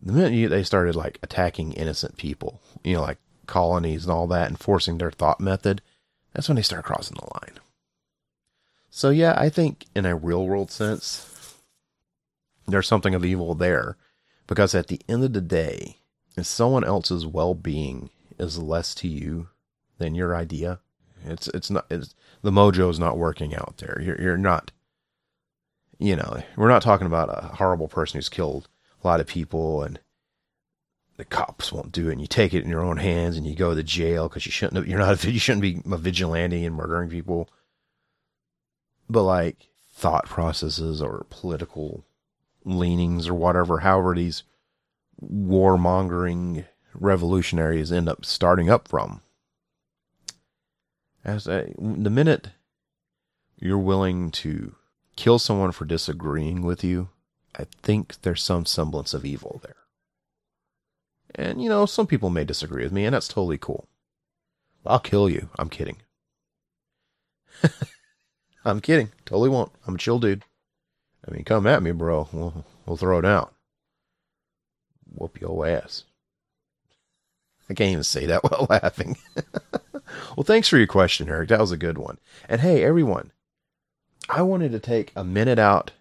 the 0.00 0.12
minute 0.12 0.50
they 0.50 0.62
started 0.62 0.94
like 0.94 1.18
attacking 1.24 1.72
innocent 1.72 2.16
people, 2.16 2.60
you 2.84 2.94
know, 2.94 3.02
like 3.02 3.18
colonies 3.46 4.04
and 4.04 4.12
all 4.12 4.28
that, 4.28 4.48
and 4.48 4.60
forcing 4.60 4.98
their 4.98 5.10
thought 5.10 5.40
method, 5.40 5.82
that's 6.32 6.48
when 6.48 6.56
they 6.56 6.62
start 6.62 6.84
crossing 6.84 7.16
the 7.16 7.28
line. 7.34 7.58
So 8.90 9.10
yeah, 9.10 9.34
I 9.36 9.48
think 9.48 9.86
in 9.94 10.04
a 10.04 10.16
real 10.16 10.46
world 10.46 10.70
sense, 10.70 11.56
there's 12.66 12.86
something 12.86 13.14
of 13.14 13.24
evil 13.24 13.54
there, 13.54 13.96
because 14.46 14.74
at 14.74 14.88
the 14.88 15.00
end 15.08 15.24
of 15.24 15.32
the 15.32 15.40
day, 15.40 15.98
if 16.36 16.46
someone 16.46 16.84
else's 16.84 17.26
well 17.26 17.54
being 17.54 18.10
is 18.38 18.58
less 18.58 18.94
to 18.96 19.08
you 19.08 19.48
than 19.98 20.14
your 20.14 20.36
idea, 20.36 20.80
it's 21.24 21.48
it's 21.48 21.70
not 21.70 21.86
it's, 21.90 22.14
the 22.42 22.50
mojo 22.50 22.90
is 22.90 22.98
not 22.98 23.18
working 23.18 23.54
out 23.54 23.74
there. 23.78 24.00
You're 24.02 24.20
you're 24.20 24.38
not. 24.38 24.72
You 25.98 26.16
know, 26.16 26.42
we're 26.56 26.68
not 26.68 26.82
talking 26.82 27.06
about 27.06 27.28
a 27.28 27.54
horrible 27.54 27.86
person 27.86 28.18
who's 28.18 28.28
killed 28.28 28.68
a 29.04 29.06
lot 29.06 29.20
of 29.20 29.26
people 29.28 29.84
and 29.84 30.00
the 31.16 31.24
cops 31.24 31.72
won't 31.72 31.92
do 31.92 32.08
it, 32.08 32.12
and 32.12 32.20
you 32.20 32.26
take 32.26 32.54
it 32.54 32.64
in 32.64 32.70
your 32.70 32.82
own 32.82 32.96
hands, 32.96 33.36
and 33.36 33.46
you 33.46 33.54
go 33.54 33.74
to 33.74 33.82
jail 33.82 34.28
because 34.28 34.46
you 34.46 34.52
shouldn't. 34.52 34.86
You're 34.88 34.98
not. 34.98 35.22
You 35.32 35.38
shouldn't 35.38 35.62
be 35.62 35.80
a 35.90 35.96
vigilante 35.96 36.64
and 36.64 36.74
murdering 36.74 37.10
people. 37.10 37.48
But 39.08 39.24
like 39.24 39.68
thought 39.92 40.26
processes 40.26 41.02
or 41.02 41.26
political 41.30 42.04
leanings 42.64 43.28
or 43.28 43.34
whatever, 43.34 43.80
however 43.80 44.14
these 44.14 44.42
warmongering 45.22 46.64
revolutionaries 46.94 47.92
end 47.92 48.08
up 48.08 48.24
starting 48.24 48.70
up 48.70 48.88
from. 48.88 49.20
As 51.24 51.46
a, 51.46 51.72
the 51.78 52.10
minute 52.10 52.48
you're 53.58 53.78
willing 53.78 54.30
to 54.32 54.74
kill 55.14 55.38
someone 55.38 55.72
for 55.72 55.84
disagreeing 55.84 56.62
with 56.62 56.82
you, 56.82 57.10
I 57.56 57.66
think 57.82 58.20
there's 58.22 58.42
some 58.42 58.66
semblance 58.66 59.14
of 59.14 59.24
evil 59.24 59.60
there. 59.62 59.76
And, 61.34 61.62
you 61.62 61.68
know, 61.68 61.86
some 61.86 62.06
people 62.06 62.30
may 62.30 62.44
disagree 62.44 62.84
with 62.84 62.92
me, 62.92 63.04
and 63.04 63.14
that's 63.14 63.28
totally 63.28 63.58
cool. 63.58 63.88
I'll 64.84 65.00
kill 65.00 65.30
you. 65.30 65.48
I'm 65.58 65.68
kidding. 65.68 65.96
I'm 68.64 68.80
kidding. 68.80 69.10
Totally 69.24 69.48
won't. 69.48 69.72
I'm 69.86 69.94
a 69.94 69.98
chill 69.98 70.18
dude. 70.18 70.44
I 71.26 71.30
mean, 71.32 71.44
come 71.44 71.66
at 71.66 71.82
me, 71.82 71.92
bro. 71.92 72.28
We'll, 72.32 72.64
we'll 72.86 72.96
throw 72.96 73.18
it 73.18 73.24
out. 73.24 73.54
Whoop 75.14 75.40
your 75.40 75.66
ass. 75.66 76.04
I 77.70 77.74
can't 77.74 77.92
even 77.92 78.04
say 78.04 78.26
that 78.26 78.42
while 78.50 78.66
laughing. 78.68 79.16
well, 80.36 80.44
thanks 80.44 80.68
for 80.68 80.78
your 80.78 80.86
question, 80.86 81.28
Eric. 81.28 81.48
That 81.48 81.60
was 81.60 81.72
a 81.72 81.76
good 81.76 81.98
one. 81.98 82.18
And 82.48 82.60
hey, 82.60 82.84
everyone, 82.84 83.32
I 84.28 84.42
wanted 84.42 84.72
to 84.72 84.80
take 84.80 85.12
a 85.16 85.24
minute 85.24 85.58
out. 85.58 85.92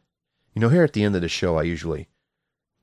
You 0.53 0.59
know, 0.59 0.69
here 0.69 0.83
at 0.83 0.93
the 0.93 1.03
end 1.03 1.15
of 1.15 1.21
the 1.21 1.29
show, 1.29 1.57
I 1.57 1.63
usually 1.63 2.07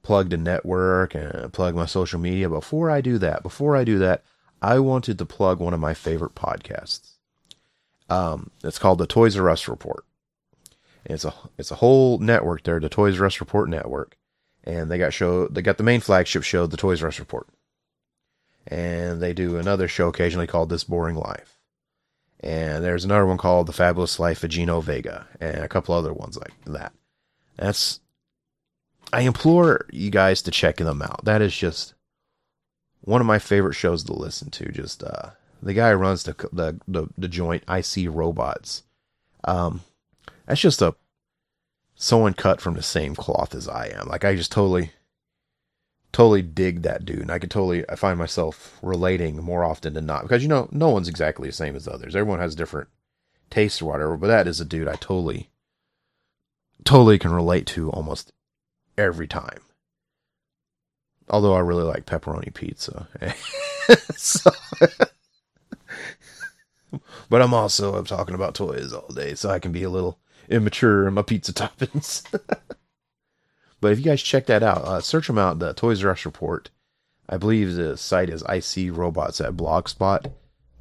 plug 0.03 0.31
the 0.31 0.37
network 0.37 1.15
and 1.15 1.53
plug 1.53 1.75
my 1.75 1.87
social 1.87 2.19
media. 2.21 2.49
Before 2.49 2.91
I 2.91 3.01
do 3.01 3.19
that, 3.19 3.43
before 3.43 3.77
I 3.77 3.85
do 3.85 3.99
that, 3.99 4.23
I 4.63 4.79
wanted 4.79 5.19
to 5.19 5.27
plug 5.27 5.61
one 5.61 5.75
of 5.75 5.81
my 5.81 5.95
favorite 5.95 6.35
podcasts. 6.35 7.13
Um, 8.09 8.51
it's 8.65 8.79
called 8.79 8.99
the 8.99 9.07
Toys 9.07 9.37
R 9.37 9.51
Us 9.51 9.69
Report. 9.69 10.05
it's 11.05 11.25
a 11.25 11.35
it's 11.59 11.71
a 11.71 11.77
whole 11.77 12.19
network 12.19 12.63
there, 12.65 12.81
the 12.81 12.89
Toys 12.89 13.21
R 13.21 13.27
Us 13.27 13.41
Report 13.41 13.69
network, 13.69 14.17
and 14.65 14.91
they 14.91 14.99
got 14.99 15.13
show 15.13 15.47
they 15.49 15.63
got 15.63 15.77
the 15.77 15.85
main 15.85 16.01
flagship 16.01 16.43
show, 16.43 16.67
the 16.67 16.77
Toys 16.77 17.03
R 17.03 17.09
Us 17.09 17.19
Report, 17.19 17.47
and 18.67 19.21
they 19.21 19.33
do 19.33 19.57
another 19.59 19.89
show 19.89 20.09
occasionally 20.09 20.47
called 20.47 20.71
This 20.71 20.85
Boring 20.85 21.17
Life, 21.17 21.59
and 22.41 22.83
there's 22.83 23.05
another 23.05 23.27
one 23.27 23.39
called 23.39 23.67
The 23.67 23.73
Fabulous 23.73 24.19
Life 24.19 24.43
of 24.43 24.51
Gino 24.51 24.81
Vega, 24.81 25.27
and 25.41 25.59
a 25.59 25.69
couple 25.69 25.95
other 25.95 26.13
ones 26.13 26.39
like 26.39 26.53
that. 26.65 26.93
That's 27.57 28.01
I 29.13 29.23
implore 29.23 29.87
you 29.91 30.11
guys 30.11 30.43
to 30.43 30.51
check 30.51 30.77
them 30.77 31.03
out. 31.03 31.25
That 31.25 31.43
is 31.43 31.57
just 31.57 31.95
one 33.01 33.21
of 33.21 33.27
my 33.27 33.39
favorite 33.39 33.75
shows 33.75 34.05
to 34.05 34.13
listen 34.13 34.51
to. 34.51 34.71
Just 34.71 35.03
uh, 35.03 35.31
the 35.63 35.75
guy 35.75 35.91
who 35.91 35.97
runs 35.97 36.25
the 36.25 36.35
the 36.53 36.79
the, 36.87 37.09
the 37.17 37.29
joint 37.29 37.65
IC 37.69 38.09
Robots. 38.09 38.83
Um, 39.45 39.83
that's 40.47 40.61
just 40.61 40.83
a 40.83 40.95
someone 41.95 42.33
cut 42.33 42.61
from 42.61 42.75
the 42.75 42.83
same 42.83 43.15
cloth 43.15 43.55
as 43.55 43.69
I 43.69 43.89
am. 43.89 44.07
Like 44.09 44.25
I 44.25 44.37
just 44.37 44.53
totally, 44.53 44.93
totally 46.13 46.43
dig 46.43 46.83
that 46.83 47.05
dude. 47.05 47.21
And 47.21 47.31
I 47.31 47.39
could 47.39 47.51
totally, 47.51 47.85
I 47.89 47.97
find 47.97 48.19
myself 48.19 48.79
relating 48.83 49.43
more 49.43 49.65
often 49.65 49.95
than 49.95 50.07
not 50.07 50.23
because 50.23 50.43
you 50.43 50.49
know 50.49 50.69
no 50.71 50.91
one's 50.91 51.09
exactly 51.09 51.49
the 51.49 51.53
same 51.53 51.77
as 51.77 51.89
others. 51.89 52.15
Everyone 52.15 52.41
has 52.41 52.55
different 52.55 52.89
tastes 53.51 53.83
or 53.83 53.87
whatever. 53.87 54.17
But 54.17 54.29
that 54.29 54.47
is 54.47 54.61
a 54.61 54.65
dude 54.65 54.89
I 54.89 54.95
totally, 54.95 55.51
totally 56.85 57.19
can 57.19 57.33
relate 57.33 57.67
to 57.69 57.91
almost 57.91 58.33
every 58.99 59.27
time. 59.27 59.61
Although 61.31 61.55
I 61.55 61.61
really 61.61 61.85
like 61.85 62.07
pepperoni 62.07 62.53
pizza. 62.53 63.07
so, 64.17 64.51
but 67.29 67.43
I'm 67.43 67.55
also 67.55 67.95
I'm 67.95 68.07
talking 68.07 68.35
about 68.35 68.55
toys 68.55 68.93
all 68.93 69.09
day, 69.15 69.35
so 69.35 69.51
I 69.51 69.59
can 69.59 69.73
be 69.73 69.83
a 69.83 69.91
little 69.91 70.19
immature 70.49 71.07
in 71.07 71.15
my 71.15 71.23
pizza 71.23 71.53
toppings. 71.53 72.25
but 73.81 73.93
if 73.93 73.99
you 73.99 74.05
guys 74.05 74.23
check 74.23 74.47
that 74.47 74.63
out, 74.63 74.79
uh, 74.85 75.01
search 75.01 75.27
them 75.27 75.39
out. 75.39 75.59
The 75.59 75.75
Toys 75.75 76.03
R 76.03 76.11
Us 76.11 76.25
report. 76.25 76.71
I 77.29 77.37
believe 77.37 77.75
the 77.75 77.97
site 77.99 78.31
is 78.31 78.43
IC 78.49 78.97
Robots 78.97 79.41
at 79.41 79.53
Blogspot. 79.53 80.33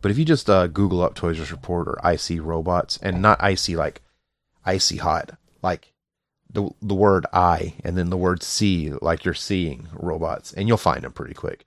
But 0.02 0.12
if 0.12 0.18
you 0.18 0.24
just 0.24 0.50
uh, 0.50 0.68
Google 0.68 1.02
up 1.02 1.16
Toys 1.16 1.38
R 1.40 1.44
Us 1.44 1.52
report 1.52 1.90
or 1.90 2.00
IC 2.10 2.42
Robots, 2.42 2.98
and 3.02 3.22
not 3.22 3.44
IC 3.44 3.76
like 3.76 4.02
icy 4.66 4.98
hot, 4.98 5.38
like 5.62 5.94
the 6.50 6.70
the 6.82 6.96
word 6.96 7.26
I 7.34 7.74
and 7.84 7.98
then 7.98 8.10
the 8.10 8.18
word 8.18 8.44
see, 8.44 8.92
like 9.02 9.26
you're 9.26 9.34
seeing 9.34 9.88
robots, 9.94 10.54
and 10.54 10.68
you'll 10.68 10.78
find 10.78 11.04
them 11.04 11.12
pretty 11.12 11.34
quick. 11.34 11.66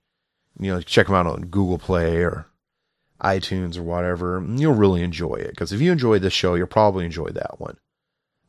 You 0.59 0.73
know, 0.73 0.81
check 0.81 1.07
them 1.07 1.17
out 1.17 1.27
on 1.27 1.47
Google 1.47 1.79
Play 1.79 2.23
or 2.23 2.47
iTunes 3.21 3.79
or 3.79 3.83
whatever. 3.83 4.45
You'll 4.47 4.75
really 4.75 5.03
enjoy 5.03 5.35
it 5.35 5.51
because 5.51 5.73
if 5.73 5.81
you 5.81 5.93
enjoy 5.93 6.19
this 6.19 6.33
show, 6.33 6.55
you'll 6.55 6.67
probably 6.67 7.05
enjoy 7.05 7.29
that 7.31 7.61
one, 7.61 7.77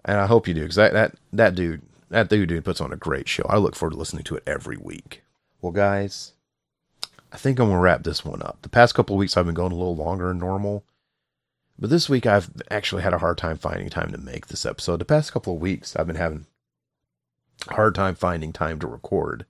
and 0.06 0.20
I 0.20 0.26
hope 0.26 0.48
you 0.48 0.54
do 0.54 0.62
because 0.62 0.76
that 0.76 0.94
that 0.94 1.16
that 1.34 1.56
dude 1.56 1.82
that 2.10 2.30
dude 2.30 2.50
dude 2.50 2.66
puts 2.66 2.82
on 2.82 2.94
a 2.94 2.98
great 2.98 3.28
show. 3.28 3.46
I 3.50 3.58
look 3.58 3.76
forward 3.76 3.94
to 3.94 4.00
listening 4.00 4.24
to 4.26 4.36
it 4.36 4.44
every 4.48 4.78
week. 4.78 5.24
Well, 5.62 5.72
guys, 5.72 6.34
I 7.32 7.38
think 7.38 7.60
I'm 7.60 7.70
gonna 7.70 7.80
wrap 7.80 8.04
this 8.04 8.26
one 8.26 8.42
up. 8.42 8.60
The 8.62 8.70
past 8.70 8.96
couple 8.96 9.18
weeks 9.18 9.38
I've 9.38 9.46
been 9.46 9.56
going 9.56 9.72
a 9.72 9.76
little 9.76 9.96
longer 9.96 10.30
than 10.30 10.40
normal. 10.40 10.84
But 11.82 11.90
this 11.90 12.08
week 12.08 12.28
I've 12.28 12.52
actually 12.70 13.02
had 13.02 13.14
a 13.14 13.18
hard 13.18 13.40
time 13.40 13.58
finding 13.58 13.90
time 13.90 14.12
to 14.12 14.18
make 14.20 14.48
this 14.48 14.68
episode. 14.68 14.98
The 14.98 15.06
past 15.06 15.34
couple 15.34 15.56
of 15.56 15.62
weeks 15.62 15.96
I've 15.96 16.06
been 16.06 16.16
having 16.16 16.46
a 17.68 17.74
hard 17.74 17.96
time 17.96 18.14
finding 18.14 18.54
time 18.54 18.80
to 18.80 18.88
record. 18.88 19.48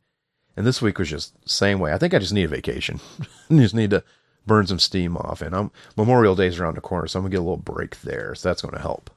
And 0.56 0.66
this 0.66 0.82
week 0.82 0.98
was 0.98 1.10
just 1.10 1.34
same 1.48 1.80
way. 1.80 1.92
I 1.92 1.98
think 1.98 2.14
I 2.14 2.20
just 2.20 2.34
need 2.34 2.46
a 2.46 2.48
vacation. 2.48 3.02
I 3.20 3.26
just 3.58 3.76
need 3.76 3.90
to 3.90 4.04
burn 4.48 4.66
some 4.66 4.80
steam 4.80 5.18
off. 5.18 5.42
And 5.42 5.54
I'm 5.54 5.72
Memorial 5.98 6.36
Day's 6.36 6.58
around 6.58 6.76
the 6.76 6.82
corner, 6.82 7.08
so 7.08 7.20
I'm 7.20 7.24
gonna 7.24 7.32
get 7.32 7.40
a 7.40 7.42
little 7.42 7.58
break 7.58 8.00
there. 8.00 8.34
So 8.34 8.48
that's 8.48 8.62
gonna 8.62 8.82
help. 8.82 9.10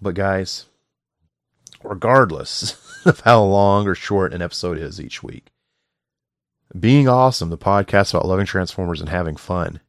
But 0.00 0.16
guys, 0.16 0.66
regardless 1.84 2.76
of 3.06 3.20
how 3.20 3.44
long 3.44 3.86
or 3.86 3.94
short 3.94 4.34
an 4.34 4.42
episode 4.42 4.78
is 4.78 5.00
each 5.00 5.22
week, 5.22 5.46
being 6.78 7.08
awesome, 7.08 7.50
the 7.50 7.58
podcast 7.58 8.12
about 8.12 8.26
loving 8.26 8.46
Transformers 8.46 9.00
and 9.00 9.10
having 9.10 9.36
fun 9.36 9.80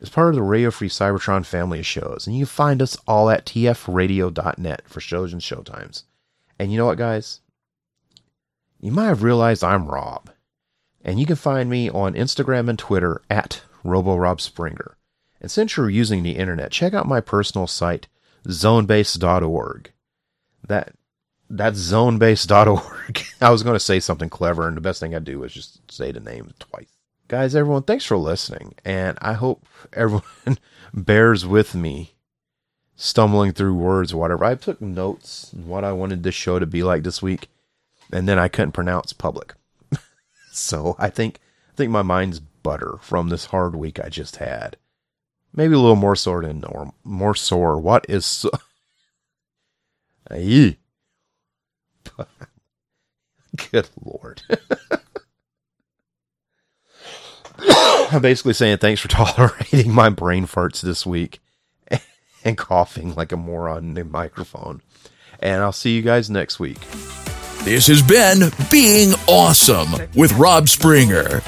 is 0.00 0.10
part 0.10 0.28
of 0.28 0.34
the 0.34 0.42
Radio 0.42 0.70
Free 0.70 0.88
Cybertron 0.88 1.44
family 1.44 1.80
of 1.80 1.86
shows, 1.86 2.26
and 2.26 2.36
you 2.36 2.44
can 2.44 2.50
find 2.50 2.82
us 2.82 2.96
all 3.06 3.30
at 3.30 3.46
tfradio.net 3.46 4.82
for 4.86 5.00
shows 5.00 5.32
and 5.32 5.42
showtimes. 5.42 6.04
And 6.58 6.70
you 6.70 6.78
know 6.78 6.86
what, 6.86 6.98
guys? 6.98 7.40
You 8.80 8.92
might 8.92 9.06
have 9.06 9.22
realized 9.22 9.64
I'm 9.64 9.88
Rob, 9.88 10.30
and 11.04 11.18
you 11.18 11.26
can 11.26 11.36
find 11.36 11.68
me 11.68 11.90
on 11.90 12.14
Instagram 12.14 12.68
and 12.68 12.78
Twitter 12.78 13.22
at 13.28 13.62
RoboRobSpringer. 13.84 14.94
And 15.40 15.50
since 15.50 15.76
you're 15.76 15.90
using 15.90 16.22
the 16.22 16.36
internet, 16.36 16.72
check 16.72 16.94
out 16.94 17.06
my 17.06 17.20
personal 17.20 17.66
site, 17.66 18.08
zonebase.org. 18.46 19.92
That 20.66 20.94
that's 21.50 21.78
zonebase.org. 21.78 23.22
I 23.40 23.50
was 23.50 23.62
going 23.62 23.74
to 23.74 23.80
say 23.80 24.00
something 24.00 24.28
clever, 24.28 24.68
and 24.68 24.76
the 24.76 24.82
best 24.82 25.00
thing 25.00 25.14
I 25.14 25.18
do 25.18 25.42
is 25.44 25.52
just 25.52 25.90
say 25.90 26.12
the 26.12 26.20
name 26.20 26.52
twice 26.58 26.97
guys, 27.28 27.54
everyone, 27.54 27.82
thanks 27.82 28.04
for 28.04 28.16
listening. 28.16 28.74
And 28.84 29.18
I 29.20 29.34
hope 29.34 29.64
everyone 29.92 30.58
bears 30.92 31.46
with 31.46 31.74
me 31.74 32.14
stumbling 32.96 33.52
through 33.52 33.74
words 33.74 34.12
or 34.12 34.16
whatever. 34.18 34.44
I 34.44 34.54
took 34.54 34.80
notes 34.80 35.52
what 35.54 35.84
I 35.84 35.92
wanted 35.92 36.22
this 36.22 36.34
show 36.34 36.58
to 36.58 36.66
be 36.66 36.82
like 36.82 37.02
this 37.04 37.22
week, 37.22 37.48
and 38.12 38.28
then 38.28 38.38
I 38.38 38.48
couldn't 38.48 38.72
pronounce 38.72 39.12
public. 39.12 39.54
so 40.52 40.96
I 40.98 41.10
think 41.10 41.38
I 41.72 41.76
think 41.76 41.90
my 41.92 42.02
mind's 42.02 42.40
butter 42.40 42.96
from 43.00 43.28
this 43.28 43.46
hard 43.46 43.76
week 43.76 44.00
I 44.00 44.08
just 44.08 44.36
had. 44.36 44.76
Maybe 45.54 45.74
a 45.74 45.78
little 45.78 45.96
more 45.96 46.16
sore 46.16 46.42
than 46.42 46.60
norm, 46.60 46.92
more 47.04 47.34
sore. 47.34 47.78
What 47.78 48.04
is 48.08 48.26
so- 48.26 48.50
Good 53.70 53.88
lord. 54.04 54.42
I'm 58.12 58.22
basically 58.22 58.54
saying 58.54 58.78
thanks 58.78 59.00
for 59.00 59.08
tolerating 59.08 59.92
my 59.92 60.08
brain 60.08 60.46
farts 60.46 60.80
this 60.80 61.04
week 61.04 61.40
and 62.44 62.56
coughing 62.56 63.14
like 63.14 63.32
a 63.32 63.36
moron 63.36 63.84
in 63.84 63.94
the 63.94 64.04
microphone. 64.04 64.80
And 65.40 65.62
I'll 65.62 65.72
see 65.72 65.94
you 65.94 66.02
guys 66.02 66.30
next 66.30 66.58
week. 66.58 66.80
This 67.62 67.86
has 67.88 68.02
been 68.02 68.50
Being 68.70 69.12
Awesome 69.26 69.92
with 70.14 70.32
Rob 70.32 70.68
Springer. 70.68 71.42